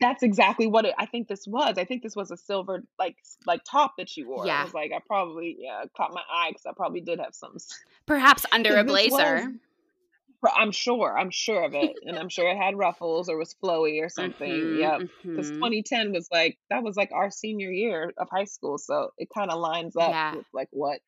That's 0.00 0.22
exactly 0.22 0.66
what 0.66 0.86
it, 0.86 0.94
I 0.98 1.04
think 1.06 1.28
this 1.28 1.46
was. 1.46 1.76
I 1.76 1.84
think 1.84 2.02
this 2.02 2.16
was 2.16 2.30
a 2.30 2.36
silver 2.36 2.82
like 2.98 3.16
like 3.46 3.60
top 3.70 3.94
that 3.98 4.08
she 4.08 4.24
wore. 4.24 4.46
Yeah. 4.46 4.60
I 4.60 4.64
was 4.64 4.72
like, 4.74 4.92
I 4.94 5.00
probably 5.06 5.56
yeah 5.58 5.82
caught 5.96 6.12
my 6.14 6.22
eye 6.30 6.50
because 6.50 6.64
I 6.66 6.72
probably 6.74 7.00
did 7.02 7.20
have 7.20 7.34
some. 7.34 7.56
perhaps 8.06 8.46
under 8.52 8.76
a 8.76 8.84
blazer 8.84 9.34
was- 9.34 9.48
I'm 10.56 10.72
sure. 10.72 11.18
I'm 11.18 11.30
sure 11.30 11.64
of 11.64 11.74
it, 11.74 11.94
and 12.04 12.18
I'm 12.18 12.28
sure 12.28 12.50
it 12.50 12.58
had 12.58 12.76
ruffles 12.76 13.30
or 13.30 13.38
was 13.38 13.54
flowy 13.64 14.02
or 14.04 14.10
something. 14.10 14.50
Mhm, 14.50 14.78
Yep. 14.78 15.00
because 15.22 15.50
mhm. 15.50 15.54
2010 15.54 16.12
was 16.12 16.28
like 16.30 16.58
that 16.68 16.82
was 16.82 16.96
like 16.96 17.10
our 17.12 17.30
senior 17.30 17.70
year 17.70 18.12
of 18.18 18.28
high 18.30 18.44
school 18.44 18.76
so 18.76 19.10
it 19.16 19.28
kind 19.34 19.50
of 19.50 19.58
lines 19.58 19.96
up 19.96 20.10
Yeah. 20.10 20.36
with 20.36 20.46
like 20.52 20.68
what 20.70 21.00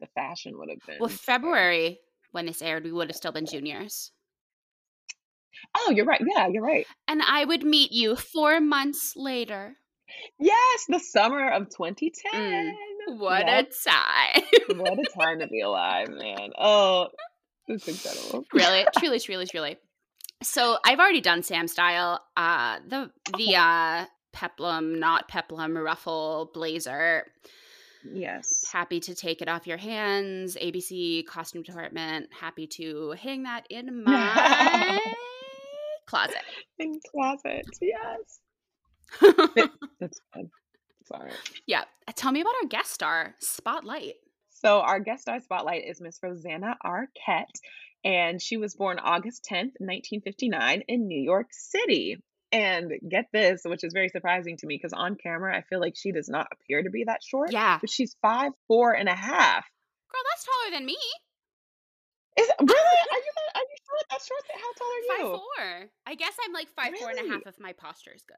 the 0.00 0.06
fashion 0.16 0.58
would 0.58 0.70
have 0.70 0.78
been 0.86 0.96
well 0.98 1.08
february 1.08 2.00
when 2.32 2.46
this 2.46 2.62
aired 2.62 2.82
we 2.84 2.90
would 2.90 3.08
have 3.10 3.16
still 3.16 3.32
been 3.32 3.46
juniors 3.46 4.10
oh 5.78 5.90
you're 5.90 6.04
right. 6.06 6.20
Yeah 6.34 6.48
you're 6.48 6.62
right. 6.62 6.86
And 7.08 7.20
i 7.22 7.44
would 7.44 7.62
meet 7.64 7.92
you 7.92 8.16
four 8.16 8.60
months 8.60 9.14
later. 9.16 9.76
Yes 10.38 10.86
the 10.88 10.98
summer 10.98 11.48
of 11.50 11.68
2010 11.70 12.74
Mm. 13.08 13.18
what 13.18 13.46
Yep. 13.46 13.72
a 13.72 13.90
time. 13.90 14.78
What 14.78 14.98
a 14.98 15.04
time 15.18 15.38
to 15.40 15.46
be 15.48 15.60
alive 15.60 16.08
man. 16.08 16.50
Oh 16.58 17.08
it's 17.68 17.86
incredible. 17.88 18.44
Really 18.52 18.84
truly 18.98 19.18
truly 19.20 19.46
truly. 19.46 19.76
So 20.42 20.78
i've 20.84 20.98
already 20.98 21.20
done 21.20 21.42
sam 21.42 21.68
style 21.68 22.20
uh 22.36 22.78
the 22.86 23.10
the 23.36 23.56
uh 23.56 24.06
peplum 24.32 24.98
not 25.00 25.28
peplum 25.28 25.76
ruffle 25.76 26.50
blazer. 26.54 27.26
Yes. 28.10 28.64
Happy 28.72 28.98
to 29.00 29.14
take 29.14 29.42
it 29.42 29.48
off 29.48 29.66
your 29.66 29.76
hands 29.76 30.56
abc 30.56 31.26
costume 31.26 31.62
department 31.62 32.28
happy 32.32 32.66
to 32.66 33.10
hang 33.12 33.42
that 33.42 33.66
in 33.70 34.02
my 34.04 35.00
closet 36.10 36.42
in 36.78 36.98
closet 37.10 37.66
yes 37.80 38.40
that's 40.00 40.20
good 40.34 40.50
sorry 41.06 41.30
yeah 41.66 41.84
uh, 42.08 42.12
tell 42.14 42.32
me 42.32 42.40
about 42.40 42.54
our 42.62 42.68
guest 42.68 42.90
star 42.92 43.34
spotlight 43.38 44.14
So 44.50 44.80
our 44.80 45.00
guest 45.00 45.22
star 45.22 45.40
spotlight 45.40 45.84
is 45.86 46.00
Miss 46.00 46.18
Rosanna 46.22 46.76
Arquette, 46.84 47.56
and 48.04 48.42
she 48.42 48.56
was 48.58 48.74
born 48.74 48.98
August 48.98 49.46
10th, 49.50 49.72
1959 49.80 50.82
in 50.86 51.06
New 51.08 51.22
York 51.22 51.46
City. 51.50 52.18
And 52.52 52.92
get 53.08 53.26
this, 53.32 53.62
which 53.64 53.84
is 53.84 53.92
very 53.94 54.08
surprising 54.10 54.56
to 54.58 54.66
me 54.66 54.74
because 54.76 54.92
on 54.92 55.16
camera 55.16 55.56
I 55.56 55.62
feel 55.62 55.80
like 55.80 55.94
she 55.96 56.10
does 56.12 56.28
not 56.28 56.48
appear 56.52 56.82
to 56.82 56.90
be 56.90 57.04
that 57.04 57.22
short. 57.22 57.52
yeah 57.52 57.78
But 57.80 57.88
she's 57.90 58.16
five, 58.20 58.52
four 58.68 58.92
and 58.92 59.08
a 59.08 59.14
half. 59.14 59.64
girl 60.12 60.22
that's 60.30 60.44
taller 60.44 60.70
than 60.76 60.84
me 60.84 60.98
Is 62.38 62.48
really? 62.60 62.98
Are 63.14 63.22
you 63.26 63.32
short? 64.00 64.10
That's 64.10 64.26
short? 64.26 64.42
How 64.54 64.72
tall 64.78 64.88
are 64.88 64.98
you? 65.00 65.08
five 65.16 65.40
four 65.40 65.90
i 66.06 66.14
guess 66.14 66.32
i'm 66.44 66.52
like 66.52 66.68
five 66.76 66.92
four 66.98 67.08
and 67.10 67.18
Really? 67.18 67.30
half 67.30 67.42
if 67.46 67.60
my 67.60 67.72
posture 67.72 68.12
is 68.14 68.22
good 68.22 68.36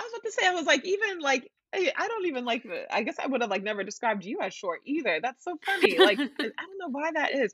I 0.00 0.04
was 0.04 0.12
about 0.12 0.22
to 0.26 0.30
say, 0.32 0.46
I 0.46 0.54
was 0.54 0.64
like, 0.64 0.84
even 0.86 1.18
like 1.18 1.50
I 1.74 1.92
I 1.96 2.06
don't 2.06 2.26
even 2.26 2.44
like 2.44 2.64
I 2.88 3.02
guess 3.02 3.16
I 3.18 3.26
would 3.26 3.40
have 3.40 3.50
like 3.50 3.64
never 3.64 3.82
described 3.82 4.24
you 4.24 4.38
as 4.40 4.54
short 4.54 4.78
either. 4.86 5.18
That's 5.20 5.42
so 5.42 5.58
funny. 5.66 5.98
Like 5.98 6.18
I 6.20 6.22
don't 6.22 6.78
know 6.78 6.88
why 6.90 7.10
that 7.14 7.34
is. 7.34 7.52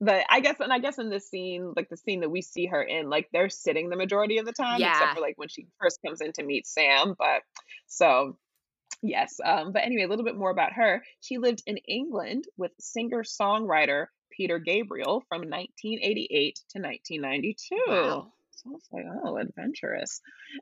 But 0.00 0.24
I 0.30 0.40
guess 0.40 0.60
and 0.60 0.72
I 0.72 0.78
guess 0.78 0.98
in 0.98 1.10
this 1.10 1.28
scene, 1.28 1.74
like 1.76 1.90
the 1.90 1.98
scene 1.98 2.20
that 2.20 2.30
we 2.30 2.40
see 2.40 2.64
her 2.66 2.82
in, 2.82 3.10
like 3.10 3.28
they're 3.34 3.50
sitting 3.50 3.90
the 3.90 3.96
majority 3.96 4.38
of 4.38 4.46
the 4.46 4.52
time, 4.52 4.80
Yeah. 4.80 4.92
except 4.92 5.16
for 5.16 5.20
like 5.20 5.34
when 5.36 5.48
she 5.50 5.66
first 5.78 5.98
comes 6.02 6.22
in 6.22 6.32
to 6.32 6.42
meet 6.42 6.66
Sam. 6.66 7.14
But 7.18 7.42
so 7.86 8.38
yes. 9.02 9.34
Um, 9.44 9.72
but 9.72 9.84
anyway, 9.84 10.04
a 10.04 10.08
little 10.08 10.24
bit 10.24 10.38
more 10.38 10.50
about 10.50 10.72
her. 10.72 11.02
She 11.20 11.36
lived 11.36 11.62
in 11.66 11.76
England 11.86 12.44
with 12.56 12.72
singer-songwriter 12.80 14.06
Peter 14.36 14.58
Gabriel 14.58 15.22
from 15.28 15.42
1988 15.42 16.54
to 16.70 16.78
1992. 16.80 17.76
wow 17.88 18.32
So 18.52 18.70
I 18.70 18.72
was 18.72 18.88
like, 18.92 19.04
oh, 19.24 19.36
adventurous. 19.36 20.20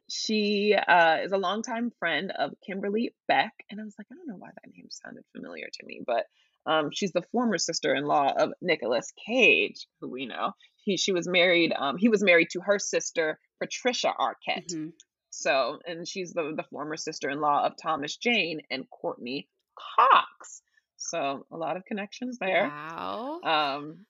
She 0.08 0.74
uh, 0.74 1.18
is 1.22 1.32
a 1.32 1.36
longtime 1.38 1.92
friend 1.98 2.32
of 2.36 2.52
Kimberly 2.66 3.14
Beck. 3.28 3.52
And 3.70 3.80
I 3.80 3.84
was 3.84 3.94
like, 3.98 4.06
I 4.10 4.14
don't 4.14 4.28
know 4.28 4.36
why 4.36 4.48
that 4.48 4.72
name 4.74 4.88
sounded 4.90 5.24
familiar 5.34 5.66
to 5.72 5.86
me, 5.86 6.00
but 6.06 6.26
um, 6.64 6.90
she's 6.92 7.12
the 7.12 7.24
former 7.32 7.58
sister 7.58 7.94
in 7.94 8.04
law 8.04 8.32
of 8.32 8.52
Nicolas 8.60 9.12
Cage, 9.26 9.86
who 10.00 10.08
we 10.08 10.26
know. 10.26 10.52
He, 10.84 10.96
she 10.96 11.12
was 11.12 11.28
married, 11.28 11.72
um, 11.76 11.96
he 11.96 12.08
was 12.08 12.22
married 12.22 12.50
to 12.50 12.60
her 12.60 12.78
sister, 12.78 13.38
Patricia 13.60 14.12
Arquette. 14.18 14.72
Mhm. 14.72 14.92
So, 15.30 15.78
and 15.86 16.06
she's 16.06 16.32
the, 16.32 16.52
the 16.56 16.64
former 16.70 16.96
sister 16.96 17.30
in 17.30 17.40
law 17.40 17.64
of 17.64 17.72
Thomas 17.82 18.16
Jane 18.16 18.60
and 18.70 18.84
Courteney 18.90 19.48
Cox. 19.96 20.62
So, 21.03 21.46
a 21.50 21.57
lot 21.57 21.76
of 21.76 21.84
connections 21.84 22.38
there. 22.38 22.68
wow 22.68 23.40
Um, 23.42 24.07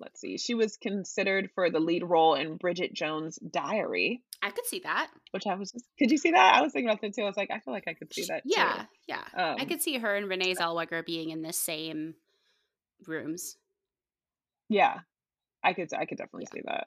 let's 0.00 0.20
see. 0.20 0.38
She 0.38 0.54
was 0.54 0.76
considered 0.76 1.50
for 1.54 1.70
the 1.70 1.80
lead 1.80 2.02
role 2.04 2.34
in 2.34 2.56
Bridget 2.56 2.92
Jones' 2.94 3.38
Diary, 3.38 4.22
i 4.42 4.50
could 4.50 4.64
see 4.66 4.78
that 4.80 5.10
which 5.32 5.46
I 5.46 5.54
was 5.56 5.72
just. 5.72 5.84
Could 5.98 6.10
you 6.12 6.18
see 6.18 6.30
that? 6.30 6.54
I 6.54 6.62
was 6.62 6.72
thinking 6.72 6.88
about 6.88 7.00
that 7.02 7.14
too. 7.14 7.22
I 7.22 7.26
was 7.26 7.36
like, 7.36 7.50
I 7.50 7.58
feel 7.58 7.74
like 7.74 7.88
I 7.88 7.94
could 7.94 8.12
see 8.14 8.24
that. 8.28 8.42
yeah 8.44 8.82
Too. 8.82 8.86
yeah 9.08 9.24
Um, 9.34 9.56
i 9.58 9.64
could 9.64 9.82
see 9.82 9.98
her 9.98 10.14
and 10.16 10.28
renee 10.28 10.54
zellweger 10.54 11.04
being 11.04 11.30
in 11.30 11.42
the 11.42 11.52
same 11.52 12.14
rooms 13.06 13.56
Yeah, 14.68 14.98
I 15.62 15.72
could. 15.72 15.92
I 15.94 16.04
could 16.04 16.18
definitely 16.18 16.46
see 16.52 16.62
that. 16.64 16.86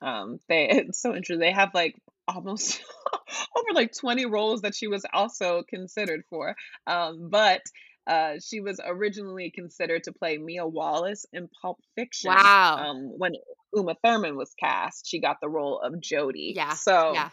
Um, 0.00 0.40
they. 0.48 0.68
It's 0.70 1.00
so 1.00 1.10
interesting. 1.14 1.40
They 1.40 1.52
have 1.52 1.74
like 1.74 1.96
almost 2.28 2.82
over 3.56 3.72
like 3.74 3.92
twenty 3.92 4.26
roles 4.26 4.62
that 4.62 4.74
she 4.74 4.86
was 4.88 5.04
also 5.12 5.62
considered 5.68 6.24
for. 6.30 6.56
Um, 6.86 7.28
but. 7.30 7.62
Uh, 8.06 8.34
she 8.44 8.60
was 8.60 8.80
originally 8.84 9.50
considered 9.50 10.04
to 10.04 10.12
play 10.12 10.38
Mia 10.38 10.66
Wallace 10.66 11.26
in 11.32 11.48
Pulp 11.60 11.78
Fiction. 11.96 12.32
Wow. 12.32 12.76
Um, 12.78 13.12
when 13.18 13.32
Uma 13.74 13.96
Thurman 14.04 14.36
was 14.36 14.54
cast, 14.58 15.08
she 15.08 15.20
got 15.20 15.38
the 15.40 15.48
role 15.48 15.80
of 15.80 15.94
Jodie. 15.94 16.52
yeah 16.54 16.74
So 16.74 17.12
yeah 17.14 17.30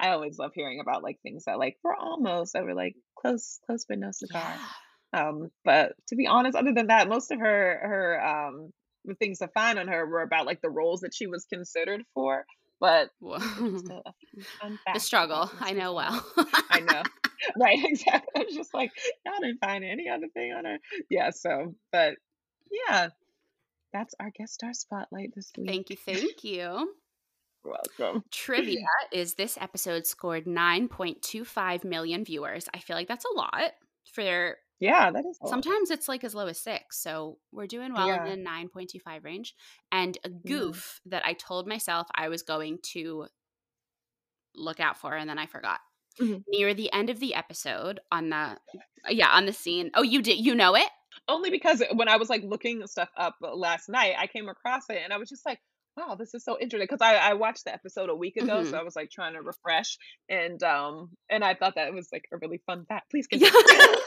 I 0.00 0.10
always 0.10 0.38
love 0.38 0.52
hearing 0.54 0.80
about 0.80 1.02
like 1.02 1.18
things 1.22 1.44
that 1.46 1.58
like 1.58 1.76
we're 1.82 1.94
almost 1.96 2.52
that 2.52 2.64
were 2.64 2.74
like 2.74 2.94
close, 3.16 3.58
close 3.66 3.84
but 3.88 3.98
no 3.98 4.10
cigar. 4.12 4.42
yeah 5.12 5.28
Um, 5.28 5.48
but 5.64 5.92
to 6.08 6.16
be 6.16 6.26
honest, 6.26 6.56
other 6.56 6.72
than 6.74 6.88
that, 6.88 7.08
most 7.08 7.30
of 7.30 7.38
her 7.40 7.80
her 7.82 8.26
um 8.26 8.70
the 9.04 9.14
things 9.14 9.38
to 9.38 9.48
find 9.48 9.78
on 9.78 9.88
her 9.88 10.06
were 10.06 10.22
about 10.22 10.46
like 10.46 10.60
the 10.60 10.68
roles 10.70 11.00
that 11.00 11.14
she 11.14 11.26
was 11.26 11.46
considered 11.46 12.02
for. 12.14 12.44
But 12.80 13.10
a, 13.22 13.26
a 13.26 13.40
few 14.32 14.42
fun 14.60 14.78
the 14.94 15.00
struggle 15.00 15.50
i 15.60 15.72
know 15.72 15.94
well 15.94 16.24
I 16.70 16.80
know. 16.80 17.02
right, 17.58 17.78
exactly. 17.84 18.42
I 18.42 18.44
was 18.44 18.54
just 18.54 18.74
like, 18.74 18.90
I 19.26 19.40
didn't 19.40 19.58
find 19.60 19.84
any 19.84 20.08
other 20.08 20.28
thing 20.28 20.52
on 20.52 20.64
her. 20.64 20.78
Yeah, 21.08 21.30
so 21.30 21.74
but 21.92 22.14
yeah, 22.70 23.08
that's 23.92 24.14
our 24.20 24.30
guest 24.30 24.54
star 24.54 24.74
spotlight 24.74 25.34
this 25.34 25.50
week. 25.56 25.68
thank 25.68 25.90
you 25.90 25.96
thank 25.96 26.44
you 26.44 26.94
welcome. 27.64 28.22
trivia 28.30 28.84
is 29.12 29.34
this 29.34 29.56
episode 29.60 30.06
scored 30.06 30.44
9.25 30.44 31.84
million 31.84 32.24
viewers 32.24 32.68
i 32.74 32.78
feel 32.78 32.96
like 32.96 33.08
that's 33.08 33.24
a 33.24 33.36
lot 33.36 33.72
for 34.14 34.22
their 34.24 34.58
Yeah, 34.80 35.10
that 35.12 35.24
is 35.26 35.38
a 35.40 35.46
lot. 35.48 35.64
sometimes 35.64 35.90
it's 35.90 36.08
like 36.08 36.24
as 36.24 36.34
low 36.34 36.46
as 36.48 36.58
six 36.60 36.98
so 37.00 37.38
we're 37.52 37.66
doing 37.68 37.92
well 37.94 38.06
Yeah. 38.06 38.14
in 38.14 38.24
the 38.24 38.36
9.25 38.36 39.24
range 39.24 39.54
and 39.92 40.18
a 40.24 40.30
goof 40.30 41.00
that 41.06 41.24
i 41.26 41.32
told 41.34 41.68
myself 41.68 42.08
i 42.16 42.28
was 42.28 42.42
going 42.42 42.78
to 42.82 43.26
look 44.54 44.80
out 44.80 44.96
for 44.96 45.14
and 45.16 45.28
then 45.28 45.38
i 45.38 45.46
forgot 45.46 45.80
Mhm. 46.18 46.44
near 46.48 46.74
the 46.74 46.92
end 46.92 47.10
of 47.10 47.20
the 47.20 47.34
episode 47.34 48.00
on 48.12 48.30
the 48.30 48.58
yeah 49.08 49.30
on 49.30 49.46
the 49.46 49.52
scene 49.52 49.90
oh 49.94 50.02
you 50.02 50.22
did 50.22 50.38
you 50.44 50.54
know 50.54 50.76
it 50.76 50.88
Only 51.26 51.50
because 51.50 51.82
when 51.94 52.08
I 52.08 52.16
was, 52.16 52.28
like, 52.30 52.42
looking 52.42 52.86
stuff 52.86 53.10
up 53.16 53.36
last 53.40 53.88
night, 53.88 54.14
I 54.18 54.26
came 54.26 54.48
across 54.48 54.88
it, 54.88 55.00
and 55.02 55.12
I 55.12 55.16
was 55.18 55.28
just 55.28 55.44
like, 55.44 55.60
"Wow, 55.98 56.14
this 56.16 56.34
is 56.34 56.44
so 56.44 56.58
interesting." 56.60 56.88
'Cause 56.88 57.00
I 57.02 57.16
I 57.16 57.34
watched 57.34 57.64
the 57.64 57.72
episode 57.74 58.10
a 58.10 58.14
week 58.16 58.36
ago, 58.36 58.62
so 58.64 58.76
Mhm. 58.76 58.80
I 58.80 58.82
was, 58.84 58.96
like, 58.96 59.10
trying 59.10 59.34
to 59.34 59.42
refresh, 59.42 59.98
and, 60.28 60.62
um, 60.62 61.16
and 61.30 61.44
I 61.44 61.54
thought 61.54 61.74
that 61.76 61.92
was, 61.92 62.08
like, 62.12 62.26
a 62.32 62.36
really 62.38 62.58
fun 62.66 62.86
fact. 62.86 63.10
Please 63.10 63.26
continue. 63.30 63.98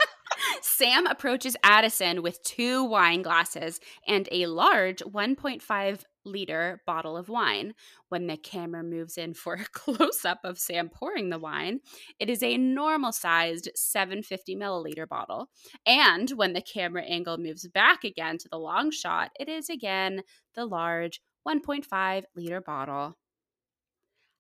Sam 0.61 1.07
approaches 1.07 1.55
Addison 1.63 2.21
with 2.21 2.41
two 2.43 2.83
wine 2.83 3.21
glasses 3.21 3.79
and 4.07 4.27
a 4.31 4.45
large 4.47 5.01
1.5 5.01 6.05
liter 6.23 6.81
bottle 6.85 7.17
of 7.17 7.29
wine. 7.29 7.73
When 8.09 8.27
the 8.27 8.37
camera 8.37 8.83
moves 8.83 9.17
in 9.17 9.33
for 9.33 9.55
a 9.55 9.65
close 9.73 10.23
up 10.25 10.39
of 10.43 10.59
Sam 10.59 10.89
pouring 10.89 11.29
the 11.29 11.39
wine, 11.39 11.79
it 12.19 12.29
is 12.29 12.43
a 12.43 12.57
normal 12.57 13.11
sized 13.11 13.69
750 13.75 14.55
milliliter 14.55 15.07
bottle. 15.07 15.49
And 15.85 16.29
when 16.31 16.53
the 16.53 16.61
camera 16.61 17.03
angle 17.03 17.37
moves 17.37 17.67
back 17.67 18.03
again 18.03 18.37
to 18.39 18.49
the 18.49 18.59
long 18.59 18.91
shot, 18.91 19.31
it 19.39 19.49
is 19.49 19.69
again 19.69 20.23
the 20.53 20.65
large 20.65 21.21
1.5 21.47 22.23
liter 22.35 22.61
bottle. 22.61 23.17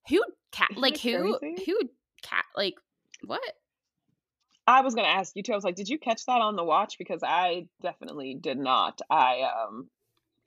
Who 0.09 0.23
cat 0.51 0.69
like 0.75 0.97
who 0.97 1.37
crazy? 1.39 1.63
who 1.65 1.79
cat 2.23 2.45
like 2.55 2.75
what? 3.23 3.41
I 4.67 4.81
was 4.81 4.95
gonna 4.95 5.07
ask 5.07 5.35
you 5.35 5.43
too. 5.43 5.53
I 5.53 5.55
was 5.55 5.63
like, 5.63 5.75
"Did 5.75 5.89
you 5.89 5.99
catch 5.99 6.25
that 6.25 6.41
on 6.41 6.55
the 6.55 6.63
watch?" 6.63 6.97
Because 6.97 7.21
I 7.23 7.67
definitely 7.81 8.35
did 8.39 8.57
not. 8.57 8.99
I, 9.09 9.41
um 9.41 9.89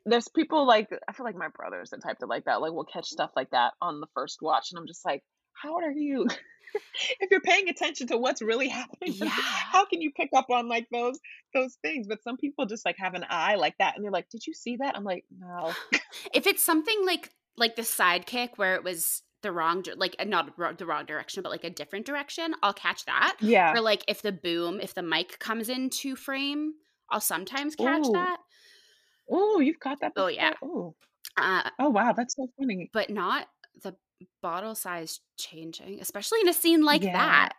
there's 0.06 0.28
people 0.28 0.66
like 0.66 0.88
I 1.08 1.12
feel 1.12 1.24
like 1.24 1.36
my 1.36 1.48
brother's 1.48 1.90
the 1.90 1.98
type 1.98 2.18
that 2.20 2.26
like 2.28 2.44
that, 2.44 2.60
like, 2.60 2.72
will 2.72 2.84
catch 2.84 3.06
stuff 3.06 3.30
like 3.36 3.50
that 3.50 3.74
on 3.80 4.00
the 4.00 4.06
first 4.14 4.38
watch, 4.42 4.68
and 4.70 4.78
I'm 4.78 4.86
just 4.86 5.04
like, 5.04 5.22
"How 5.54 5.76
are 5.76 5.90
you 5.92 6.26
if 7.20 7.30
you're 7.30 7.40
paying 7.42 7.68
attention 7.68 8.06
to 8.08 8.18
what's 8.18 8.42
really 8.42 8.68
happening, 8.68 9.14
Yeah. 9.20 9.42
how 9.72 9.84
can 9.86 10.00
you 10.02 10.12
pick 10.12 10.30
up 10.34 10.50
on, 10.50 10.68
like, 10.68 10.88
those 10.92 11.20
those 11.54 11.76
things?" 11.82 12.06
But 12.08 12.22
some 12.24 12.36
people 12.38 12.66
just, 12.66 12.84
like, 12.86 12.96
have 12.98 13.14
an 13.14 13.24
eye 13.28 13.56
like 13.56 13.76
that, 13.78 13.96
and 13.96 14.04
they're 14.04 14.12
like, 14.12 14.28
"Did 14.30 14.46
you 14.46 14.54
see 14.54 14.76
that?" 14.78 14.96
I'm 14.96 15.04
like, 15.04 15.24
"No." 15.30 15.76
If 16.32 16.46
it's 16.46 16.62
something 16.62 17.04
like 17.04 17.32
like 17.56 17.76
the 17.76 17.82
sidekick 17.82 18.56
where 18.56 18.74
it 18.74 18.82
was 18.84 19.22
the 19.42 19.52
wrong 19.52 19.84
like, 19.96 20.16
not 20.26 20.56
the 20.78 20.86
wrong 20.86 21.04
direction, 21.06 21.42
but, 21.42 21.50
like, 21.52 21.64
a 21.64 21.70
different 21.70 22.06
direction, 22.06 22.54
I'll 22.62 22.72
catch 22.72 23.04
that. 23.04 23.36
Yeah. 23.40 23.76
Or, 23.76 23.80
like, 23.80 24.02
if 24.08 24.22
the 24.22 24.32
boom 24.32 24.80
if 24.80 24.94
the 24.94 25.02
mic 25.02 25.38
comes 25.38 25.68
into 25.68 26.16
frame, 26.16 26.74
I'll 27.10 27.20
sometimes 27.20 27.76
catch 27.76 28.10
Ooh. 28.10 28.12
that. 28.12 28.38
oh 29.30 29.60
you've 29.60 29.80
caught 29.80 30.00
that 30.00 30.14
Oh, 30.16 30.28
yeah. 30.28 30.54
Ooh. 30.62 30.94
Uh 31.36 31.70
Oh, 31.78 31.90
wow, 31.90 32.12
that's 32.12 32.36
so 32.36 32.46
funny. 32.58 32.92
but 32.92 33.10
not 33.10 33.48
the 33.82 33.96
bottle 34.42 34.74
size 34.74 35.20
changing, 35.38 36.00
especially 36.00 36.40
in 36.40 36.48
a 36.48 36.52
scene 36.54 36.84
like 36.84 37.10
Yeah. 37.10 37.10
that. 37.12 37.50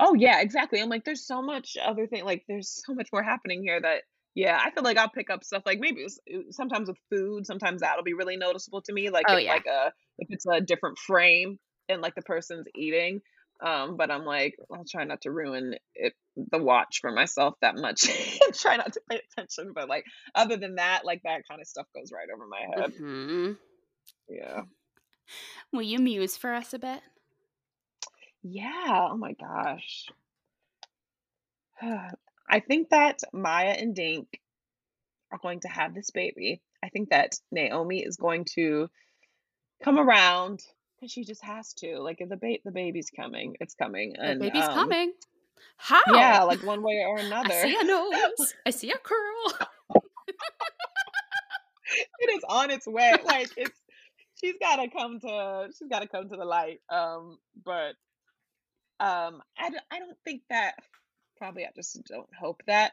Oh, 0.00 0.14
yeah, 0.14 0.40
exactly. 0.40 0.80
I'm 0.80 0.88
like, 0.88 1.04
there's 1.04 1.26
so 1.26 1.42
much 1.42 1.76
other 1.82 2.06
thing 2.06 2.24
like, 2.24 2.44
there's 2.48 2.82
so 2.86 2.94
much 2.94 3.08
more 3.12 3.22
happening 3.22 3.62
here 3.62 3.80
that 3.80 4.04
yeah, 4.34 4.60
I 4.62 4.70
feel 4.70 4.84
like 4.84 4.96
I'll 4.96 5.08
pick 5.10 5.30
up 5.30 5.42
stuff, 5.42 5.64
like, 5.66 5.80
maybe 5.80 6.04
uh, 6.04 6.38
sometimes 6.50 6.88
with 6.88 6.98
food, 7.10 7.44
sometimes 7.44 7.80
that'll 7.80 8.04
be 8.04 8.14
really 8.14 8.36
noticeable 8.36 8.82
to 8.82 8.92
me, 8.92 9.10
like, 9.10 9.26
Oh, 9.26 9.36
if, 9.36 9.38
yeah. 9.38 9.48
like, 9.48 9.66
a 9.66 9.92
if 10.18 10.28
it's 10.30 10.46
a 10.46 10.60
different 10.60 10.96
frame 10.98 11.58
and, 11.88 12.00
like, 12.02 12.14
the 12.14 12.22
person's 12.22 12.66
eating, 12.76 13.20
um, 13.60 13.96
but 13.96 14.12
I'm 14.12 14.24
like, 14.24 14.54
I'll 14.72 14.84
try 14.88 15.02
not 15.04 15.22
to 15.22 15.32
ruin 15.32 15.74
it 15.96 16.14
the 16.36 16.58
watch 16.62 16.98
for 17.00 17.10
myself 17.10 17.54
that 17.62 17.74
much. 17.74 18.02
Try 18.54 18.76
not 18.76 18.92
to 18.92 19.00
pay 19.10 19.20
attention, 19.32 19.72
but, 19.74 19.88
like, 19.88 20.04
other 20.34 20.56
than 20.56 20.76
that, 20.76 21.04
like, 21.04 21.22
that 21.24 21.42
kinda 21.48 21.64
stuff 21.64 21.86
goes 21.94 22.12
right 22.12 22.28
over 22.34 22.46
my 22.46 22.60
head. 22.60 22.92
Mhm. 22.98 23.58
Yeah. 24.28 24.62
Will 25.72 25.82
you 25.82 25.98
muse 25.98 26.36
for 26.36 26.54
us 26.54 26.72
a 26.74 26.78
bit? 26.78 27.00
Yeah, 28.42 29.08
oh 29.10 29.16
my 29.16 29.32
gosh. 29.32 30.06
I 32.50 32.60
think 32.60 32.90
that 32.90 33.20
Maya 33.32 33.76
and 33.78 33.94
Dink 33.94 34.40
are 35.30 35.38
going 35.38 35.60
to 35.60 35.68
have 35.68 35.94
this 35.94 36.10
baby. 36.10 36.62
I 36.82 36.88
think 36.88 37.10
that 37.10 37.34
Naomi 37.50 38.00
is 38.02 38.16
going 38.16 38.46
to 38.54 38.88
come 39.82 39.98
around 39.98 40.60
because 40.96 41.12
she 41.12 41.24
just 41.24 41.44
has 41.44 41.74
to. 41.74 41.98
Like, 41.98 42.22
the 42.26 42.36
ba 42.36 42.56
the 42.64 42.70
baby's 42.70 43.10
coming, 43.10 43.56
it's 43.60 43.74
coming, 43.74 44.14
The 44.14 44.22
and, 44.22 44.40
baby's 44.40 44.64
um 44.64 44.74
coming. 44.74 45.12
How? 45.76 46.00
Yeah, 46.12 46.44
like, 46.44 46.62
one 46.62 46.82
way 46.82 47.04
or 47.06 47.18
another. 47.18 47.52
I 47.52 47.62
see 47.62 47.76
a 47.78 47.84
nose. 47.84 48.54
I 48.66 48.70
see 48.70 48.90
a 48.90 48.98
curl. 48.98 49.68
It 52.20 52.36
is 52.36 52.44
on 52.48 52.70
its 52.70 52.86
way, 52.86 53.14
like, 53.24 53.50
it's 53.56 53.80
she's 54.40 54.56
gotta 54.60 54.88
come 54.90 55.20
to 55.20 55.70
she's 55.76 55.88
gotta 55.88 56.08
come 56.08 56.28
to 56.28 56.36
the 56.36 56.44
light, 56.44 56.80
um, 56.90 57.38
but, 57.64 57.96
um, 59.00 59.42
I 59.58 59.70
d 59.70 59.78
I 59.90 59.98
don't 60.00 60.18
think 60.24 60.42
that 60.50 60.74
probably 61.38 61.64
I 61.66 61.70
just 61.76 62.00
don't 62.04 62.28
hope 62.38 62.62
that 62.66 62.92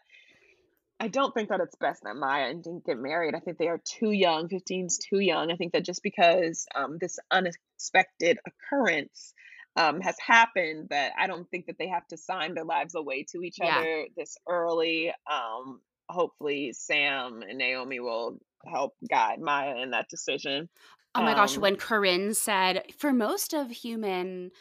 I 1.00 1.10
don't 1.10 1.34
think 1.34 1.50
that 1.50 1.60
it's 1.60 1.76
best 1.76 2.04
that 2.04 2.16
Maya 2.16 2.50
and 2.50 2.64
Dink 2.64 2.86
get 2.86 2.98
married. 2.98 3.36
I 3.36 3.40
think 3.40 3.58
they 3.58 3.68
are 3.68 3.82
too 3.84 4.12
young, 4.12 4.48
15's 4.48 4.98
too 4.98 5.20
young. 5.20 5.52
I 5.52 5.58
think 5.58 5.74
that 5.74 5.84
just 5.84 6.02
because, 6.04 6.66
um, 6.74 6.98
this 7.00 7.20
unexpected 7.32 8.40
occurrence, 8.48 9.34
um, 9.76 10.00
has 10.00 10.16
happened, 10.26 10.88
that 10.90 11.12
I 11.20 11.28
don't 11.28 11.50
think 11.52 11.66
that 11.66 11.78
they 11.78 11.88
have 11.90 12.08
to 12.08 12.18
sign 12.18 12.54
their 12.54 12.64
lives 12.64 12.96
away 12.96 13.26
to 13.32 13.42
each 13.42 13.58
Yeah. 13.58 13.86
other 13.86 14.08
this 14.16 14.38
early. 14.48 15.12
Um, 15.30 15.82
hopefully, 16.10 16.72
Sam 16.72 17.42
and 17.42 17.58
Naomi 17.58 18.00
will 18.00 18.40
help 18.66 18.94
guide 19.10 19.42
Maya 19.42 19.76
in 19.82 19.92
that 19.92 20.08
decision. 20.10 20.70
Oh 21.16 21.22
my 21.22 21.34
gosh, 21.34 21.58
Um 21.58 21.58
when 21.58 21.78
Corinne 21.78 22.34
said, 22.34 22.92
"For 22.98 23.14
most 23.14 23.54
of 23.54 23.70
human 23.72 24.52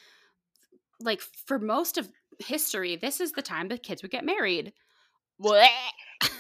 like, 1.01 1.21
for 1.21 1.59
most 1.59 1.99
of 1.99 2.11
history, 2.39 2.97
this 2.97 3.21
is 3.21 3.33
the 3.33 3.43
time 3.43 3.69
that 3.69 3.83
kids 3.83 4.03
would 4.03 4.11
get 4.11 4.25
married." 4.25 4.73
What? 5.37 5.71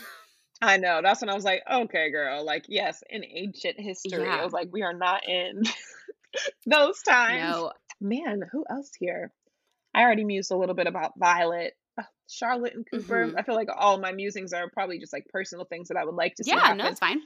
I 0.62 0.76
know, 0.76 1.00
that's 1.02 1.20
when 1.20 1.28
I 1.28 1.34
was 1.34 1.44
like, 1.44 1.62
"Okay, 1.70 2.10
girl." 2.10 2.44
Like, 2.44 2.64
yes, 2.68 3.02
in 3.10 3.24
ancient 3.24 3.78
history, 3.78 4.38
I 4.38 4.42
was 4.44 4.52
like, 4.52 4.68
"We 4.72 4.82
are 4.82 4.92
not 4.94 5.26
in 5.28 5.62
those 6.66 7.02
times." 7.02 7.64
No. 7.64 7.72
Man, 8.00 8.42
who 8.52 8.64
else 8.70 8.90
here? 8.98 9.32
I 9.94 10.02
already 10.02 10.24
mused 10.24 10.52
a 10.52 10.56
little 10.56 10.74
bit 10.76 10.88
about 10.88 11.12
Violet, 11.18 11.74
Charlotte 12.28 12.74
and 12.74 12.86
Cooper. 12.90 13.32
Mhm. 13.32 13.38
I 13.38 13.42
feel 13.44 13.54
like 13.56 13.68
all 13.74 14.00
my 14.00 14.12
musings 14.12 14.52
are 14.54 14.70
probably 14.70 14.98
just, 15.00 15.12
like, 15.12 15.26
personal 15.28 15.66
things 15.66 15.88
that 15.88 15.98
I 15.98 16.04
would 16.06 16.16
like 16.16 16.36
to 16.36 16.44
see 16.44 16.56
Yeah, 16.56 16.72
no, 16.74 16.86
it's 16.88 17.00
fine. 17.00 17.22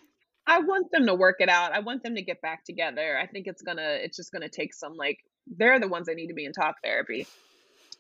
I 0.49 0.61
want 0.61 0.91
them 0.93 1.07
to 1.07 1.15
work 1.15 1.37
it 1.41 1.51
out. 1.51 1.73
I 1.75 1.81
want 1.81 2.03
them 2.05 2.17
to 2.17 2.23
get 2.23 2.43
back 2.43 2.65
together. 2.65 3.19
I 3.19 3.29
think 3.29 3.47
it's 3.49 3.63
gonna 3.63 3.99
it's 4.03 4.17
just 4.19 4.33
gonna 4.33 4.51
take 4.51 4.75
some, 4.75 4.97
like 4.97 5.19
they're 5.47 5.81
the 5.81 5.89
ones 5.89 6.09
that 6.09 6.17
need 6.17 6.29
to 6.29 6.35
be 6.35 6.47
in 6.47 6.55
talk 6.55 6.77
therapy. 6.85 7.31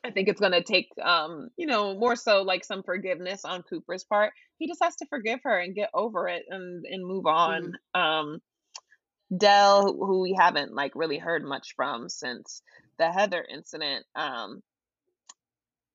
I 0.04 0.10
think 0.12 0.28
it's 0.28 0.40
gonna 0.40 0.62
take, 0.62 0.88
um, 1.02 1.50
you 1.56 1.66
know, 1.66 1.94
more 1.98 2.16
so, 2.16 2.42
like, 2.42 2.64
some 2.64 2.82
forgiveness 2.84 3.44
on 3.44 3.62
Cooper's 3.64 4.04
part. 4.04 4.32
He 4.58 4.68
just 4.68 4.82
has 4.82 4.96
to 4.96 5.06
forgive 5.08 5.40
her 5.44 5.58
and 5.58 5.74
get 5.74 5.90
over 5.94 6.28
it 6.28 6.44
and 6.48 6.84
and 6.86 7.06
move 7.06 7.26
on. 7.26 7.72
Mhm. 7.72 7.74
Um, 7.94 8.40
Dell, 9.36 9.94
who 9.94 10.20
we 10.22 10.34
haven't, 10.38 10.74
like, 10.74 10.92
really 10.94 11.18
heard 11.18 11.44
much 11.44 11.74
from 11.76 12.08
since 12.10 12.62
the 12.98 13.10
Heather 13.12 13.42
incident, 13.44 14.06
um 14.14 14.62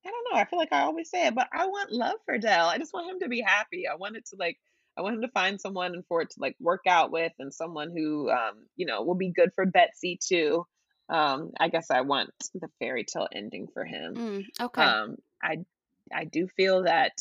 I 0.06 0.10
don't 0.10 0.28
know, 0.34 0.40
I 0.40 0.46
feel 0.46 0.60
like 0.60 0.74
I 0.74 0.82
always 0.82 1.10
say 1.10 1.28
it, 1.28 1.36
but 1.36 1.48
I 1.54 1.66
want 1.68 1.92
love 1.92 2.18
for 2.26 2.38
Dell. 2.38 2.68
I 2.68 2.78
just 2.78 2.94
want 2.94 3.10
him 3.10 3.20
to 3.22 3.30
be 3.30 3.42
happy. 3.42 3.88
I 3.88 3.96
want 3.96 4.18
it 4.18 4.26
to, 4.28 4.36
like 4.38 4.58
I 4.98 5.02
want 5.02 5.16
him 5.16 5.22
to 5.22 5.28
find 5.30 5.60
someone 5.60 5.94
and 5.94 6.06
for 6.08 6.22
it 6.22 6.30
to, 6.32 6.40
like, 6.40 6.56
work 6.60 6.82
out 6.88 7.12
with 7.12 7.34
and 7.40 7.54
someone 7.54 7.92
who, 7.96 8.30
um, 8.30 8.68
you 8.76 8.86
know, 8.86 9.04
will 9.04 9.16
be 9.16 9.32
good 9.32 9.52
for 9.56 9.66
Betsy 9.66 10.20
too. 10.24 10.66
Um, 11.10 11.52
I 11.60 11.70
guess 11.70 11.90
I 11.92 12.02
want 12.02 12.32
the 12.54 12.70
fairy 12.80 13.04
tale 13.06 13.28
ending 13.34 13.68
for 13.74 13.86
him. 13.86 14.18
Mm, 14.18 14.46
okay. 14.60 14.94
Um, 14.94 15.18
I 15.42 15.60
I 16.14 16.26
do 16.26 16.48
feel 16.48 16.84
that 16.84 17.14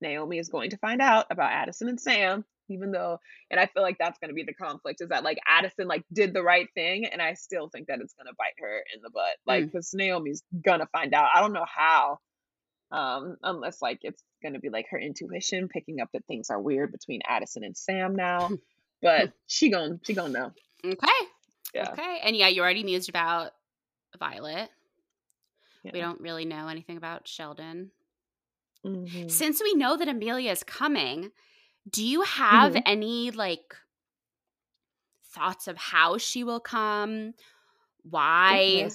Naomi 0.00 0.38
is 0.38 0.48
going 0.50 0.70
to 0.70 0.78
find 0.78 1.00
out 1.02 1.26
about 1.30 1.52
Addison 1.52 1.88
and 1.88 2.00
Sam, 2.00 2.44
even 2.68 2.92
though 2.92 3.18
and 3.50 3.60
I 3.60 3.66
feel 3.66 3.82
like 3.82 3.98
that's 3.98 4.18
gonna 4.18 4.34
be 4.34 4.44
the 4.44 4.54
conflict 4.54 5.00
is 5.02 5.08
that, 5.10 5.24
like, 5.24 5.38
Addison, 5.48 5.86
like, 5.88 6.04
did 6.12 6.34
the 6.34 6.42
right 6.42 6.68
thing, 6.74 7.06
and 7.06 7.22
I 7.22 7.34
still 7.34 7.68
think 7.70 7.88
that 7.88 8.00
it's 8.00 8.14
gonna 8.14 8.34
bite 8.38 8.54
her 8.60 8.84
in 8.94 9.02
the 9.02 9.10
butt. 9.10 9.36
Like, 9.46 9.66
Mm. 9.66 9.72
'cause 9.72 9.92
Naomi's 9.94 10.42
gonna 10.64 10.86
find 10.92 11.14
out. 11.14 11.30
I 11.34 11.40
don't 11.40 11.52
know 11.54 11.66
how, 11.66 12.18
um, 12.92 13.36
unless, 13.42 13.82
like, 13.82 14.00
it's 14.02 14.22
gonna 14.42 14.58
be, 14.60 14.68
like, 14.70 14.86
her 14.90 14.98
intuition 14.98 15.68
picking 15.68 16.00
up 16.00 16.10
that 16.12 16.24
things 16.26 16.50
are 16.50 16.60
weird 16.60 16.92
between 16.92 17.20
Addison 17.26 17.64
and 17.64 17.76
Sam 17.76 18.14
now, 18.16 18.50
but 19.02 19.32
she 19.46 19.70
gon 19.70 20.00
she 20.04 20.14
gon' 20.14 20.32
know. 20.32 20.52
Okay. 20.84 21.08
Yeah. 21.74 21.90
Okay. 21.92 22.20
And 22.22 22.36
yeah, 22.36 22.48
you 22.48 22.62
already 22.62 22.84
mused 22.84 23.08
about 23.08 23.52
Violet. 24.18 24.70
We 25.92 26.00
don't 26.00 26.20
really 26.20 26.44
know 26.44 26.66
anything 26.66 26.96
about 26.96 27.28
Sheldon. 27.28 27.92
Mhm. 28.84 29.30
Since 29.30 29.62
we 29.62 29.74
know 29.74 29.96
that 29.96 30.08
Amelia 30.08 30.50
is 30.50 30.64
coming, 30.64 31.30
do 31.88 32.04
you 32.04 32.22
have 32.22 32.72
Mhm. 32.72 32.82
any 32.86 33.30
like 33.30 33.76
thoughts 35.30 35.68
of 35.68 35.76
how 35.76 36.18
she 36.18 36.42
will 36.42 36.58
come? 36.60 37.34
Why? 38.02 38.88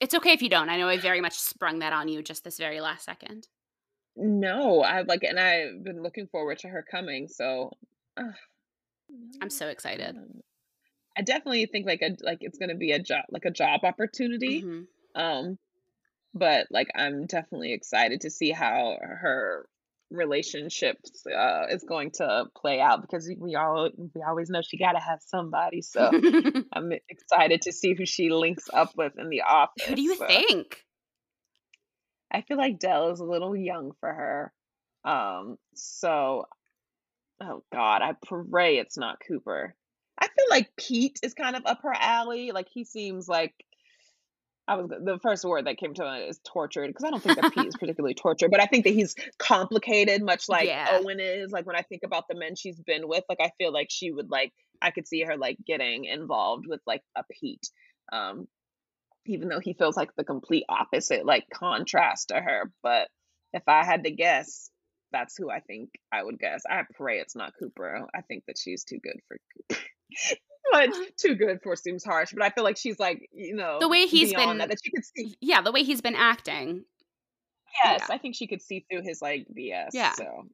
It's 0.00 0.14
okay 0.14 0.32
if 0.32 0.42
you 0.42 0.48
don't. 0.48 0.68
I 0.68 0.76
know 0.76 0.88
I 0.88 0.96
very 0.98 1.20
much 1.20 1.34
sprung 1.38 1.80
that 1.80 1.92
on 1.92 2.08
you 2.08 2.22
just 2.22 2.44
this 2.44 2.58
very 2.58 2.80
last 2.80 3.04
second. 3.04 3.48
No, 4.16 4.82
I've 4.82 5.06
like 5.06 5.22
and 5.22 5.38
I've 5.38 5.82
been 5.84 6.02
looking 6.02 6.26
forward 6.28 6.58
to 6.58 6.68
her 6.68 6.82
coming, 6.88 7.28
so. 7.28 7.70
I'm 9.40 9.50
so 9.50 9.68
excited. 9.68 10.16
Mm. 10.16 10.40
I 11.16 11.22
definitely 11.22 11.66
think, 11.66 11.86
like, 11.86 12.02
a 12.02 12.16
like, 12.22 12.38
it's 12.42 12.58
gonna 12.58 12.76
be 12.76 12.92
a 12.92 12.98
job 12.98 13.24
like, 13.30 13.44
a 13.44 13.50
job 13.50 13.80
opportunity. 13.84 14.60
Mhm. 14.62 14.88
Um, 15.14 15.58
but 16.34 16.68
like 16.70 16.88
I'm 16.96 17.26
definitely 17.26 17.72
excited 17.72 18.22
to 18.22 18.30
see 18.30 18.50
how 18.50 18.98
her 19.00 19.68
relationships 20.10 21.24
uh, 21.26 21.66
is 21.70 21.84
going 21.84 22.10
to 22.12 22.46
play 22.56 22.80
out 22.80 23.02
because 23.02 23.30
we 23.38 23.54
all 23.54 23.90
we 23.96 24.22
always 24.26 24.48
know 24.48 24.62
she 24.62 24.78
got 24.78 24.92
to 24.92 25.00
have 25.00 25.20
somebody. 25.26 25.82
So 25.82 26.10
I'm 26.72 26.92
excited 27.08 27.62
to 27.62 27.72
see 27.72 27.94
who 27.94 28.06
she 28.06 28.30
links 28.30 28.68
up 28.72 28.92
with 28.96 29.18
in 29.18 29.28
the 29.28 29.42
office. 29.42 29.84
Who 29.86 29.94
do 29.94 30.02
you 30.02 30.16
so. 30.16 30.26
think? 30.26 30.84
I 32.32 32.42
feel 32.42 32.58
like 32.58 32.78
Dell 32.78 33.10
is 33.10 33.20
a 33.20 33.24
little 33.24 33.56
young 33.56 33.92
for 34.00 34.12
her. 34.12 34.52
Um, 35.04 35.56
so 35.74 36.46
oh 37.40 37.62
god, 37.72 38.02
I 38.02 38.14
pray 38.24 38.78
it's 38.78 38.98
not 38.98 39.18
Cooper. 39.26 39.74
I 40.20 40.26
feel 40.26 40.46
like 40.50 40.70
Pete 40.76 41.20
is 41.22 41.34
kind 41.34 41.54
of 41.54 41.62
up 41.64 41.82
her 41.82 41.94
alley. 41.94 42.50
Like 42.52 42.68
he 42.68 42.84
seems 42.84 43.28
like 43.28 43.54
I 44.68 44.76
was 44.76 44.88
the 44.88 45.18
first 45.22 45.44
word 45.44 45.66
that 45.66 45.78
came 45.78 45.94
to 45.94 46.04
mind 46.04 46.28
is 46.28 46.38
tortured 46.44 46.88
because 46.88 47.04
I 47.04 47.10
don't 47.10 47.22
think 47.22 47.40
that 47.40 47.54
Pete 47.54 47.66
is 47.66 47.76
particularly 47.80 48.14
tortured, 48.14 48.50
but 48.50 48.60
I 48.60 48.66
think 48.66 48.84
that 48.84 48.92
he's 48.92 49.14
complicated, 49.38 50.22
much 50.22 50.48
like 50.48 50.68
Yeah. 50.68 50.98
Owen 51.00 51.20
is. 51.20 51.50
Like 51.50 51.66
when 51.66 51.74
I 51.76 51.82
think 51.82 52.02
about 52.04 52.28
the 52.28 52.34
men 52.34 52.54
she's 52.54 52.78
been 52.78 53.08
with, 53.08 53.24
like 53.28 53.40
I 53.40 53.50
feel 53.58 53.72
like 53.72 53.88
she 53.90 54.10
would 54.12 54.30
like 54.30 54.52
I 54.82 54.90
could 54.90 55.08
see 55.08 55.22
her 55.22 55.36
like 55.36 55.56
getting 55.66 56.04
involved 56.04 56.66
with 56.68 56.80
like 56.86 57.02
a 57.16 57.24
Pete. 57.30 57.68
Um, 58.12 58.46
even 59.26 59.48
though 59.48 59.60
he 59.60 59.74
feels 59.74 59.96
like 59.96 60.14
the 60.16 60.24
complete 60.24 60.64
opposite, 60.68 61.24
like 61.26 61.44
contrast 61.52 62.28
to 62.28 62.40
her. 62.40 62.70
But 62.82 63.08
if 63.52 63.62
I 63.66 63.84
had 63.84 64.04
to 64.04 64.10
guess, 64.10 64.70
that's 65.12 65.36
who 65.36 65.50
I 65.50 65.60
think 65.60 65.90
I 66.12 66.22
would 66.22 66.38
guess. 66.38 66.62
I 66.68 66.82
pray 66.94 67.18
it's 67.18 67.36
not 67.36 67.52
Cooper. 67.58 68.06
I 68.14 68.20
think 68.22 68.44
that 68.46 68.58
she's 68.58 68.84
too 68.84 68.98
good 69.02 69.18
for 69.26 69.38
Cooper. 69.68 69.80
but 70.72 70.90
too 71.16 71.34
good 71.34 71.60
for 71.62 71.76
seems 71.76 72.04
harsh. 72.04 72.32
But 72.32 72.42
I 72.42 72.50
feel 72.50 72.64
like 72.64 72.76
she's 72.76 72.98
like, 72.98 73.28
you 73.32 73.54
know, 73.54 73.78
The 73.80 73.88
way 73.88 74.06
he's 74.06 74.32
been- 74.34 74.58
that, 74.58 74.68
that 74.68 74.78
she 74.82 74.90
could 74.90 75.04
see. 75.04 75.36
Yeah, 75.40 75.60
the 75.62 75.72
way 75.72 75.82
he's 75.82 76.00
been 76.00 76.14
acting. 76.14 76.84
Yes, 77.84 78.06
yeah. 78.08 78.14
I 78.14 78.18
think 78.18 78.34
she 78.34 78.46
could 78.46 78.62
see 78.62 78.84
through 78.90 79.02
his 79.02 79.20
like 79.22 79.46
BS. 79.56 79.90
Yeah. 79.92 80.12
So 80.12 80.48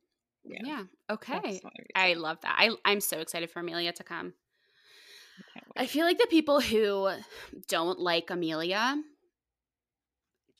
Yeah. 0.45 0.59
yeah, 0.65 0.83
Okay. 1.11 1.33
that's 1.35 1.65
my 1.65 1.71
reason. 1.79 1.87
I 1.95 2.15
love 2.15 2.39
that. 2.43 2.55
I 2.59 2.71
I'm 2.85 3.01
so 3.01 3.19
excited 3.21 3.51
for 3.51 3.61
Amelia 3.61 3.93
to 3.93 4.05
come. 4.05 4.35
I 5.77 5.87
feel 5.87 6.05
like 6.07 6.19
the 6.19 6.27
people 6.29 6.61
who 6.61 7.11
don't 7.69 7.99
like 7.99 8.31
Amelia 8.31 8.97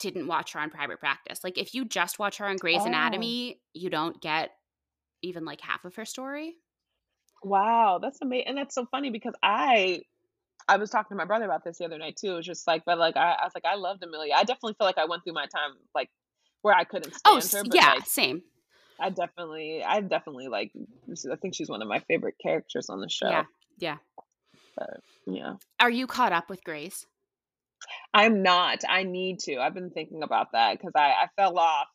didn't 0.01 0.27
watch 0.27 0.53
her 0.53 0.61
on 0.61 0.71
private 0.71 0.99
practice. 1.01 1.43
Like 1.45 1.59
if 1.59 1.75
you 1.75 1.85
just 1.85 2.19
watch 2.19 2.39
her 2.39 2.47
on 2.47 2.57
Grey's 2.57 2.83
Oh. 2.83 2.87
Anatomy, 2.87 3.61
you 3.73 3.91
don't 3.91 4.21
get 4.21 4.51
even 5.23 5.45
like 5.45 5.61
half 5.61 5.85
of 5.85 5.95
her 5.97 6.05
story. 6.05 6.57
Wow, 7.45 7.99
that's 8.03 8.19
amazing, 8.23 8.49
and 8.49 8.59
that's 8.59 8.75
so 8.75 8.87
funny 8.91 9.11
because 9.11 9.35
I 9.43 10.03
I 10.67 10.77
was 10.79 10.91
talking 10.91 11.11
to 11.11 11.17
my 11.17 11.27
brother 11.27 11.45
about 11.45 11.63
this 11.65 11.79
the 11.79 11.85
other 11.85 11.99
night 11.99 12.17
too. 12.17 12.33
It 12.33 12.37
was 12.37 12.47
just 12.47 12.67
like, 12.67 12.85
but 12.87 12.99
like 12.99 13.17
I, 13.17 13.33
I 13.33 13.45
was 13.45 13.53
like, 13.55 13.67
I 13.67 13.75
loved 13.77 14.03
Amelia. 14.03 14.35
I 14.35 14.45
definitely 14.45 14.75
feel 14.79 14.87
like 14.87 14.99
I 14.99 15.05
went 15.05 15.25
through 15.25 15.35
my 15.35 15.47
time 15.47 15.73
like 15.95 16.09
where 16.63 16.75
I 16.75 16.85
couldn't 16.85 17.15
Oh, 17.27 17.37
stand 17.37 17.45
s- 17.45 17.53
her, 17.53 17.65
but 17.65 17.75
yeah, 17.77 17.93
like 17.93 18.07
same. 18.07 18.43
I 19.01 19.11
definitely, 19.11 19.83
I 19.85 20.01
definitely 20.01 20.49
like. 20.49 20.73
I 21.31 21.37
think 21.37 21.55
she's 21.55 21.69
one 21.69 21.83
of 21.83 21.89
my 21.89 22.01
favorite 22.01 22.37
characters 22.43 22.89
on 22.89 23.01
the 23.01 23.09
show. 23.09 23.29
Yeah, 23.29 23.45
yeah. 23.79 23.97
But 24.77 25.01
yeah, 25.27 25.55
Are 25.81 25.91
you 25.91 26.07
caught 26.07 26.33
up 26.33 26.49
with 26.49 26.65
Grey's? 26.65 27.07
I'm 28.15 28.43
not. 28.43 28.81
I 28.89 29.03
need 29.03 29.41
to. 29.41 29.59
I've 29.59 29.75
been 29.75 29.91
thinking 29.91 30.23
about 30.23 30.53
that 30.53 30.79
because 30.79 30.93
I 30.97 31.11
I 31.11 31.29
fell 31.37 31.59
off 31.59 31.89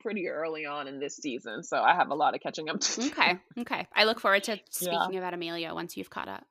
pretty 0.00 0.28
early 0.28 0.66
on 0.66 0.88
in 0.88 0.98
this 1.00 1.16
season, 1.16 1.62
so 1.62 1.80
I 1.82 1.94
have 1.94 2.10
a 2.10 2.14
lot 2.14 2.34
of 2.34 2.40
catching 2.40 2.68
up 2.68 2.80
to 2.80 3.00
do. 3.00 3.06
Okay, 3.08 3.38
okay. 3.58 3.86
I 3.94 4.04
look 4.04 4.20
forward 4.20 4.44
to 4.44 4.58
speaking 4.70 5.16
about 5.16 5.34
Amelia 5.34 5.74
once 5.74 5.96
you've 5.96 6.10
caught 6.10 6.28
up. 6.28 6.44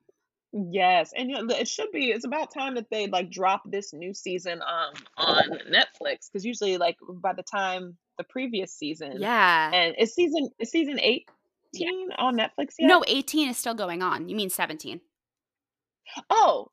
Yes, 0.52 1.12
and 1.14 1.28
you 1.30 1.42
know, 1.42 1.54
it 1.54 1.68
should 1.68 1.90
be. 1.92 2.06
It's 2.10 2.24
about 2.24 2.52
time 2.52 2.76
that 2.76 2.88
they 2.90 3.08
like 3.08 3.30
drop 3.30 3.62
this 3.66 3.92
new 3.92 4.14
season 4.14 4.62
um 4.62 4.94
on 5.16 5.42
Netflix 5.70 6.30
because 6.32 6.44
usually 6.46 6.78
like 6.78 6.96
by 7.20 7.32
the 7.34 7.42
time 7.42 7.96
the 8.16 8.24
previous 8.24 8.72
season 8.72 9.16
Yeah. 9.20 9.70
and 9.74 9.94
is 9.98 10.14
season 10.14 10.48
is 10.58 10.70
season 10.70 10.98
eighteen 11.00 12.08
on 12.16 12.36
Netflix 12.36 12.74
yet? 12.78 12.86
No, 12.88 13.04
18 13.06 13.50
is 13.50 13.58
still 13.58 13.74
going 13.74 14.02
on. 14.02 14.28
You 14.30 14.36
mean 14.36 14.48
17. 14.48 15.00
Oh, 16.30 16.70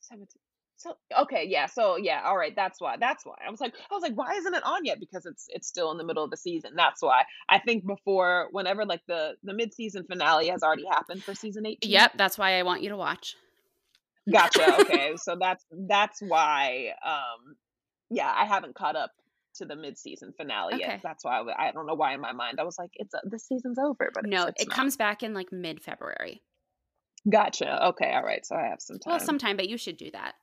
17. 0.00 0.26
So 0.84 0.96
okay, 1.22 1.46
yeah. 1.48 1.64
So 1.64 1.96
yeah, 1.96 2.20
all 2.26 2.36
right. 2.36 2.54
That's 2.54 2.78
why. 2.78 2.96
That's 3.00 3.24
why. 3.24 3.36
I 3.46 3.50
was 3.50 3.58
like, 3.60 3.72
I 3.90 3.94
was 3.94 4.02
like, 4.02 4.12
why 4.14 4.34
isn't 4.34 4.52
it 4.54 4.62
on 4.64 4.84
yet? 4.84 5.00
Because 5.00 5.24
it's 5.24 5.46
it's 5.48 5.66
still 5.66 5.90
in 5.92 5.96
the 5.96 6.04
middle 6.04 6.22
of 6.22 6.30
the 6.30 6.36
season. 6.36 6.72
That's 6.76 7.00
why. 7.00 7.22
I 7.48 7.58
think 7.58 7.86
before, 7.86 8.48
whenever 8.50 8.84
like 8.84 9.00
the 9.08 9.36
the 9.42 9.54
mid 9.54 9.72
season 9.72 10.04
finale 10.04 10.48
has 10.48 10.62
already 10.62 10.84
happened 10.84 11.22
for 11.24 11.34
season 11.34 11.64
eighteen. 11.64 11.90
Yep, 11.92 12.12
that's 12.18 12.36
why 12.36 12.58
I 12.58 12.64
want 12.64 12.82
you 12.82 12.90
to 12.90 12.96
watch. 12.98 13.34
Gotcha. 14.30 14.80
Okay, 14.82 15.14
so 15.16 15.36
that's 15.40 15.64
that's 15.70 16.20
why. 16.20 16.92
Um, 17.04 17.56
yeah, 18.10 18.30
I 18.34 18.44
haven't 18.44 18.74
caught 18.74 18.94
up 18.96 19.12
to 19.56 19.64
the 19.64 19.76
mid 19.76 19.96
season 19.96 20.34
finale 20.36 20.74
Okay. 20.74 20.82
yet. 20.84 21.00
That's 21.02 21.24
why 21.24 21.42
I 21.58 21.72
don't 21.72 21.86
know 21.86 21.94
why 21.94 22.12
in 22.12 22.20
my 22.20 22.32
mind 22.32 22.60
I 22.60 22.64
was 22.64 22.78
like, 22.78 22.90
it's 22.94 23.14
uh, 23.14 23.20
this 23.24 23.46
season's 23.46 23.78
over, 23.78 24.10
but 24.12 24.26
No, 24.26 24.42
it's, 24.42 24.50
it's 24.50 24.62
it 24.64 24.68
not. 24.68 24.76
comes 24.76 24.96
back 24.96 25.22
in 25.22 25.32
like 25.32 25.50
mid 25.50 25.80
February. 25.80 26.42
Gotcha. 27.30 27.86
Okay. 27.88 28.12
All 28.12 28.22
right. 28.22 28.44
So 28.44 28.54
I 28.54 28.66
have 28.66 28.80
some 28.82 28.98
time. 28.98 29.12
Well, 29.12 29.20
sometime, 29.20 29.56
but 29.56 29.68
you 29.68 29.78
should 29.78 29.96
do 29.96 30.10
that. 30.10 30.34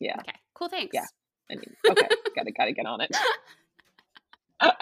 Yeah. 0.00 0.16
Okay. 0.20 0.32
Cool. 0.54 0.68
Thanks. 0.68 0.92
Yeah. 0.94 1.04
I 1.50 1.54
mean, 1.56 1.74
okay. 1.90 2.08
gotta 2.34 2.52
gotta 2.52 2.72
get 2.72 2.86
on 2.86 3.00
it. 3.00 3.16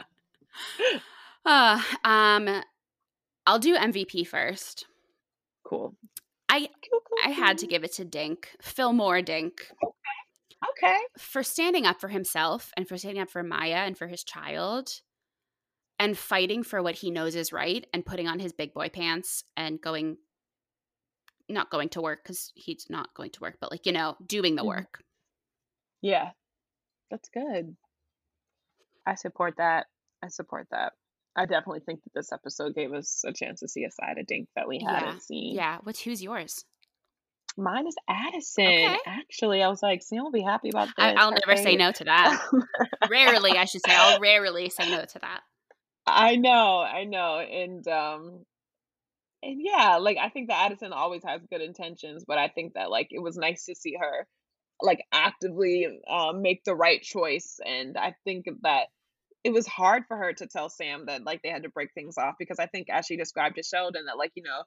Uh, 1.45 1.81
um, 2.05 2.63
I'll 3.47 3.59
do 3.59 3.77
MVP 3.77 4.27
first. 4.27 4.87
Cool. 5.65 5.97
I 6.49 6.69
Cool, 6.89 7.01
cool, 7.09 7.19
I 7.25 7.31
had 7.31 7.59
to 7.59 7.67
give 7.67 7.83
it 7.83 7.95
to 7.95 8.05
Dink, 8.05 8.51
Phil 8.61 8.93
Moore 8.93 9.23
Dink, 9.23 9.55
Okay. 10.71 10.97
for 11.19 11.43
standing 11.43 11.87
up 11.87 12.01
for 12.01 12.09
himself 12.09 12.71
and 12.77 12.87
for 12.87 12.97
standing 12.97 13.21
up 13.23 13.31
for 13.31 13.43
Maya 13.43 13.79
and 13.87 13.99
for 13.99 14.07
his 14.07 14.23
child 14.23 15.01
and 15.99 16.17
fighting 16.17 16.63
for 16.63 16.81
what 16.83 16.97
he 16.97 17.11
knows 17.11 17.35
is 17.35 17.53
right 17.53 17.85
and 17.93 18.07
putting 18.07 18.29
on 18.29 18.39
his 18.39 18.53
big 18.53 18.73
boy 18.73 18.89
pants 18.89 19.43
and 19.57 19.81
going 19.81 20.19
not 21.53 21.71
going 21.71 21.89
to 21.91 22.01
work 22.01 22.25
cuz 22.25 22.53
he's 22.55 22.87
not 22.91 23.15
going 23.15 23.31
to 23.31 23.41
work 23.41 23.59
but 23.61 23.71
like 23.71 23.87
you 23.87 23.93
know 23.93 24.17
doing 24.27 24.57
the 24.57 24.63
Mhm. 24.63 24.67
work. 24.67 25.05
Yeah. 26.01 26.33
That's 27.11 27.29
good. 27.29 27.77
I 29.07 29.15
support 29.17 29.55
that. 29.59 29.87
I 30.23 30.29
support 30.29 30.67
that. 30.71 30.95
I 31.37 31.47
definitely 31.47 31.81
think 31.81 32.03
that 32.05 32.13
this 32.15 32.33
episode 32.33 32.75
gave 32.75 32.93
us 32.93 33.23
a 33.27 33.33
chance 33.33 33.61
to 33.61 33.69
see 33.69 33.85
a 33.85 33.91
side 33.91 34.19
of 34.19 34.27
Dink 34.27 34.49
that 34.57 34.69
we 34.69 34.79
Yeah, 34.79 34.99
hadn't 35.01 35.21
seen. 35.23 35.55
Yeah, 35.55 35.79
what's 35.83 36.01
who's 36.01 36.23
yours? 36.23 36.65
Mine 37.57 37.87
is 37.87 37.97
Addison. 38.09 38.65
Okay. 38.67 38.99
Actually, 39.07 39.63
I 39.63 39.69
was 39.69 39.83
like, 39.83 40.03
Sam 40.03 40.23
will 40.25 40.31
be 40.31 40.43
happy 40.43 40.71
about 40.71 40.89
this. 40.89 40.95
I, 40.99 41.13
I'll 41.15 41.33
Her 41.33 41.39
never 41.47 41.57
say 41.61 41.77
no 41.77 41.93
to 41.93 42.05
that. 42.05 42.41
rarely, 43.11 43.59
I 43.59 43.67
should 43.67 43.83
say. 43.85 43.95
I'll 43.95 44.21
rarely 44.21 44.71
say 44.71 44.89
no 44.91 45.05
to 45.05 45.19
that. 45.19 45.43
I 46.07 46.37
know, 46.37 46.81
I 46.81 47.05
know. 47.05 47.39
And 47.41 47.87
um 47.89 48.47
and 49.43 49.61
yeah, 49.61 49.99
like 49.99 50.19
I 50.19 50.29
think 50.29 50.49
that 50.49 50.67
Addison 50.67 50.93
always 50.93 51.23
has 51.25 51.41
good 51.51 51.61
intentions, 51.61 52.25
but 52.27 52.39
I 52.39 52.49
think 52.49 52.75
that 52.75 52.91
like 52.91 53.09
it 53.11 53.21
was 53.23 53.37
nice 53.37 53.65
to 53.67 53.75
see 53.75 53.97
her 53.99 54.27
like 54.81 55.05
actively 55.13 55.87
um 56.09 56.43
make 56.43 56.65
the 56.65 56.75
right 56.75 57.01
choice 57.03 57.61
and 57.65 57.97
I 57.97 58.15
think 58.25 58.47
that 58.63 58.87
it 59.45 59.53
was 59.53 59.67
hard 59.67 60.05
for 60.07 60.17
her 60.17 60.33
to 60.33 60.47
tell 60.47 60.69
Sam 60.69 61.07
that 61.07 61.25
like 61.25 61.43
they 61.43 61.51
had 61.51 61.65
to 61.65 61.69
break 61.69 61.93
things 61.95 62.19
off 62.19 62.35
because 62.39 62.59
I 62.59 62.67
think 62.67 62.89
as 62.91 63.07
she 63.07 63.17
described 63.17 63.57
to 63.57 63.63
Sheldon 63.63 64.07
that 64.07 64.19
like 64.19 64.33
you 64.35 64.43
know 64.43 64.63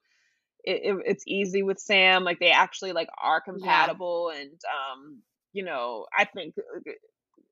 it, 0.63 0.81
it, 0.83 1.03
it's 1.05 1.23
easy 1.27 1.63
with 1.63 1.79
Sam 1.79 2.23
like 2.23 2.39
they 2.39 2.51
actually 2.51 2.93
like 2.93 3.09
are 3.21 3.41
compatible 3.41 4.29
and 4.29 4.51
um 4.51 5.21
you 5.53 5.63
know 5.63 6.05
I 6.17 6.25
think 6.25 6.55
uh, 6.57 6.91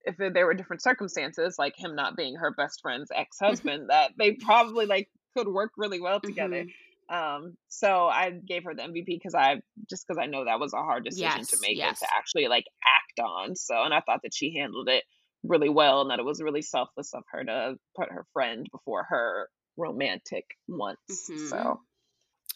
if 0.06 0.18
there 0.18 0.46
were 0.46 0.54
different 0.54 0.82
circumstances 0.82 1.56
like 1.60 1.78
him 1.78 1.96
not 1.96 2.16
being 2.16 2.36
her 2.36 2.52
best 2.52 2.82
friend's 2.82 3.12
ex-husband 3.16 3.90
that 3.90 4.12
they 4.18 4.32
probably 4.32 4.86
like 4.86 5.10
could 5.36 5.48
work 5.48 5.72
really 5.78 6.00
well 6.00 6.20
together 6.22 6.64
Mhm. 6.64 6.74
Um 7.10 7.56
so 7.68 8.08
I 8.08 8.32
gave 8.32 8.64
her 8.64 8.74
the 8.76 8.84
MVP 8.84 9.06
because 9.06 9.36
I 9.36 9.62
just 9.90 10.08
because 10.08 10.20
I 10.22 10.28
know 10.28 10.46
that 10.46 10.60
was 10.60 10.74
a 10.74 10.78
hard 10.78 11.06
decision 11.06 11.44
to 11.44 11.58
make 11.62 11.78
yes. 11.78 11.88
and 11.88 11.98
to 11.98 12.08
actually 12.16 12.48
like 12.48 12.66
act 12.86 13.20
on 13.20 13.56
so 13.56 13.84
and 13.84 13.94
I 13.94 14.02
thought 14.02 14.22
that 14.24 14.34
she 14.34 14.56
handled 14.56 14.90
it 14.90 15.04
really 15.44 15.70
well 15.70 16.02
and 16.02 16.10
that 16.10 16.20
it 16.20 16.26
was 16.26 16.42
really 16.42 16.62
selfless 16.62 17.14
of 17.14 17.24
her 17.32 17.44
to 17.44 17.76
put 17.96 18.10
her 18.12 18.26
friend 18.34 18.68
before 18.72 19.06
her 19.10 19.50
romantic 19.78 20.46
once 20.68 21.00
Mhm. 21.10 21.50
so 21.50 21.82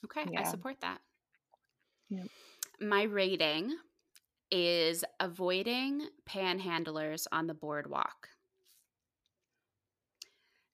Okay, 0.06 0.26
I 0.38 0.44
support 0.44 0.78
that. 0.82 1.02
My 2.80 3.04
rating 3.04 3.76
is 4.52 5.04
avoiding 5.20 6.08
panhandlers 6.30 7.26
on 7.32 7.48
the 7.48 7.54
boardwalk. 7.54 8.30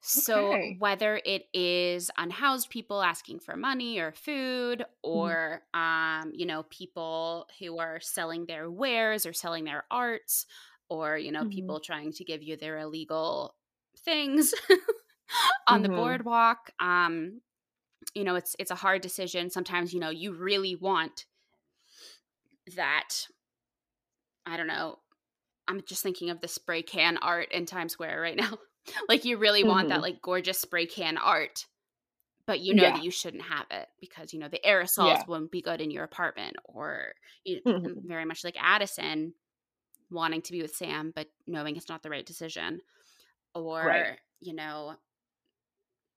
So 0.06 0.58
Okay. 0.58 0.80
whether 0.80 1.22
it 1.26 1.48
is 1.54 2.12
unhoused 2.18 2.70
people 2.70 3.02
asking 3.02 3.40
for 3.40 3.56
money 3.56 4.00
or 4.00 4.12
food 4.12 4.86
or 5.02 5.62
um 5.74 6.32
you 6.36 6.46
know 6.46 6.64
people 6.64 7.48
who 7.60 7.78
are 7.80 8.00
selling 8.02 8.46
their 8.46 8.70
wares 8.70 9.26
or 9.26 9.34
selling 9.34 9.64
their 9.64 9.86
arts 9.90 10.46
or 10.90 11.18
you 11.18 11.32
know 11.32 11.46
Mhm. 11.46 11.46
people 11.46 11.80
trying 11.80 12.12
to 12.14 12.26
give 12.26 12.44
you 12.44 12.58
their 12.58 12.80
illegal 12.80 13.56
things 14.00 14.54
on 15.68 15.82
the 15.82 15.90
Mhm. 15.90 15.90
boardwalk 15.90 16.72
um 16.80 17.42
you 18.16 18.24
know 18.24 18.36
it's 18.36 18.56
it's 18.60 18.72
a 18.72 18.76
hard 18.76 19.02
decision 19.02 19.50
sometimes 19.50 19.94
you 19.94 20.00
know 20.00 20.10
you 20.10 20.34
really 20.34 20.76
want 20.76 21.26
that 22.76 23.28
i 24.46 24.58
don't 24.58 24.68
know 24.68 24.98
I'm 25.68 25.82
just 25.88 26.04
thinking 26.04 26.30
of 26.30 26.42
the 26.42 26.48
spray 26.48 26.82
can 26.82 27.18
art 27.18 27.52
in 27.52 27.66
Times 27.66 27.94
Square 27.94 28.22
right 28.22 28.36
now. 28.40 28.58
Like 29.10 29.26
you 29.26 29.38
really 29.38 29.64
want 29.64 29.90
that 29.90 30.02
Mhm. 30.02 30.04
like 30.04 30.22
gorgeous 30.22 30.60
spray 30.60 30.86
can 30.86 31.18
art, 31.18 31.66
but 32.48 32.62
you 32.62 32.76
know 32.76 32.84
Yeah. 32.84 32.92
that 32.92 33.02
you 33.02 33.12
shouldn't 33.12 33.44
have 33.44 33.68
it 33.72 33.90
because 34.02 34.34
you 34.34 34.40
know 34.40 34.50
the 34.50 34.62
aerosols 34.66 35.20
Yeah. 35.20 35.28
won't 35.28 35.52
be 35.52 35.62
good 35.62 35.82
in 35.82 35.92
your 35.92 36.04
apartment 36.06 36.58
or 36.66 37.14
you 37.46 37.58
know, 37.58 37.62
Mhm. 37.66 38.06
very 38.06 38.26
much 38.26 38.44
like 38.44 38.58
Addison 38.62 39.36
wanting 40.12 40.42
to 40.44 40.54
be 40.54 40.62
with 40.64 40.76
Sam 40.76 41.12
but 41.16 41.30
knowing 41.48 41.78
it's 41.78 41.90
not 41.90 42.04
the 42.04 42.10
right 42.12 42.26
decision 42.26 42.82
or 43.56 43.80
Right. 43.82 44.20
you 44.42 44.54
know 44.56 44.98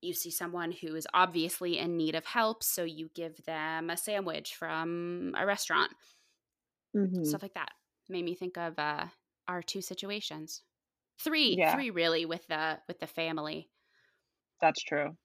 you 0.03 0.13
see 0.13 0.31
someone 0.31 0.73
who 0.73 0.95
is 0.95 1.09
obviously 1.15 1.79
in 1.79 1.97
need 1.97 2.15
of 2.15 2.27
help 2.27 2.63
so 2.63 2.85
you 2.85 3.09
give 3.15 3.43
them 3.45 3.89
a 3.91 3.97
sandwich 3.97 4.55
from 4.55 5.35
a 5.37 5.47
restaurant 5.47 5.93
Mhm. 6.95 7.37
stuff 7.37 7.43
like 7.43 7.55
that 7.55 7.73
made 8.09 8.25
me 8.25 8.35
think 8.35 8.57
of 8.57 8.79
uh 8.79 9.07
our 9.49 9.63
two 9.63 9.81
situations 9.81 10.63
three 11.23 11.57
Yeah. 11.59 11.75
three 11.75 11.91
really 11.91 12.25
with 12.27 12.47
the 12.49 12.79
with 12.89 12.99
the 13.01 13.07
family 13.07 13.69
That's 14.61 14.83
true. 14.83 15.17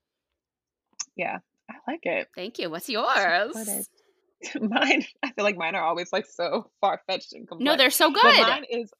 Yeah, 1.16 1.38
I 1.70 1.74
like 1.92 2.02
it. 2.04 2.28
thank 2.36 2.60
you 2.60 2.70
what's 2.70 2.90
yours 2.90 3.56
mine? 4.60 5.04
I 5.24 5.32
feel 5.32 5.44
like 5.46 5.58
mine 5.58 5.76
are 5.76 5.84
always 5.84 6.12
like 6.12 6.26
so 6.26 6.72
far 6.82 7.02
fetched 7.08 7.34
and 7.34 7.48
complex. 7.48 7.66
no 7.66 7.78
they're 7.78 7.92
so 7.92 8.12
But 8.12 8.22
good 8.22 8.42
mine 8.42 8.66
is 8.70 8.92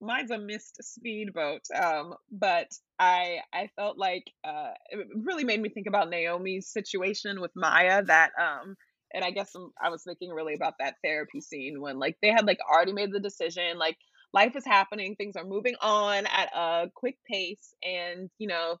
mine's 0.00 0.30
a 0.30 0.38
missed 0.38 0.76
speedboat. 0.82 1.62
Um, 1.74 2.14
but 2.30 2.68
I 2.98 3.38
I 3.52 3.68
felt 3.76 3.96
like 3.98 4.24
uh, 4.44 4.72
it 4.90 5.06
really 5.14 5.44
made 5.44 5.60
me 5.60 5.70
think 5.70 5.86
about 5.86 6.10
Naomi's 6.10 6.68
situation 6.70 7.40
with 7.40 7.52
Maya. 7.56 8.02
That 8.04 8.32
um, 8.40 8.74
and 9.14 9.24
I 9.24 9.30
guess 9.30 9.54
um, 9.56 9.72
I 9.82 9.88
was 9.88 10.02
thinking 10.04 10.30
really 10.30 10.54
about 10.54 10.74
that 10.80 10.96
therapy 11.02 11.40
scene 11.40 11.80
when 11.80 11.98
like 11.98 12.16
they 12.20 12.28
had 12.30 12.46
like 12.46 12.58
already 12.70 12.92
made 12.92 13.12
the 13.12 13.20
decision, 13.20 13.78
like 13.78 13.96
life 14.36 14.56
is 14.56 14.66
happening, 14.66 15.16
things 15.16 15.36
are 15.36 15.44
moving 15.46 15.76
on 15.82 16.26
at 16.26 16.50
a 16.56 16.88
quick 16.94 17.18
pace, 17.30 17.74
and 17.84 18.30
you 18.38 18.48
know. 18.48 18.76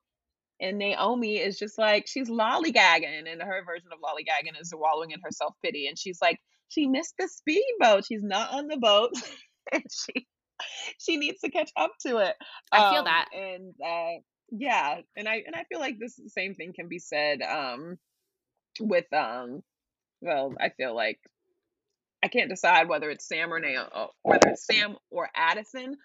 And 0.60 0.78
Naomi 0.78 1.38
is 1.38 1.58
just 1.58 1.78
like 1.78 2.06
she's 2.08 2.30
lollygagging, 2.30 3.30
and 3.30 3.42
her 3.42 3.64
version 3.66 3.90
of 3.92 4.00
lollygagging 4.00 4.60
is 4.60 4.72
wallowing 4.76 5.12
in 5.12 5.20
her 5.24 5.32
self 5.32 5.54
pity. 5.64 5.88
And 5.88 5.98
she's 5.98 6.18
like, 6.22 6.38
she 6.68 6.88
missed 6.88 7.14
the 7.18 7.28
speedboat. 7.28 8.06
She's 8.06 8.22
not 8.24 8.52
on 8.54 8.68
the 8.68 8.78
boat, 8.78 9.12
and 9.72 9.84
she 9.90 10.26
she 11.00 11.18
needs 11.18 11.40
to 11.42 11.50
catch 11.50 11.70
up 11.76 11.92
to 12.06 12.18
it. 12.18 12.36
i 12.72 12.82
feel 12.90 13.02
Um, 13.02 13.04
that 13.04 13.28
and 13.34 13.74
uh, 13.84 14.20
yeah, 14.50 15.00
and 15.16 15.28
I 15.28 15.42
and 15.46 15.56
I 15.56 15.64
feel 15.64 15.80
like 15.80 15.98
this 16.00 16.20
same 16.28 16.54
thing 16.54 16.72
can 16.74 16.88
be 16.88 17.00
said 17.00 17.42
um, 17.42 17.98
with 18.80 19.12
um. 19.12 19.62
Well, 20.22 20.54
I 20.60 20.70
feel 20.70 20.96
like 20.96 21.20
I 22.22 22.28
can't 22.28 22.48
decide 22.50 22.88
whether 22.88 23.10
it's 23.10 23.26
Sam 23.28 23.52
or 23.52 23.60
Naomi, 23.60 23.88
whether 24.22 24.48
it's 24.48 24.66
Sam 24.66 24.96
or 25.10 25.28
Addison 25.34 25.96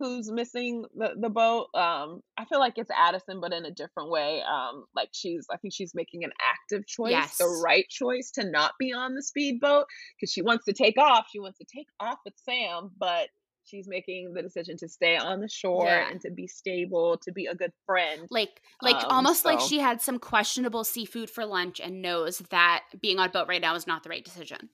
who's 0.00 0.30
missing 0.32 0.84
the 0.96 1.10
the 1.20 1.28
boat. 1.28 1.68
Um, 1.74 2.22
I 2.36 2.46
feel 2.46 2.58
like 2.58 2.78
it's 2.78 2.90
Addison, 2.90 3.38
but 3.40 3.52
in 3.52 3.66
a 3.66 3.70
different 3.70 4.10
way. 4.10 4.42
Um, 4.42 4.84
like 4.96 5.10
she's, 5.12 5.46
I 5.52 5.58
think 5.58 5.74
she's 5.74 5.94
making 5.94 6.24
an 6.24 6.32
active 6.42 6.86
choice, 6.86 7.36
the 7.36 7.60
right 7.62 7.86
choice 7.88 8.32
to 8.32 8.50
not 8.50 8.72
be 8.80 8.92
on 8.92 9.14
the 9.14 9.22
speedboat 9.22 9.84
because 10.18 10.32
she 10.32 10.42
wants 10.42 10.64
to 10.64 10.72
take 10.72 10.98
off. 10.98 11.26
She 11.30 11.38
wants 11.38 11.58
to 11.58 11.66
take 11.72 11.86
off 12.00 12.18
with 12.24 12.34
Sam, 12.44 12.90
but 12.98 13.28
she's 13.64 13.86
making 13.86 14.32
the 14.34 14.42
decision 14.42 14.76
to 14.78 14.88
stay 14.88 15.16
on 15.16 15.40
the 15.40 15.48
shore 15.48 15.84
Yeah. 15.84 16.10
and 16.10 16.20
to 16.22 16.30
be 16.30 16.46
stable, 16.48 17.18
to 17.22 17.30
be 17.30 17.44
a 17.46 17.54
good 17.54 17.72
friend. 17.84 18.26
like 18.30 18.62
like 18.80 18.96
Um, 18.96 19.10
almost 19.10 19.44
like 19.44 19.60
she 19.60 19.78
had 19.80 20.00
some 20.00 20.18
questionable 20.18 20.82
seafood 20.82 21.28
for 21.28 21.44
lunch 21.44 21.78
and 21.78 22.00
knows 22.00 22.38
that 22.50 22.84
being 23.00 23.18
on 23.18 23.30
boat 23.30 23.48
right 23.48 23.60
now 23.60 23.74
is 23.74 23.86
not 23.86 24.02
the 24.02 24.08
right 24.08 24.24
decision 24.24 24.70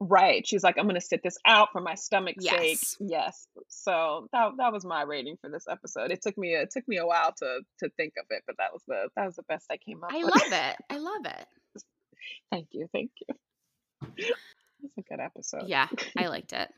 Right. 0.00 0.46
She's 0.46 0.62
like, 0.62 0.76
I'm 0.78 0.86
gonna 0.86 1.00
sit 1.00 1.22
this 1.24 1.38
out 1.44 1.70
for 1.72 1.80
my 1.80 1.94
stomach's 1.96 2.44
Yes. 2.44 2.58
sake. 2.60 2.78
Yes. 3.10 3.46
So 3.68 4.28
that 4.32 4.52
that 4.58 4.72
was 4.72 4.84
my 4.84 5.02
rating 5.02 5.36
for 5.40 5.50
this 5.50 5.66
episode. 5.68 6.12
It 6.12 6.22
took 6.22 6.38
me 6.38 6.54
it 6.54 6.70
took 6.70 6.86
me 6.86 6.98
a 6.98 7.06
while 7.06 7.32
to 7.38 7.60
to 7.80 7.90
think 7.96 8.12
of 8.18 8.26
it, 8.30 8.42
but 8.46 8.56
that 8.58 8.72
was 8.72 8.82
the 8.86 9.08
that 9.16 9.26
was 9.26 9.36
the 9.36 9.42
best 9.48 9.66
I 9.70 9.76
came 9.76 10.04
up 10.04 10.10
i 10.12 10.18
with. 10.18 10.26
love 10.34 10.52
it 10.52 10.76
i 10.90 10.98
love 10.98 11.24
it 11.26 11.46
thank 12.52 12.68
you, 12.72 12.86
thank 12.92 13.10
you. 13.26 13.34
It's 14.84 14.96
a 14.98 15.02
good 15.02 15.20
episode. 15.20 15.64
yeah 15.66 15.88
i 16.16 16.26
liked 16.34 16.52
it 16.52 16.70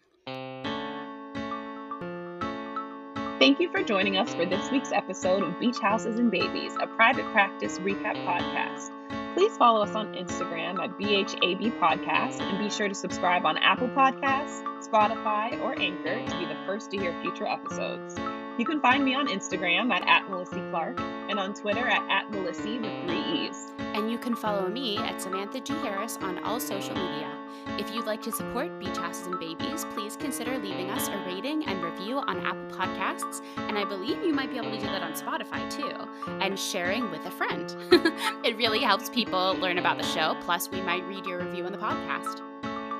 Thank 3.38 3.58
you 3.58 3.70
for 3.72 3.82
joining 3.82 4.18
us 4.18 4.34
for 4.34 4.44
this 4.44 4.70
week's 4.70 4.92
episode 4.92 5.42
of 5.42 5.58
Beach 5.58 5.78
Houses 5.78 6.18
and 6.18 6.30
Babies, 6.30 6.72
a 6.78 6.86
private 6.86 7.24
practice 7.32 7.78
recap 7.78 8.14
podcast. 8.26 8.90
Please 9.35 9.57
follow 9.57 9.83
us 9.83 9.95
on 9.95 10.12
Instagram 10.14 10.83
at 10.83 10.99
BHAB 10.99 11.78
Podcast 11.78 12.41
and 12.41 12.59
be 12.59 12.68
sure 12.68 12.89
to 12.89 12.95
subscribe 12.95 13.47
on 13.47 13.57
Apple 13.59 13.89
Podcasts, 13.89 14.62
Spotify, 14.87 15.61
or 15.61 15.78
Anchor 15.81 16.24
to 16.26 16.39
be 16.39 16.47
the 16.47 16.57
first 16.66 16.91
to 16.91 16.99
hear 16.99 17.14
future 17.22 17.47
episodes. 17.47 18.16
You 18.59 18.64
can 18.66 18.80
find 18.80 19.05
me 19.05 19.14
on 19.14 19.28
Instagram 19.28 19.90
at, 19.90 20.07
at 20.07 20.28
Melissa 20.28 20.66
Clark 20.70 21.01
and 21.01 21.38
on 21.38 21.55
Twitter 21.55 21.86
at, 21.88 22.03
at 22.11 22.30
Melissa 22.30 22.78
with 22.78 23.07
three 23.07 23.46
E's. 23.48 23.72
and 23.78 24.11
you 24.11 24.18
can 24.18 24.34
follow 24.34 24.68
me 24.68 24.98
at 24.98 25.20
samantha 25.20 25.61
g. 25.61 25.72
Harris 25.74 26.18
on 26.20 26.38
all 26.44 26.61
social 26.61 26.94
media. 26.94 27.32
If 27.78 27.94
you'd 27.94 28.07
like 28.07 28.22
to 28.22 28.32
support 28.32 28.78
beach 28.78 28.96
houses 28.96 29.26
and 29.26 29.38
babies 29.38 29.86
please 29.94 30.16
consider 30.16 30.59
leaving 30.59 30.90
us 30.90 31.09
a 31.09 31.16
rating 31.26 31.66
and 31.66 31.82
review 31.82 32.18
on 32.18 32.44
apple 32.44 32.76
podcasts. 32.76 33.40
And 33.57 33.78
i 33.78 33.84
believe 33.84 34.22
you 34.22 34.32
might 34.34 34.51
be 34.51 34.59
able 34.59 34.70
to 34.72 34.78
do 34.78 34.86
that 34.86 35.03
on 35.03 35.12
spotify 35.12 35.70
too. 35.70 36.09
And 36.40 36.59
sharing 36.59 37.11
with 37.11 37.24
a 37.26 37.30
friend. 37.30 37.74
It 38.44 38.57
really 38.57 38.80
helps 38.80 39.09
people 39.11 39.55
learn 39.57 39.78
about 39.78 39.98
the 39.98 40.05
show. 40.05 40.34
Plus 40.42 40.70
we 40.70 40.80
might 40.82 41.05
read 41.07 41.26
your 41.26 41.38
review 41.44 41.66
on 41.66 41.72
the 41.72 41.78
podcast 41.78 42.40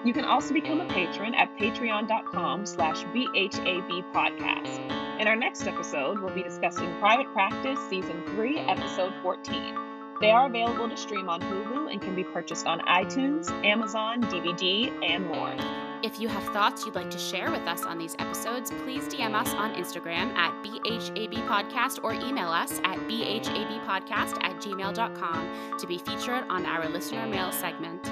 You 0.05 0.15
can 0.15 0.25
also 0.25 0.55
become 0.55 0.81
a 0.81 0.89
patron 0.89 1.35
at 1.35 1.55
patreon.com 1.59 2.65
slash 2.65 3.05
BHAB 3.05 4.13
podcast. 4.13 5.21
In 5.21 5.29
our 5.29 5.37
next 5.37 5.67
episode, 5.67 6.21
we'll 6.21 6.35
be 6.35 6.43
discussing 6.43 6.99
Private 6.99 7.31
Practice 7.35 7.79
Season 7.91 8.23
3, 8.35 8.61
Episode 8.61 9.13
14. 9.23 9.91
They 10.21 10.31
are 10.31 10.47
available 10.47 10.89
to 10.89 10.97
stream 10.97 11.29
on 11.29 11.41
Hulu 11.41 11.93
and 11.93 12.01
can 12.01 12.15
be 12.15 12.25
purchased 12.25 12.67
on 12.67 12.81
iTunes, 12.81 13.51
Amazon, 13.65 14.23
DVD, 14.23 14.91
and 15.03 15.27
more. 15.27 15.55
If 16.03 16.19
you 16.19 16.29
have 16.29 16.45
thoughts 16.55 16.87
you'd 16.87 16.95
like 16.95 17.11
to 17.11 17.19
share 17.19 17.51
with 17.51 17.67
us 17.67 17.85
on 17.85 17.99
these 17.99 18.17
episodes, 18.19 18.71
please 18.85 19.05
DM 19.05 19.35
us 19.35 19.53
on 19.53 19.75
Instagram 19.75 20.35
at 20.35 20.53
BHAB 20.63 21.47
Podcast 21.47 22.01
or 22.03 22.15
email 22.15 22.49
us 22.49 22.79
at 22.85 22.99
BHABpodcast 23.01 24.43
at 24.43 24.57
gmail.com 24.57 25.79
to 25.79 25.87
be 25.87 25.99
featured 25.99 26.45
on 26.49 26.65
our 26.65 26.89
listener 26.89 27.27
mail 27.27 27.53
segment. 27.53 28.11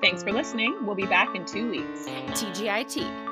Thanks 0.00 0.22
for 0.22 0.32
listening. 0.32 0.86
We'll 0.86 0.94
be 0.94 1.06
back 1.06 1.34
in 1.34 1.44
two 1.44 1.70
weeks. 1.70 2.06
TGIT. 2.06 3.29